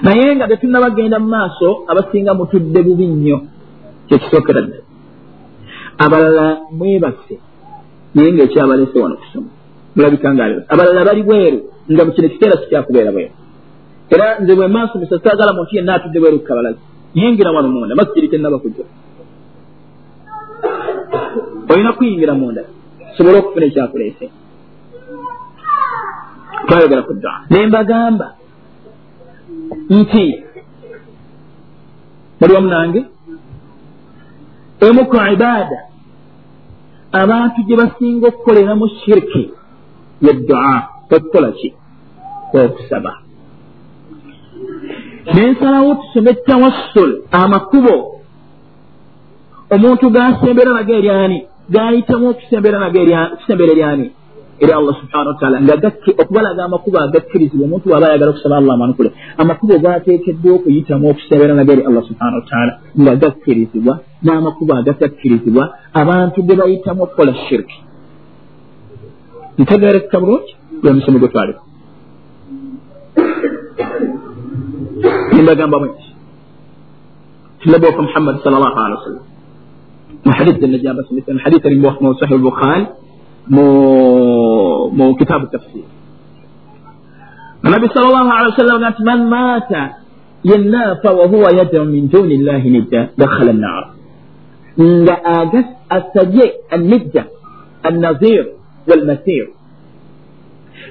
naye 0.04 0.36
nga 0.36 0.48
tetunnabagenda 0.48 1.20
mu 1.20 1.28
maaso 1.36 1.68
abasinga 1.92 2.34
mutudde 2.40 2.80
bubi 2.86 3.08
nnyo 3.08 3.38
kyekisookera 4.08 4.62
ddala 4.62 4.86
abalala 6.04 6.46
mwebase 6.78 7.36
naye 8.16 8.30
ngaekyabalese 8.32 8.98
wano 9.04 9.16
kusoma 9.22 9.50
mulabika 9.96 10.34
nga 10.34 10.44
abalala 10.74 11.08
bali 11.08 11.24
bweru 11.28 11.60
nga 11.92 12.06
mukino 12.06 12.28
ekiseera 12.28 12.62
sikyakubeera 12.62 13.12
bweru 13.16 13.34
era 14.14 14.26
nze 14.40 14.56
bwe 14.56 14.68
maasomesa 14.68 15.20
saagala 15.24 15.54
muntu 15.54 15.76
yenna 15.76 15.96
atudde 15.96 16.20
bweru 16.20 16.40
kukabalazi 16.40 16.80
yingira 17.14 17.52
wano 17.52 17.70
munda 17.70 17.96
masijiri 17.96 18.28
tenaba 18.28 18.60
kujja 18.60 18.86
olina 21.70 21.94
kuyingira 21.98 22.34
munda 22.34 22.64
sobole 23.16 23.38
okufuna 23.38 23.66
ekyakuleese 23.66 24.26
twayogera 26.68 27.02
ku 27.08 27.14
ddaa 27.18 27.40
nembagamba 27.50 28.28
nti. 29.90 30.26
Muli 32.40 32.54
wamu 32.54 32.70
nange 32.70 33.02
emu 34.86 35.06
ku 35.10 35.16
ibaada 35.34 35.80
abantu 37.22 37.60
gye 37.68 37.76
basinga 37.82 38.26
okukoleramu 38.28 38.86
shiriki 39.00 39.44
ye 40.22 40.34
dua. 40.48 40.76
Okukola 41.16 41.52
ki 41.52 41.70
okusaba 42.54 43.12
nensalawo 45.34 45.96
tusome 45.96 46.34
tawassul 46.34 47.12
amakubo. 47.32 47.96
Omuntu 49.70 50.10
gasembera 50.10 50.74
nago 50.74 50.94
eryani 50.94 51.38
gayitamu 51.70 52.30
okusembera 52.30 52.80
nago 52.80 53.00
okusembera 53.34 53.72
eryani 53.72 54.12
eri 54.64 54.72
allah 54.72 54.96
subhana 55.02 55.30
wataala 55.34 55.58
nga 55.62 55.76
okubalaga 56.22 56.62
amakubo 56.64 56.98
agakkirizibwa 57.00 57.66
omuntu 57.68 57.86
waba 57.92 58.08
ayagala 58.08 58.32
okusaba 58.32 58.58
allah 58.58 58.74
amanukule 58.74 59.10
amakubo 59.42 59.74
gateekeddwa 59.84 60.52
okuyitamu 60.58 61.10
okusembera 61.10 61.54
nago 61.56 61.72
eri 61.76 61.84
allah 61.90 62.04
subhana 62.10 62.36
wataala 62.40 62.74
nga 63.02 63.14
gakkirizibwa 63.22 63.94
n'amakubo 64.24 64.72
agatakkirizibwa 64.80 65.64
abantu 66.02 66.38
ge 66.48 66.56
bayitamu 66.60 67.04
okukola 67.04 67.34
shiriki 67.46 67.78
ntegerekeka 69.62 70.20
bulungi 70.20 70.54
gwe 70.82 70.92
musomo 70.94 71.18
gwe 71.20 71.30
twaliko 71.34 71.62
nimbagambamu 75.37 75.87
eki 75.91 76.09
tunabuwaka 77.63 78.01
muhammadi 78.03 78.39
sal 78.45 78.53
llahu 78.53 78.79
alehi 78.85 78.99
wasallam 79.01 79.25
mu 80.25 80.33
hadith 80.39 80.57
zenna 80.63 80.79
gyabasomesa 80.85 81.29
mu 81.37 81.41
hadith 81.45 81.63
ali 81.67 81.77
mu 81.81 82.11
sahih 82.21 82.37
lbukhari 82.41 82.85
mu 84.99 85.05
kitabu 85.19 85.47
tafsir 85.55 85.85
النبي 87.61 87.87
صلى 87.93 88.07
الله 88.09 88.27
عليه 88.33 88.49
وسلم 88.57 88.77
قالت 88.85 89.01
من 89.05 89.21
مات 89.31 89.73
ينافى 90.45 91.09
وهو 91.21 91.45
يدعو 91.61 91.85
من 91.85 92.09
دون 92.09 92.31
الله 92.33 92.63
ندا 92.69 93.03
دخل 93.21 93.49
النار 93.49 93.85
nga 94.81 95.17
asabye 95.97 96.47
annidda 96.71 97.25
annazir 97.83 98.45
walmasir 98.89 99.47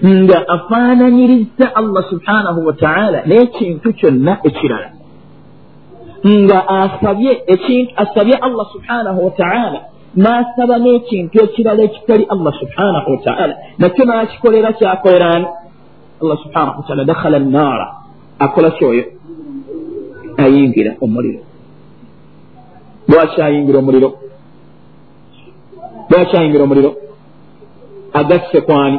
Nga 0.05 0.49
afaananyiriza 0.49 1.67
allah 1.75 2.05
subhanahu 2.11 2.67
wataala 2.67 3.19
n'ekintu 3.27 3.93
kyonna 3.93 4.39
ekirala. 4.45 4.89
Nga 6.27 6.59
asabye 6.69 7.33
ekintu 7.47 7.93
asabye 7.97 8.37
allah 8.47 8.67
subhanahu 8.73 9.25
wataala 9.25 9.81
n'asaba 10.17 10.79
n'ekintu 10.79 11.35
ekirala 11.45 11.83
ekitali 11.83 12.25
allah 12.35 12.53
subhanahu 12.61 13.09
wataala 13.15 13.55
nakyo 13.79 14.05
n'akikolera 14.05 14.73
kyakolerani 14.73 15.47
allah 16.23 16.37
subhanahu 16.45 16.77
wataala 16.81 17.05
dakhala 17.05 17.39
naara 17.39 17.87
akola 18.39 18.71
kyoyo? 18.71 19.05
Ayingira 20.37 20.97
omuliro. 21.01 21.41
Lwaki 23.09 23.43
ayingira 23.43 23.79
omuliro? 23.79 24.11
Lwaki 26.11 26.37
ayingira 26.37 26.65
omuliro? 26.65 26.91
Agasse 28.13 28.61
kwani 28.61 28.99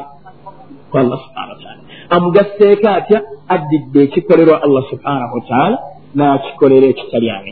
ku 0.95 0.99
allah 1.03 1.19
subhana 1.27 1.51
wataala 1.55 1.81
amugasseeko 2.15 2.87
atya 2.99 3.19
addidde 3.55 3.99
ekikolerwa 4.07 4.57
allah 4.65 4.83
subhanahu 4.91 5.33
wataala 5.37 5.77
n'akikolera 6.17 6.87
ekitali 6.93 7.27
ani 7.37 7.51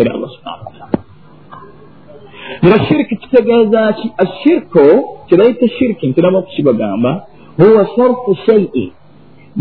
eri 0.00 0.10
allah 0.16 0.30
subhanahu 0.36 0.66
wataala 0.68 0.98
nga 2.66 2.76
shiriki 2.86 3.16
kitegeeza 3.22 3.80
ki 3.98 4.06
ashirku 4.24 4.84
kibayita 5.28 5.68
shiriki 5.76 6.04
ntiramu 6.08 6.38
okukibagamba 6.38 7.10
huwa 7.60 7.82
sarfu 7.96 8.30
shaii 8.46 8.92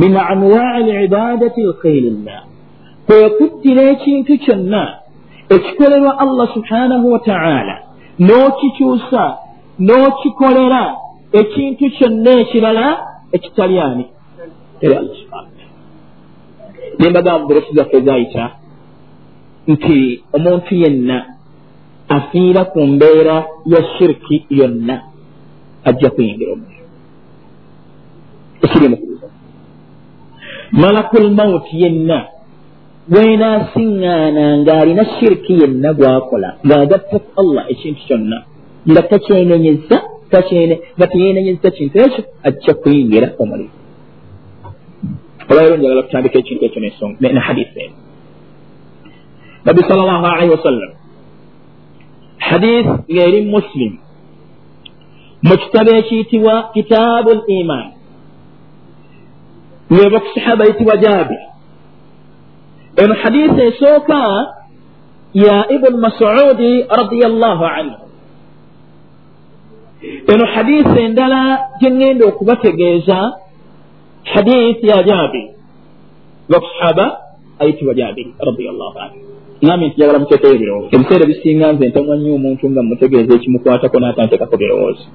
min 0.02 0.18
anwai 0.18 0.84
libadati 0.84 1.62
lkhairillah 1.72 2.40
kwekuddira 3.08 3.82
ekintu 3.94 4.34
kyonna 4.46 4.84
ekikolerwa 5.56 6.12
allah 6.24 6.48
subhanahu 6.56 7.06
wataala 7.16 7.76
n'okikyusa 8.28 9.24
n'okikolera 9.88 10.84
ekintu 11.34 11.86
kyonna 11.98 12.32
ekirala 12.42 12.86
ekitali 13.36 13.80
ani 13.80 14.06
eri 14.82 14.96
allah 14.96 15.16
subhanahu 15.22 15.50
nembagamba 17.00 17.46
burosi 17.48 17.76
zaffe 17.76 17.98
ezayita 17.98 18.46
nti 19.68 20.24
omuntu 20.36 20.76
yenna 20.76 21.18
afiira 22.10 22.62
ku 22.66 22.80
mbeera 22.82 23.36
ya 23.66 23.82
shiriki 23.94 24.46
yonna 24.50 24.96
ajja 25.86 26.10
kuyingira 26.10 26.52
omuliro. 26.54 26.86
Ekiri 28.64 28.88
mukubuza 28.92 29.28
malakul 30.82 31.30
mauti 31.32 31.82
yenna 31.84 32.18
bwenaasiŋŋaana 33.12 34.44
ng'alina 34.62 35.04
shiriki 35.16 35.54
yenna 35.62 35.90
gwakola 35.94 36.50
ng'agattaku 36.66 37.30
allah 37.42 37.64
ekintu 37.74 38.02
kyonna 38.08 38.38
nga 38.90 39.02
takyenenyeza 39.12 39.98
nga 40.98 41.08
teyenenyeza 41.08 41.72
kintu 41.72 41.96
ekyo 42.06 42.24
ajja 42.48 42.74
kuyingira 42.82 43.28
omuliro 43.42 43.74
olwaliro 45.50 45.78
njagala 45.78 46.04
kutandika 46.04 46.38
ekintu 46.40 46.66
ekyo 46.66 46.80
ne 47.20 47.40
hadisi 47.48 47.80
eno 47.86 47.96
nabbi 49.66 49.82
sal 49.88 49.98
llahu 49.98 50.26
alaihi 50.26 50.52
wasallam 50.58 50.92
hadis 52.38 52.86
ng'eri 53.14 53.42
muslim 53.56 53.92
mu 55.48 55.56
kitabo 55.58 55.92
ekiyitibwa 56.02 56.54
kitaabu 56.74 57.30
l 57.40 57.42
iman 57.60 57.88
ng'eva 59.92 60.18
ku 60.20 60.28
sahaba 60.36 60.64
yitibwa 60.70 60.96
jabir 60.98 61.42
eno 63.02 63.14
hadisi 63.24 63.62
esooka 63.70 64.22
ya 65.34 65.56
ibuni 65.76 65.98
masudi 65.98 66.72
radiallahu 66.90 67.66
anhu 67.66 68.09
eno 70.02 70.46
hadisi 70.54 71.00
endala 71.06 71.40
gyeŋŋenda 71.80 72.24
okubategeeza 72.26 73.18
hadisi 74.24 74.88
ya 74.88 75.04
jabi 75.04 75.44
nga 76.50 76.60
kusahaba 76.60 77.06
ayitibwa 77.60 77.94
jabiri 77.94 78.32
radiallahu 78.40 78.98
anhu. 79.00 79.18
Ngambe 79.64 79.88
nti 79.88 80.00
jagala 80.00 80.20
muteekeyo 80.20 80.56
ebirowoozo. 80.56 80.96
Ebiseera 80.96 81.26
bisinga 81.26 81.74
nze 81.74 81.88
ntamwa 81.88 82.16
nnyo 82.16 82.36
omuntu 82.36 82.64
nga 82.70 82.82
mutegeeza 82.84 83.34
ekimukwatako 83.36 83.98
n'atanteekako 84.00 84.56
birowoozo. 84.62 85.06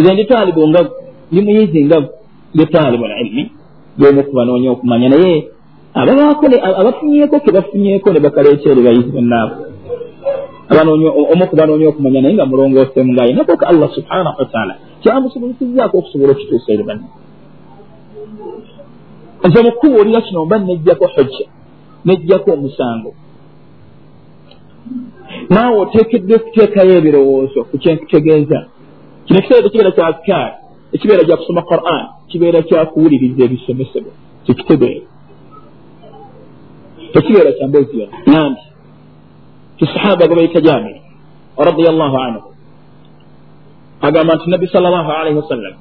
Nze 0.00 0.12
ndi 0.12 0.24
taalibu 0.24 0.68
nga 0.68 0.80
ndi 1.32 1.40
muyizi 1.44 1.84
nga 1.84 1.98
ndi 2.54 2.64
taalibu 2.72 3.04
lilmi 3.06 3.42
gemu 3.98 4.20
okubanoonya 4.20 4.70
okumanya. 4.70 5.08
Naye 5.08 5.34
ababaako 6.00 6.44
abafunyeko 6.80 7.36
ke 7.44 7.50
bafunyeko 7.56 8.08
ne 8.12 8.20
bakaleeta 8.24 8.70
eri 8.70 8.82
bayizi 8.86 9.10
bonnaabo 9.12 9.71
omu 10.70 11.44
okubanoonya 11.44 11.88
okumanya 11.88 12.20
naye 12.20 12.34
nga 12.34 12.46
mulongoosemu 12.46 13.12
ng'ayinako 13.12 13.56
ka 13.56 13.66
allah 13.68 13.88
subhanahu 13.94 14.36
wataala 14.38 14.74
kyamusobozesizaako 15.02 15.98
okusobola 15.98 16.32
okituusa 16.32 16.72
eri 16.72 16.82
banne? 16.82 17.06
Nze 19.44 19.62
mukubuulira 19.62 20.20
kino 20.20 20.44
mba 20.44 20.58
nejjako 20.58 21.06
hojja 21.06 21.46
nejjako 22.04 22.52
omusango. 22.52 23.14
Naawe 25.50 25.76
oteekeddwa 25.80 26.36
okuteekayo 26.36 26.92
ebirowoozo 26.98 27.64
ku 27.64 27.78
kyenkutegeeza 27.78 28.58
kino 29.24 29.38
ekiseera 29.38 29.62
tekibeera 29.62 29.92
kya 29.96 30.06
azkaari 30.06 30.56
ekibeera 30.94 31.24
kya 31.24 31.36
kusoma 31.36 31.62
quran 31.62 32.04
kibeera 32.28 32.62
kyakuwuliriza 32.62 33.44
ebisomesebwa. 33.44 34.12
Tekitegeera 34.46 35.06
tekibeera 37.12 37.52
kya 37.52 37.68
mboozi 37.68 38.00
yona 38.00 38.16
nambi 38.26 38.71
kisahaba 39.82 40.26
gwe 40.26 40.36
bayita 40.36 40.60
jamiri 40.60 41.02
radiallahu 41.58 42.16
anhu. 42.16 42.40
Agamba 44.00 44.34
nti 44.34 44.50
nabbi 44.50 44.66
sal 44.66 44.82
llahu 44.82 45.10
alaihi 45.10 45.38
wasallam 45.42 45.74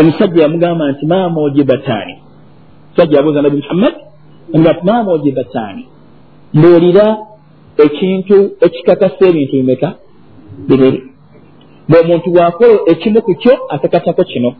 omusajja 0.00 0.42
yamugamba 0.42 0.92
nti 0.92 1.06
mamojibataani 1.06 2.14
musajja 2.90 3.16
yabuuza 3.16 3.42
nabi 3.42 3.56
muhammad 3.56 3.94
nga 4.58 4.74
ti 4.74 4.86
mamojibataani 4.86 5.84
mbuulira 6.54 7.16
ekintu 7.84 8.36
ekikakasa 8.60 9.26
ebintu 9.28 9.52
bimeka 9.52 9.88
bibiri 10.68 11.00
ngaomuntu 11.90 12.30
bwakola 12.30 12.78
ekimu 12.92 13.20
ku 13.22 13.34
kyo 13.34 13.54
akakatako 13.68 14.24
kino. 14.24 14.50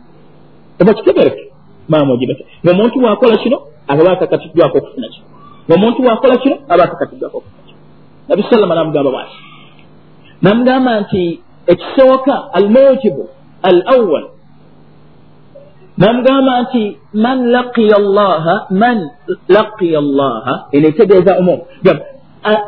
Oba 0.81 0.93
kitegereke 0.93 1.43
mamojibataani 1.89 2.49
ngaomuntu 2.63 2.99
bwakola 2.99 3.37
kino 3.37 3.57
aba 3.87 4.11
akakatiddwako 4.11 4.77
okufuna 4.77 5.07
kino 5.13 5.38
ngaomuntu 5.69 6.01
bwakola 6.03 6.37
kino 6.37 6.55
aba 6.69 6.83
akakatiddwako 6.83 7.37
okufuna 7.37 7.63
kino 7.67 7.77
nabi 8.29 8.43
sallama 8.49 8.75
namugamba 8.75 9.11
bwati 9.11 9.37
namugamba 10.41 10.99
nti 10.99 11.39
ekisooka 11.67 12.53
almujibu 12.53 13.29
al 13.61 13.83
awal 13.95 14.25
namugamba 15.97 16.61
nti 16.61 16.97
man 17.13 17.37
laqiya 17.51 17.97
llaha 17.99 18.55
man 18.69 18.97
laqiya 19.47 20.01
llaha 20.01 20.53
eno 20.71 20.87
etegeeza 20.87 21.37
omu 21.39 21.55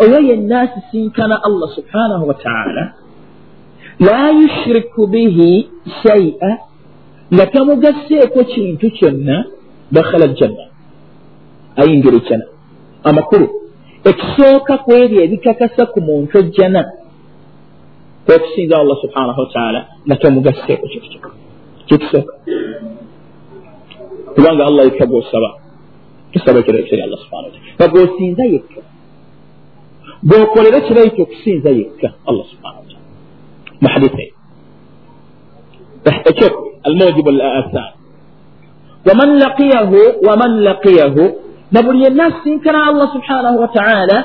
oyo 0.04 0.20
yenna 0.30 0.62
asisinkana 0.62 1.36
allah 1.48 1.70
subhanahu 1.78 2.28
wataala 2.28 2.84
la 4.00 4.30
yushiriku 4.30 5.08
bihi 5.08 5.70
shaia 6.04 6.58
nga 7.34 7.46
tamugaseeko 7.46 8.44
kintu 8.44 8.92
kyonna 8.92 9.46
dakhala 9.92 10.26
aljanna 10.26 10.66
ayingira 11.76 12.18
ejjana 12.18 12.46
amakulu 13.04 13.48
ekisooka 14.10 14.74
ku 14.84 14.90
ebyo 15.04 15.20
ebikakasa 15.26 15.86
ku 15.94 16.00
muntu 16.02 16.34
ejjana 16.42 16.82
kwekusinza 18.26 18.76
allah 18.82 18.98
subhanahu 19.02 19.40
wataala 19.44 19.80
nga 20.06 20.16
tamugaseeko 20.22 20.86
kintu 20.92 21.08
kyonna 21.12 21.32
kyekisooka 21.88 22.34
kubanga 24.36 24.64
allah 24.70 24.84
yekka 24.86 25.06
gwosaba 25.06 25.50
tosaba 26.34 26.60
ekiraekiri 26.60 27.02
allah 27.02 27.20
subhana 27.24 27.46
wataala 27.48 27.74
nga 27.78 27.88
gwosinza 27.94 28.44
yekka 28.56 28.82
gwokolera 30.30 30.80
kiraita 30.88 31.22
okusinza 31.26 31.70
yekka 31.70 32.08
allah 32.30 32.46
subhana 32.52 32.78
wataala 32.82 33.06
muhadithe 33.82 34.26
ekyoku 36.30 36.64
almujibu 36.84 37.30
alathan 37.30 37.92
waman 39.08 39.30
laqiyahu 39.44 40.00
waman 40.28 40.52
laqiyahu 40.68 41.24
na 41.74 41.80
buli 41.86 42.00
yenna 42.06 42.24
asinkana 42.32 42.80
allah 42.90 43.08
subhanahu 43.16 43.58
wataala 43.64 44.18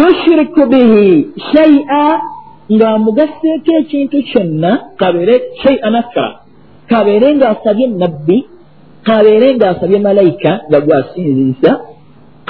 yushiriku 0.00 0.62
bihi 0.72 1.06
shaia 1.52 2.04
ng'amugaseeko 2.76 3.70
ekintu 3.82 4.16
kyonna 4.30 4.70
kabeere 5.00 5.34
shaian 5.62 5.94
akra 6.02 6.26
kabeere 6.90 7.28
ng'asabye 7.38 7.86
nabbi 8.02 8.38
kabeere 9.08 9.48
ng'asabye 9.58 9.98
malayika 10.08 10.50
nga 10.68 10.78
gwasinziisa 10.86 11.70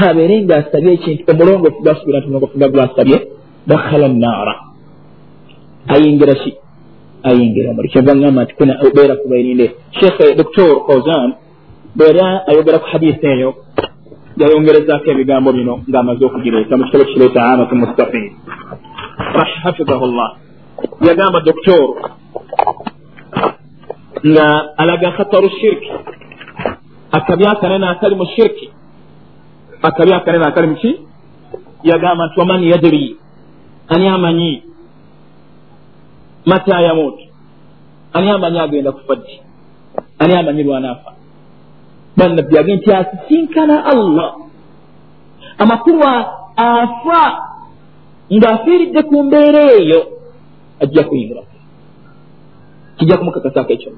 kabeere 0.01 0.37
ng'asabye 0.47 0.91
ekintu 0.97 1.23
omulongoofu 1.33 1.79
gwasubira 1.85 2.19
nti 2.19 2.27
omulongoofu 2.29 2.57
nga 2.59 2.69
gwasabye 2.75 3.19
dakhala 3.71 4.09
naara 4.23 4.55
ayingira 5.95 6.35
ki 6.43 6.51
ayingira 7.29 7.69
omuli 7.73 7.89
kyova 7.93 8.13
ŋŋamba 8.19 8.41
nti 8.45 8.55
kuna 8.59 8.73
beera 8.97 9.15
kubairinde 9.23 9.67
shekhe 9.99 10.27
doktor 10.41 10.71
kozan 10.89 11.29
bwera 11.97 12.27
ayogera 12.49 12.79
ku 12.83 12.87
hadisi 12.93 13.27
eyo 13.35 13.51
yayongerezaako 14.41 15.07
ebigambo 15.11 15.53
bino 15.53 15.75
ng'amaze 15.89 16.23
okugireeta 16.25 16.77
mu 16.77 16.85
kitabo 16.87 17.05
kikireeta 17.05 17.41
amatu 17.43 17.75
mustafin 17.75 18.25
hafizahu 19.65 20.07
llah 20.07 20.31
yagamba 21.01 21.41
doktor 21.41 22.13
nga 24.23 24.47
alaga 24.79 25.11
khataru 25.19 25.51
shirki. 25.51 25.91
Akabi 27.13 27.45
akanene 27.47 27.87
akali 27.91 28.15
mu 28.15 28.27
shirki. 28.35 28.71
Akabi 29.83 30.13
akanene 30.15 30.47
akali 30.47 30.67
muki 30.67 30.93
yagamba 31.83 32.31
nti 32.31 32.39
waman 32.41 32.63
yadiri 32.63 33.17
ani 33.89 34.07
amanyi 34.09 34.63
mata 36.47 36.81
yamut 36.81 37.19
ani 38.15 38.31
amanyi 38.31 38.59
agenda 38.59 38.93
kufa 38.93 39.15
ddi 39.17 39.43
ani 40.23 40.33
amanyi 40.39 40.63
lwanaafa 40.63 41.11
bannabbi 42.17 42.55
age 42.59 42.73
nti 42.77 42.89
asisinkana 42.93 43.77
allah. 43.93 44.31
Amakulu 45.59 46.03
afa 46.57 47.23
ng'afiiridde 48.33 49.01
ku 49.09 49.17
mbeera 49.27 49.63
eyo 49.79 50.01
ajja 50.83 51.03
kuyingira 51.09 51.43
kijja 52.97 53.19
kumukakasako 53.19 53.73
ekyo 53.77 53.91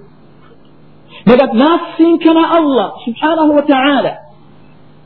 n'asinkana 1.61 2.43
allah 2.59 2.89
subhanahu 3.05 3.53
wataala 3.59 4.13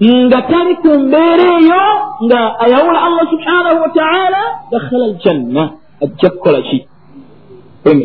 nga 0.00 0.38
tali 0.50 0.74
ku 0.82 0.90
mbeera 1.04 1.44
eyo 1.60 1.84
nga 2.24 2.40
ayawula 2.64 2.98
allah 3.06 3.24
subhanahu 3.34 3.78
wataala 3.84 4.42
dakhala 4.72 5.04
aljanna 5.10 5.62
ajja 6.04 6.28
kukola 6.30 6.60
ki 6.68 6.78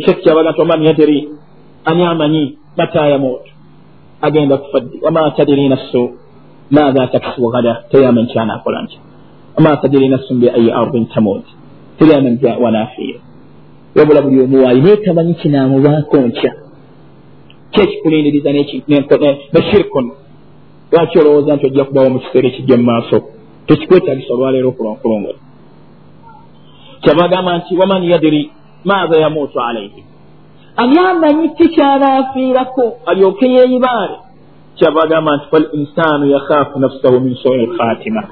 shek 0.05 0.17
kyabaga 0.23 0.51
nti 0.51 0.61
oman 0.61 0.81
yadiri 0.83 1.19
ani 1.85 2.03
amanyi 2.03 2.43
mata 2.77 3.07
yamuutu 3.13 3.52
agenda 4.27 4.57
kufa 4.57 4.79
ddi 4.79 4.97
wama 5.05 5.31
tadiri 5.37 5.69
nafsu 5.69 6.01
maatha 6.71 7.07
taksibu 7.07 7.47
gada 7.53 7.73
teyamanyi 7.91 8.27
kyanakola 8.33 8.81
nti 8.81 8.97
wama 9.55 9.77
tadiri 9.77 10.07
nafsu 10.07 10.33
bi 10.39 10.49
ayi 10.49 10.71
ardin 10.71 11.05
tamut 11.13 11.45
teryamanyi 11.97 12.39
wanafiira 12.63 13.19
wabula 13.95 14.21
buli 14.21 14.41
omu 14.41 14.57
waayi 14.65 14.81
naye 14.81 14.97
tamanyi 14.97 15.33
kinaamubaako 15.33 16.17
nkya 16.17 16.53
kyekikulindiriza 17.71 18.49
neshirikun 19.53 20.11
lwaki 20.91 21.19
olowooza 21.19 21.55
nti 21.55 21.65
ojja 21.65 21.83
kubawo 21.87 22.09
mu 22.09 22.19
kiseera 22.19 22.47
ekijja 22.47 22.77
mu 22.77 22.83
maaso 22.83 23.17
tekikwetagisa 23.67 24.33
olwaleero 24.33 24.69
okulongola 24.69 25.39
kyabagamba 27.01 27.51
nti 27.57 27.71
waman 27.79 28.03
yadiri 28.03 28.41
maatha 28.85 29.15
yamuutu 29.23 29.57
alaihi 29.61 30.03
ani 30.77 30.99
amanyi 30.99 31.49
kikyanafiirako 31.49 32.97
alyoke 33.05 33.45
yeeyibaale. 33.45 34.15
Kyabagamba 34.75 35.35
nti 35.35 35.45
fal 35.51 35.65
insaanu 35.73 36.25
yakhaafu 36.31 36.79
nafsahu 36.79 37.19
min 37.19 37.35
soi 37.35 37.65
lkhatima 37.65 38.23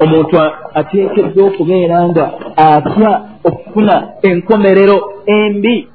omuntu 0.00 0.36
ateekeddwa 0.74 1.46
okubeera 1.46 2.08
nga 2.08 2.24
atya 2.56 3.20
okufuna 3.44 4.08
enkomerero 4.22 4.98
embi. 5.26 5.88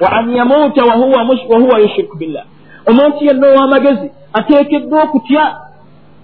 Wa 0.00 0.12
an 0.12 0.30
yamuuta 0.36 0.84
wahuwa 0.84 1.78
yushiriku 1.78 2.16
billah. 2.16 2.44
Omuntu 2.90 3.24
yenna 3.24 3.46
ow'amagezi 3.46 4.10
ateekeddwa 4.32 5.02
okutya 5.02 5.44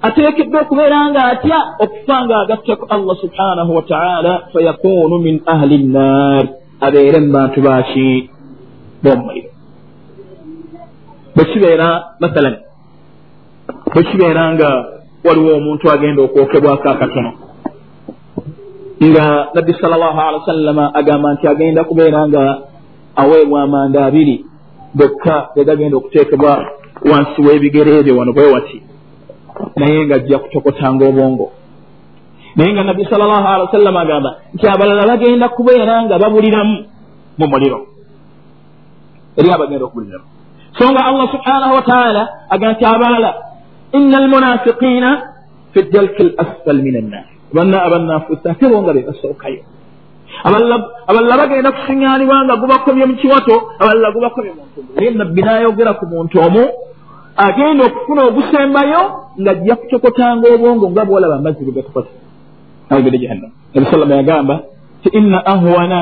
ateekeddwa 0.02 0.60
okubeera 0.60 1.10
nga 1.10 1.24
atya 1.24 1.58
okufa 1.78 2.24
nga 2.24 2.36
agattako 2.40 2.86
allah 2.90 3.16
subhanahu 3.20 3.76
wataala 3.76 4.32
fayakunu 4.52 5.18
min 5.18 5.40
ahli 5.46 5.78
nnaari 5.78 6.48
abeere 6.80 7.20
mu 7.20 7.32
bantu 7.32 7.60
baki 7.60 8.30
b'omuliro 9.04 9.50
bwe 11.34 11.44
kibeera 11.44 11.88
mathalan 12.20 12.56
bwe 13.94 14.02
kibeera 14.04 14.54
nga 14.54 14.70
waliwo 15.24 15.56
omuntu 15.56 15.84
agenda 15.90 16.22
okwokebwako 16.22 16.88
akatono 16.90 17.32
nga 19.10 19.24
nabbi 19.54 19.72
sal 19.80 19.90
llahu 19.90 20.20
alehi 20.20 20.40
wasallama 20.40 20.94
agamba 20.94 21.34
nti 21.34 21.48
agenda 21.48 21.84
kubeera 21.84 22.28
nga 22.28 22.58
aweebwa 23.16 23.62
amanda 23.62 24.04
abiri 24.06 24.44
gokka 24.94 25.48
gegagenda 25.54 25.96
okuteekebwa 25.96 26.52
wansi 27.10 27.40
w'ebigere 27.46 27.90
ebyo 27.98 28.16
wano 28.18 28.32
bwe 28.32 28.52
wati 28.52 28.82
naye 29.76 30.06
nga 30.06 30.14
ajja 30.14 30.38
kutokotanga 30.38 31.04
obwongo 31.08 31.52
naye 32.56 32.72
nga 32.72 32.84
nabbi 32.84 33.04
sal 33.04 33.18
llahu 33.18 33.46
alehi 33.48 33.66
wa 33.66 33.72
sallama 33.72 34.00
agamba 34.00 34.30
nti 34.54 34.68
abalala 34.68 35.06
bagenda 35.06 35.48
kubeera 35.48 36.02
nga 36.02 36.18
babuliramu 36.18 36.76
mu 37.38 37.46
muliro 37.46 37.93
eri 39.38 39.48
abagenda 39.50 39.84
okubuliramu 39.86 40.26
so 40.78 40.84
nga 40.92 41.02
allah 41.10 41.26
subhanahu 41.34 41.72
wataala 41.78 42.22
agamba 42.54 42.74
nti 42.74 42.84
abaala 42.94 43.30
ina 43.98 44.16
almunafiqina 44.22 45.10
fi 45.72 45.78
dalki 45.94 46.22
l 46.28 46.32
asfal 46.44 46.78
min 46.86 46.94
annar 47.02 47.26
banna 47.54 47.78
abannafuusa 47.86 48.50
ate 48.50 48.64
bo 48.70 48.76
nga 48.82 48.92
be 48.96 49.02
basookayo 49.08 49.62
abalala 51.08 51.34
bagenda 51.40 51.70
kusiŋŋaanibwa 51.76 52.36
nga 52.44 52.54
gubakomye 52.62 53.04
mu 53.10 53.14
kiwato 53.20 53.56
abalala 53.80 54.08
gubakomye 54.16 54.52
mu 54.56 54.62
ntumu 54.68 54.90
naye 54.96 55.10
nabbi 55.10 55.40
n'ayogera 55.42 55.92
ku 55.98 56.04
muntu 56.12 56.34
omu 56.46 56.64
agenda 57.46 57.82
okufuna 57.84 58.20
ogusembayo 58.28 59.00
ng'ajja 59.40 59.74
kutokotanga 59.80 60.46
obwongo 60.54 60.86
nga 60.90 61.02
bwolaba 61.06 61.34
amazzi 61.38 61.64
bwegatokota 61.64 62.10
ayogedde 62.90 63.18
jahannam. 63.18 63.50
Nabi 63.74 63.86
sallama 63.90 64.14
yagamba 64.14 64.54
ti 65.02 65.08
inna 65.18 65.38
ahwana 65.46 65.98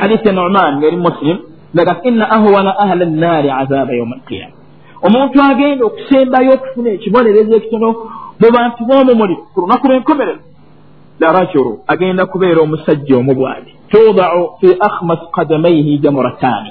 hadisi 0.00 0.28
ya 0.28 0.32
numan 0.32 0.76
ngaeri 0.78 0.96
muslim 0.96 1.38
laga 1.74 2.00
inna 2.02 2.30
ahwana 2.30 2.78
ahla 2.78 3.04
nnaari 3.04 3.50
azaba 3.50 3.92
yauma 3.92 4.16
alqiyama 4.16 4.54
omuntu 5.02 5.42
agenda 5.42 5.84
okusembayo 5.86 6.52
okufuna 6.54 6.90
ekibonerezo 6.90 7.56
ekitono 7.56 7.88
mu 8.40 8.48
bantu 8.56 8.80
b'omumuli 8.88 9.36
ku 9.52 9.60
lunaku 9.60 9.86
lw'enkomerero 9.88 10.42
larajulu 11.20 11.80
agenda 11.86 12.26
kubeera 12.26 12.60
omusajja 12.62 13.16
omu 13.16 13.34
bwati 13.34 13.72
tudau 13.90 14.56
fi 14.60 14.68
akhmas 14.80 15.18
kadamaihi 15.34 15.98
jamurataani 15.98 16.70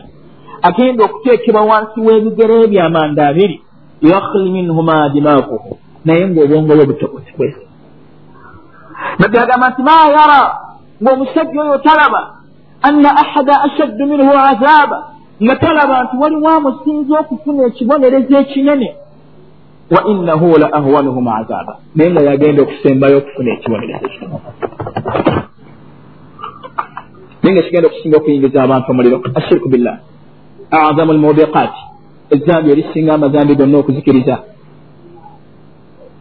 agenda 0.61 1.05
okuteekebwa 1.05 1.61
wansi 1.61 1.99
w'ebigere 1.99 2.67
byamanda 2.67 3.27
abiri 3.27 3.61
yakhli 4.01 4.49
minhuma 4.51 5.09
dimaaguhu 5.09 5.77
naye 6.05 6.27
ng'obwongo 6.27 6.75
bwe 6.75 6.85
butokotekwesa 6.85 7.61
nabbi 9.19 9.37
agamba 9.37 9.69
nti 9.69 9.81
ma 9.81 9.97
yara 10.15 10.41
ng'omusajja 11.01 11.61
oyo 11.61 11.77
talaba 11.77 12.34
anna 12.87 13.09
ahada 13.23 13.53
ashaddu 13.67 14.03
minhu 14.11 14.31
azaaba 14.51 14.97
nga 15.43 15.55
talaba 15.55 16.03
nti 16.03 16.15
waliwo 16.21 16.49
amusinza 16.57 17.13
okufuna 17.19 17.61
ekibonerezo 17.69 18.35
ekinene 18.43 18.89
wa 19.93 20.01
innahu 20.11 20.47
la 20.61 20.67
ahwanuhum 20.79 21.27
azaaba 21.27 21.73
naye 21.95 22.09
nga 22.11 22.21
yagenda 22.29 22.61
okusembayo 22.63 23.17
okufuna 23.17 23.49
ekibonerezo 23.53 24.05
ekitono 24.07 24.37
naye 27.41 27.53
nga 27.53 27.63
kigenda 27.65 27.87
okusinga 27.87 28.17
okuyingiza 28.17 28.63
abantu 28.63 28.87
omuliro 28.91 29.17
ashirku 29.39 29.67
billah 29.73 29.97
azamu 30.71 31.11
almubiqaati 31.11 31.81
ezambi 32.35 32.71
erisinga 32.71 33.13
amazambi 33.13 33.55
gonna 33.55 33.77
okuzikiriza 33.77 34.35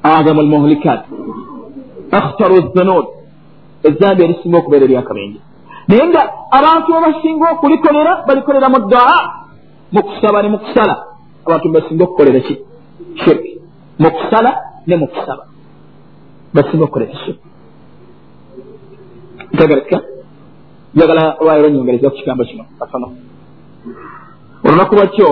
azamu 0.02 0.40
almuhlikaati 0.40 1.08
akhtaru 2.18 2.56
zunud 2.74 3.06
ezambi 3.88 4.20
erisinga 4.24 4.56
okubeera 4.58 4.84
eryakabenje 4.84 5.40
naye 5.88 6.04
nga 6.08 6.22
abantu 6.58 6.90
abasinga 6.98 7.46
okulikolera 7.54 8.12
balikolera 8.26 8.68
mu 8.68 8.78
daa 8.92 9.18
mu 9.94 10.00
kusaba 10.02 10.42
ne 10.42 10.48
mu 10.54 10.58
kusala 10.64 10.94
abantu 11.46 11.66
basinga 11.74 12.04
okukolera 12.04 12.40
ki 12.46 12.54
shirki 13.22 13.52
mu 14.02 14.08
kusala 14.16 14.50
ne 14.86 14.94
mu 15.00 15.06
kusaba 15.12 15.42
basinga 16.54 16.84
okukolera 16.84 17.14
shirki 17.24 17.46
ntegerekeka 19.54 19.98
njagala 20.94 21.24
lwayiro 21.42 21.68
nyongereza 21.68 22.10
ku 22.10 22.16
kigambo 22.16 22.44
kino 22.44 22.64
katono 22.78 23.06
olunaku 24.64 24.94
lwakyo 24.94 25.28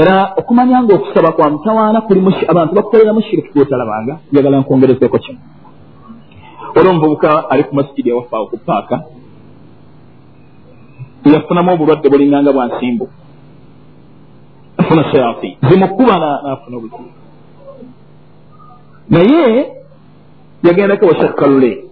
era 0.00 0.14
okumanya 0.40 0.82
nga 0.82 0.94
okusaba 0.94 1.32
kwa 1.32 1.50
mutawaana 1.50 2.00
kuli 2.00 2.20
abantu 2.52 2.74
bakukoleramu 2.74 3.22
shiriki 3.22 3.50
gwotalabanga 3.54 4.14
njagala 4.32 4.58
nkwongerezeeko 4.60 5.18
kino 5.18 5.38
olwo 6.76 6.90
omuvubuka 6.90 7.30
ali 7.50 7.62
ku 7.64 7.74
masikidi 7.74 8.10
ewaffe 8.10 8.34
awo 8.36 8.46
ku 8.50 8.56
paaka 8.66 8.96
yafunamu 11.24 11.72
obulwadde 11.72 12.08
bulinganga 12.08 12.52
bwa 12.52 12.66
nsimbu. 12.66 13.08
Afuna 14.76 15.04
shayatin. 15.12 15.56
Zimukuba 15.68 16.18
nafuna 16.18 16.76
obuzibu. 16.76 17.10
Naye 19.10 19.72
yagendako 20.62 21.06
washakkalule 21.06 21.84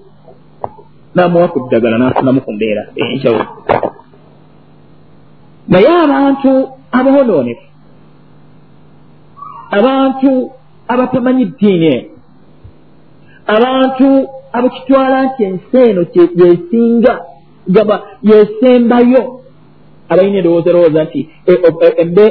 namuwa 1.14 1.48
ku 1.48 1.60
ddagala 1.60 1.98
nafunamu 1.98 2.40
ku 2.40 2.52
mbeera 2.52 2.82
enjawulo. 2.96 3.46
Naye 5.68 5.88
abantu 6.04 6.68
abonoonefu 6.92 7.66
abantu 9.70 10.50
abatamanyi 10.88 11.44
ddiini 11.44 11.86
eno 11.86 12.08
abantu 13.46 14.28
abakitwala 14.52 15.22
nti 15.26 15.44
ensi 15.44 15.76
eno 15.76 16.06
yesinga 16.40 17.12
gaba 17.68 18.02
yesembayo 18.22 19.22
abalina 20.08 20.38
endowooza 20.38 20.70
erowooza 20.70 21.04
nti 21.04 21.20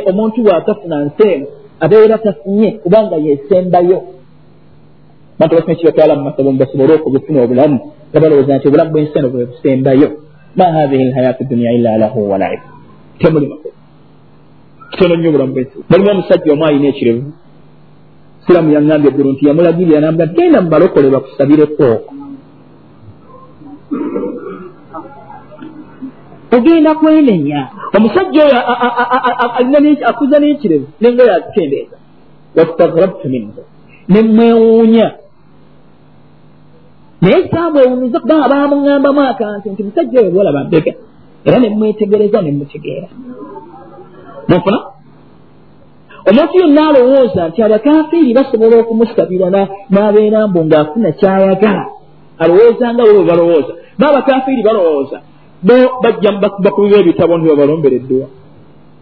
omuntu 0.09 0.37
bw'atafuna 0.45 0.97
nsi 1.05 1.23
eno 1.33 1.47
abeera 1.83 2.17
tafunye 2.17 2.69
kubanga 2.83 3.15
yesembayo 3.15 3.97
bantu 5.39 5.55
basime 5.55 5.75
kibatwala 5.75 6.15
mu 6.15 6.23
masabo 6.27 6.51
mubasobole 6.51 6.93
okubufuna 6.93 7.39
obulamu 7.41 7.77
nga 8.09 8.19
balowooza 8.21 8.57
nti 8.57 8.67
obulamu 8.67 8.91
bw'ensi 8.91 9.15
eno 9.17 9.29
bwe 9.29 9.49
busembayo 9.49 10.07
ma 10.57 10.65
hathihi 10.75 11.03
lhayaatu 11.09 11.43
dunia 11.49 11.71
illa 11.77 11.97
lahu 11.97 12.29
walaib 12.31 12.61
temuli 13.19 13.47
makulu 13.51 13.73
kitono 14.91 15.15
nnyo 15.15 15.29
obulamu 15.29 15.53
bw'ensi 15.53 15.75
mulimu 15.89 16.09
omusajja 16.11 16.53
omu 16.53 16.65
alina 16.65 16.87
ekirevu 16.93 17.23
siramu 18.45 18.69
yaŋŋambye 18.75 19.09
eggulu 19.11 19.29
nti 19.33 19.47
yamulagirira 19.47 19.99
namba 20.01 20.25
genda 20.35 20.61
mu 20.61 20.69
balokole 20.69 21.07
bakusabireko 21.15 21.87
ogenda 26.51 26.95
kwenenya. 26.95 27.67
Omusajja 27.97 28.43
oyo 28.45 28.57
akuza 30.09 30.37
n'ekirevu 30.39 30.87
nengoyo 31.01 31.33
azitendeeza 31.35 31.97
wastagrabtu 32.55 33.29
minhu. 33.29 33.63
Nemwewuunya 34.09 35.11
naye 37.21 37.49
saamwewumiza 37.51 38.19
kubanga 38.19 38.49
bamuŋŋambamu 38.49 39.21
akantu 39.21 39.69
nti 39.71 39.83
musajja 39.83 40.19
oyo 40.21 40.31
bwolaba 40.31 40.63
mbega 40.63 40.93
era 41.45 41.59
nemwetegereza 41.59 42.41
nemutegeera 42.41 43.07
mufuna? 44.49 44.79
Omuntu 46.29 46.55
yonna 46.61 46.81
alowooza 46.89 47.47
nti 47.47 47.59
abakafiiri 47.63 48.33
basobola 48.33 48.75
okumusabira 48.81 49.47
n'abeera 49.91 50.47
mbu 50.47 50.59
ng'afuna 50.65 51.11
kyayagala 51.19 51.83
alowooza 52.41 52.85
nga 52.93 53.03
bo 53.05 53.13
bwe 53.13 53.25
balowooza. 53.29 53.73
Baabakafiiri 53.99 54.63
balowooza 54.67 55.17
bajja 56.03 56.31
bakubiba 56.63 56.97
ebitabo 56.99 57.37
nti 57.37 57.47
babalombera 57.49 57.95
edduwa 57.95 58.27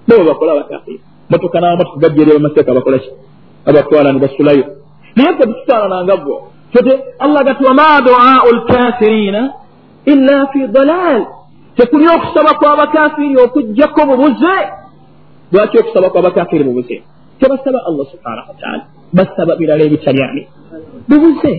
bwe 0.07 0.23
bakola 0.29 0.51
abakafiiri 0.51 1.01
motoka 1.29 1.59
n'amamotoka 1.59 1.99
gajjeera 2.03 2.33
bamateeka 2.37 2.73
bakola 2.73 2.97
ki? 2.99 3.09
Abatwala 3.69 4.13
ne 4.13 4.19
basulayo. 4.19 4.65
Naye 5.15 5.31
fe 5.37 5.43
tutufaanananga 5.49 6.15
gwo 6.23 6.35
tote 6.73 6.99
allah 7.19 7.43
gati 7.43 7.63
wama 7.63 8.01
duau 8.01 8.51
lkafirina 8.55 9.53
illa 10.05 10.47
fi 10.53 10.67
dalal 10.67 11.25
tekuli 11.75 12.07
okusaba 12.07 12.51
kw'abakafiiri 12.59 13.37
okugjako 13.37 14.01
bubuze 14.05 14.55
lwaki 15.51 15.77
okusaba 15.79 16.09
kw'abakafiiri 16.09 16.63
bubuze 16.63 17.03
tebasaba 17.39 17.79
allah 17.87 18.05
subhanahu 18.13 18.47
wataala 18.51 18.83
basaba 19.13 19.55
birala 19.55 19.83
ebitalyani 19.83 20.47
bubuze 21.09 21.53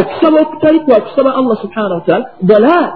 okusaba 0.00 0.36
okutali 0.42 0.80
kwakusaba 0.80 1.30
allah 1.34 1.56
subhanahu 1.62 1.94
wataala 2.00 2.26
dalal 2.42 2.86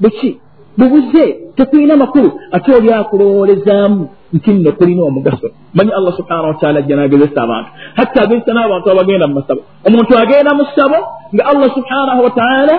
buki 0.00 0.40
bubuze. 0.78 1.24
Tekulina 1.56 1.96
makulu. 1.96 2.32
Ate 2.52 2.74
oli 2.74 2.92
akulowolezaamu 2.92 4.08
nti 4.32 4.50
nno 4.50 4.72
kulina 4.72 5.02
omugaso. 5.02 5.50
Manyi 5.74 5.92
allah 5.92 6.16
subhanahu 6.16 6.48
wataala 6.48 6.78
ajja 6.78 6.96
nagezesa 6.96 7.42
abantu. 7.42 7.70
Hatta 7.94 8.22
agezesa 8.22 8.52
n'abantu 8.54 8.90
abagenda 8.90 9.26
mu 9.26 9.34
masabo. 9.34 9.60
Omuntu 9.86 10.18
agenda 10.18 10.54
mu 10.54 10.64
ssabo 10.64 10.98
nga 11.34 11.44
allah 11.50 11.68
subhanahu 11.74 12.20
wataala 12.24 12.74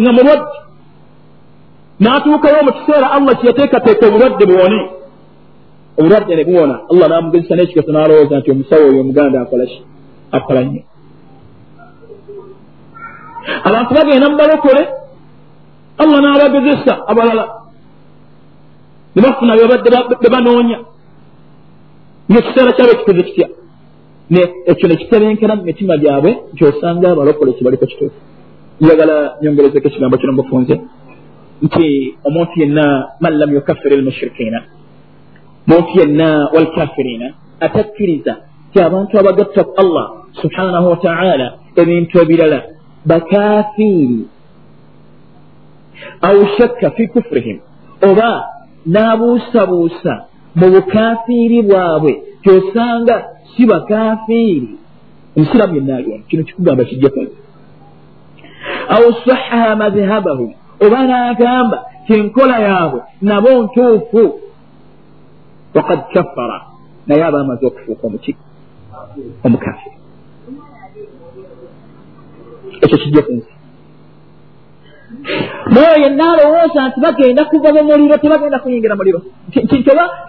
nga 0.00 0.12
mulwadde 0.12 0.56
n'atuukayo 2.00 2.64
mu 2.66 2.72
kiseera 2.76 3.06
allah 3.16 3.32
kyeyateekateeka 3.40 4.06
obulwadde 4.06 4.44
buwone 4.46 4.78
obulwadde 5.98 6.36
ne 6.36 6.44
buwona 6.44 6.76
allah 6.90 7.06
n'amugezesa 7.08 7.54
n'ekigaso 7.56 7.90
n'alowooza 7.92 8.38
nti 8.38 8.50
omusawo 8.50 8.84
oyo 8.88 9.00
omuganda 9.00 9.40
akola 9.40 9.64
ki? 9.70 9.78
Akola 10.32 10.60
nnyo. 10.64 10.82
Abantu 13.68 13.90
bagenda 13.94 14.30
mu 14.30 14.36
balokole 14.36 14.82
allah 16.02 16.18
n'abagezesa 16.20 16.92
abalala. 17.10 17.44
Ne 19.14 19.22
bafuna 19.22 19.56
bebadde 19.56 19.88
be 20.22 20.28
banoonya. 20.34 20.78
Ngaekiseera 22.30 22.72
kyabwe 22.76 22.94
kikoze 22.98 23.22
kitya? 23.28 23.48
Ekyo 24.70 24.88
ne 24.88 24.96
kitebenkera 24.96 25.56
mu 25.56 25.62
mitima 25.62 25.96
gyabwe 26.02 26.30
nti 26.52 26.64
osanga 26.64 27.10
abalokole 27.10 27.52
kibaliko 27.52 27.86
kituufu. 27.86 28.18
Njagala 28.80 29.36
nyongerezeko 29.42 29.88
ekigambo 29.88 30.16
kino 30.18 30.32
mufunze 30.32 30.74
nti 31.62 31.86
omuntu 32.24 32.54
yenna 32.60 32.84
man 33.20 33.34
lam 33.38 33.50
yukaffir 33.54 33.92
almushrikiina. 33.92 34.60
Muntu 35.66 35.92
yenna 36.00 36.28
walkafiriina 36.54 37.26
atakkiriza 37.60 38.32
ti 38.72 38.80
abantu 38.80 39.18
abagatta 39.18 39.64
ku 39.64 39.72
allah 39.82 40.06
subhanahu 40.42 40.86
wataala 40.92 41.46
ebintu 41.76 42.14
ebirala. 42.22 42.60
Bakafiiri 43.06 44.26
au 46.20 46.46
shakka 46.56 46.90
fi 46.90 47.08
kufurihim 47.08 47.58
oba 48.10 48.30
n'abuusabuusa 48.86 50.12
mu 50.54 50.66
bukafiiri 50.74 51.62
bwabwe 51.62 52.12
kyosanga 52.42 53.16
si 53.52 53.66
bakafiiri 53.66 54.68
omusiraamu 55.36 55.74
yenna 55.74 55.96
aliwa 55.96 56.18
kino 56.28 56.42
kikugamba 56.44 56.84
kijja 56.84 57.10
kunze 57.10 57.36
au 58.88 59.14
sahaha 59.26 59.76
madhhabahu 59.76 60.54
oba 60.86 60.98
n'agamba 61.06 61.78
kenkola 62.06 62.58
yaabwe 62.58 63.00
nabo 63.22 63.62
ntuufu 63.62 64.40
wakad 65.74 66.00
kaffara 66.14 66.58
naye 67.06 67.24
aba 67.24 67.40
amaze 67.40 67.66
okufuuka 67.66 68.06
omuki 68.06 68.36
omukafiri 69.44 69.96
ekyo 72.82 72.98
kijja 72.98 73.22
ku 73.22 73.32
nsi 73.32 73.53
naye 75.74 75.96
yenna 76.02 76.24
alowooza 76.32 76.88
nti 76.88 76.98
bagenda 77.04 77.44
kuva 77.44 77.72
mu 77.72 77.82
muliro 77.88 78.16
tebagenda 78.22 78.58
kuyingira 78.58 78.96
muliro. 78.96 79.20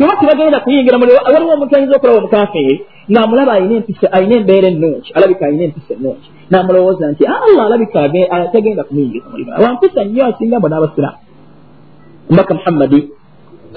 Oba 0.03 0.15
tebagenda 0.19 0.59
kuyingira 0.59 0.97
muliro? 0.97 1.19
Waliwo 1.33 1.53
omuntu 1.53 1.75
ayinza 1.75 1.95
okulaba 1.97 2.19
omukafiri 2.19 2.75
ng'amulaba 3.11 3.51
alina 3.53 3.75
empisa 3.79 4.07
alina 4.15 4.35
embeera 4.39 4.67
ennungi 4.67 5.09
alabika 5.17 5.45
alina 5.45 5.63
empisa 5.63 5.93
ennungi. 5.93 6.27
N'amulowooza 6.51 7.11
nti 7.11 7.23
allah 7.25 7.63
alabika 7.65 8.09
tagenda 8.53 8.83
kumuyingiza 8.87 9.27
muliro. 9.31 9.51
Wampisa 9.63 10.03
nnyo 10.03 10.25
asinga 10.25 10.59
mbo 10.59 10.67
n'abasiraamu 10.69 11.17
omubaka 12.29 12.53
muhammadi 12.53 12.99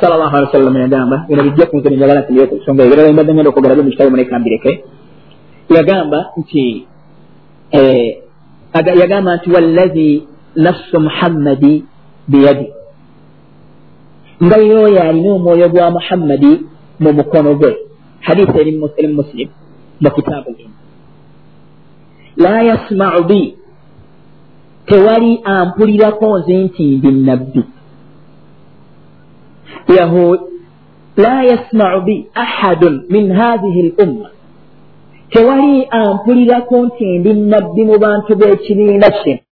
salallahu 0.01 0.37
alihi 0.37 0.47
wasallama 0.47 0.79
yagamba 0.81 1.17
bino 1.29 1.43
bijja 1.43 1.67
ku 1.67 1.77
nze 1.77 1.89
nenjagala 1.91 2.21
nti 2.21 2.33
ndyeko 2.33 2.55
ensonga 2.57 2.83
ebirala 2.85 3.09
embadde 3.13 3.33
ngenda 3.35 3.51
okwogera 3.51 3.75
byo 3.75 3.85
mu 3.85 3.91
kitabo 3.91 4.11
munekambireke 4.11 4.73
yagamba 5.77 6.19
nti 6.41 6.63
yagamba 9.03 9.31
nti 9.37 9.49
wallazi 9.55 10.09
nafsu 10.57 11.01
muhammadi 11.01 11.85
biyadi. 12.29 12.67
Nga 14.45 14.57
yoyo 14.57 15.03
alina 15.03 15.31
omwoyo 15.35 15.69
gwa 15.69 15.91
muhammadi 15.91 16.53
mu 17.01 17.13
mukono 17.13 17.55
gwe. 17.55 17.77
Hadisi 18.21 18.59
eri 18.61 18.73
muslim 18.77 19.49
mu 20.01 20.11
kitaabu 20.11 20.51
lino 20.59 20.75
la 22.37 22.63
yasmau 22.63 23.23
bi. 23.29 23.55
Tewali 24.87 25.41
ampulirako 25.45 26.39
nze 26.39 26.57
nti 26.65 26.85
ndi 26.97 27.11
nabbi 27.13 27.63
la 31.19 31.43
yasmau 31.43 32.01
bi 32.07 32.17
ahadun 32.35 32.95
min 33.11 33.27
hathihi 33.39 33.81
l 33.89 33.93
umma 34.05 34.29
tewali 35.33 35.75
ampulirako 36.01 36.77
nti 36.87 37.07
ndi 37.19 37.31
nabbi 37.53 37.83
mu 37.89 37.97
bantu 38.05 38.31
b'ekibiina 38.41 39.09
kino 39.21 39.41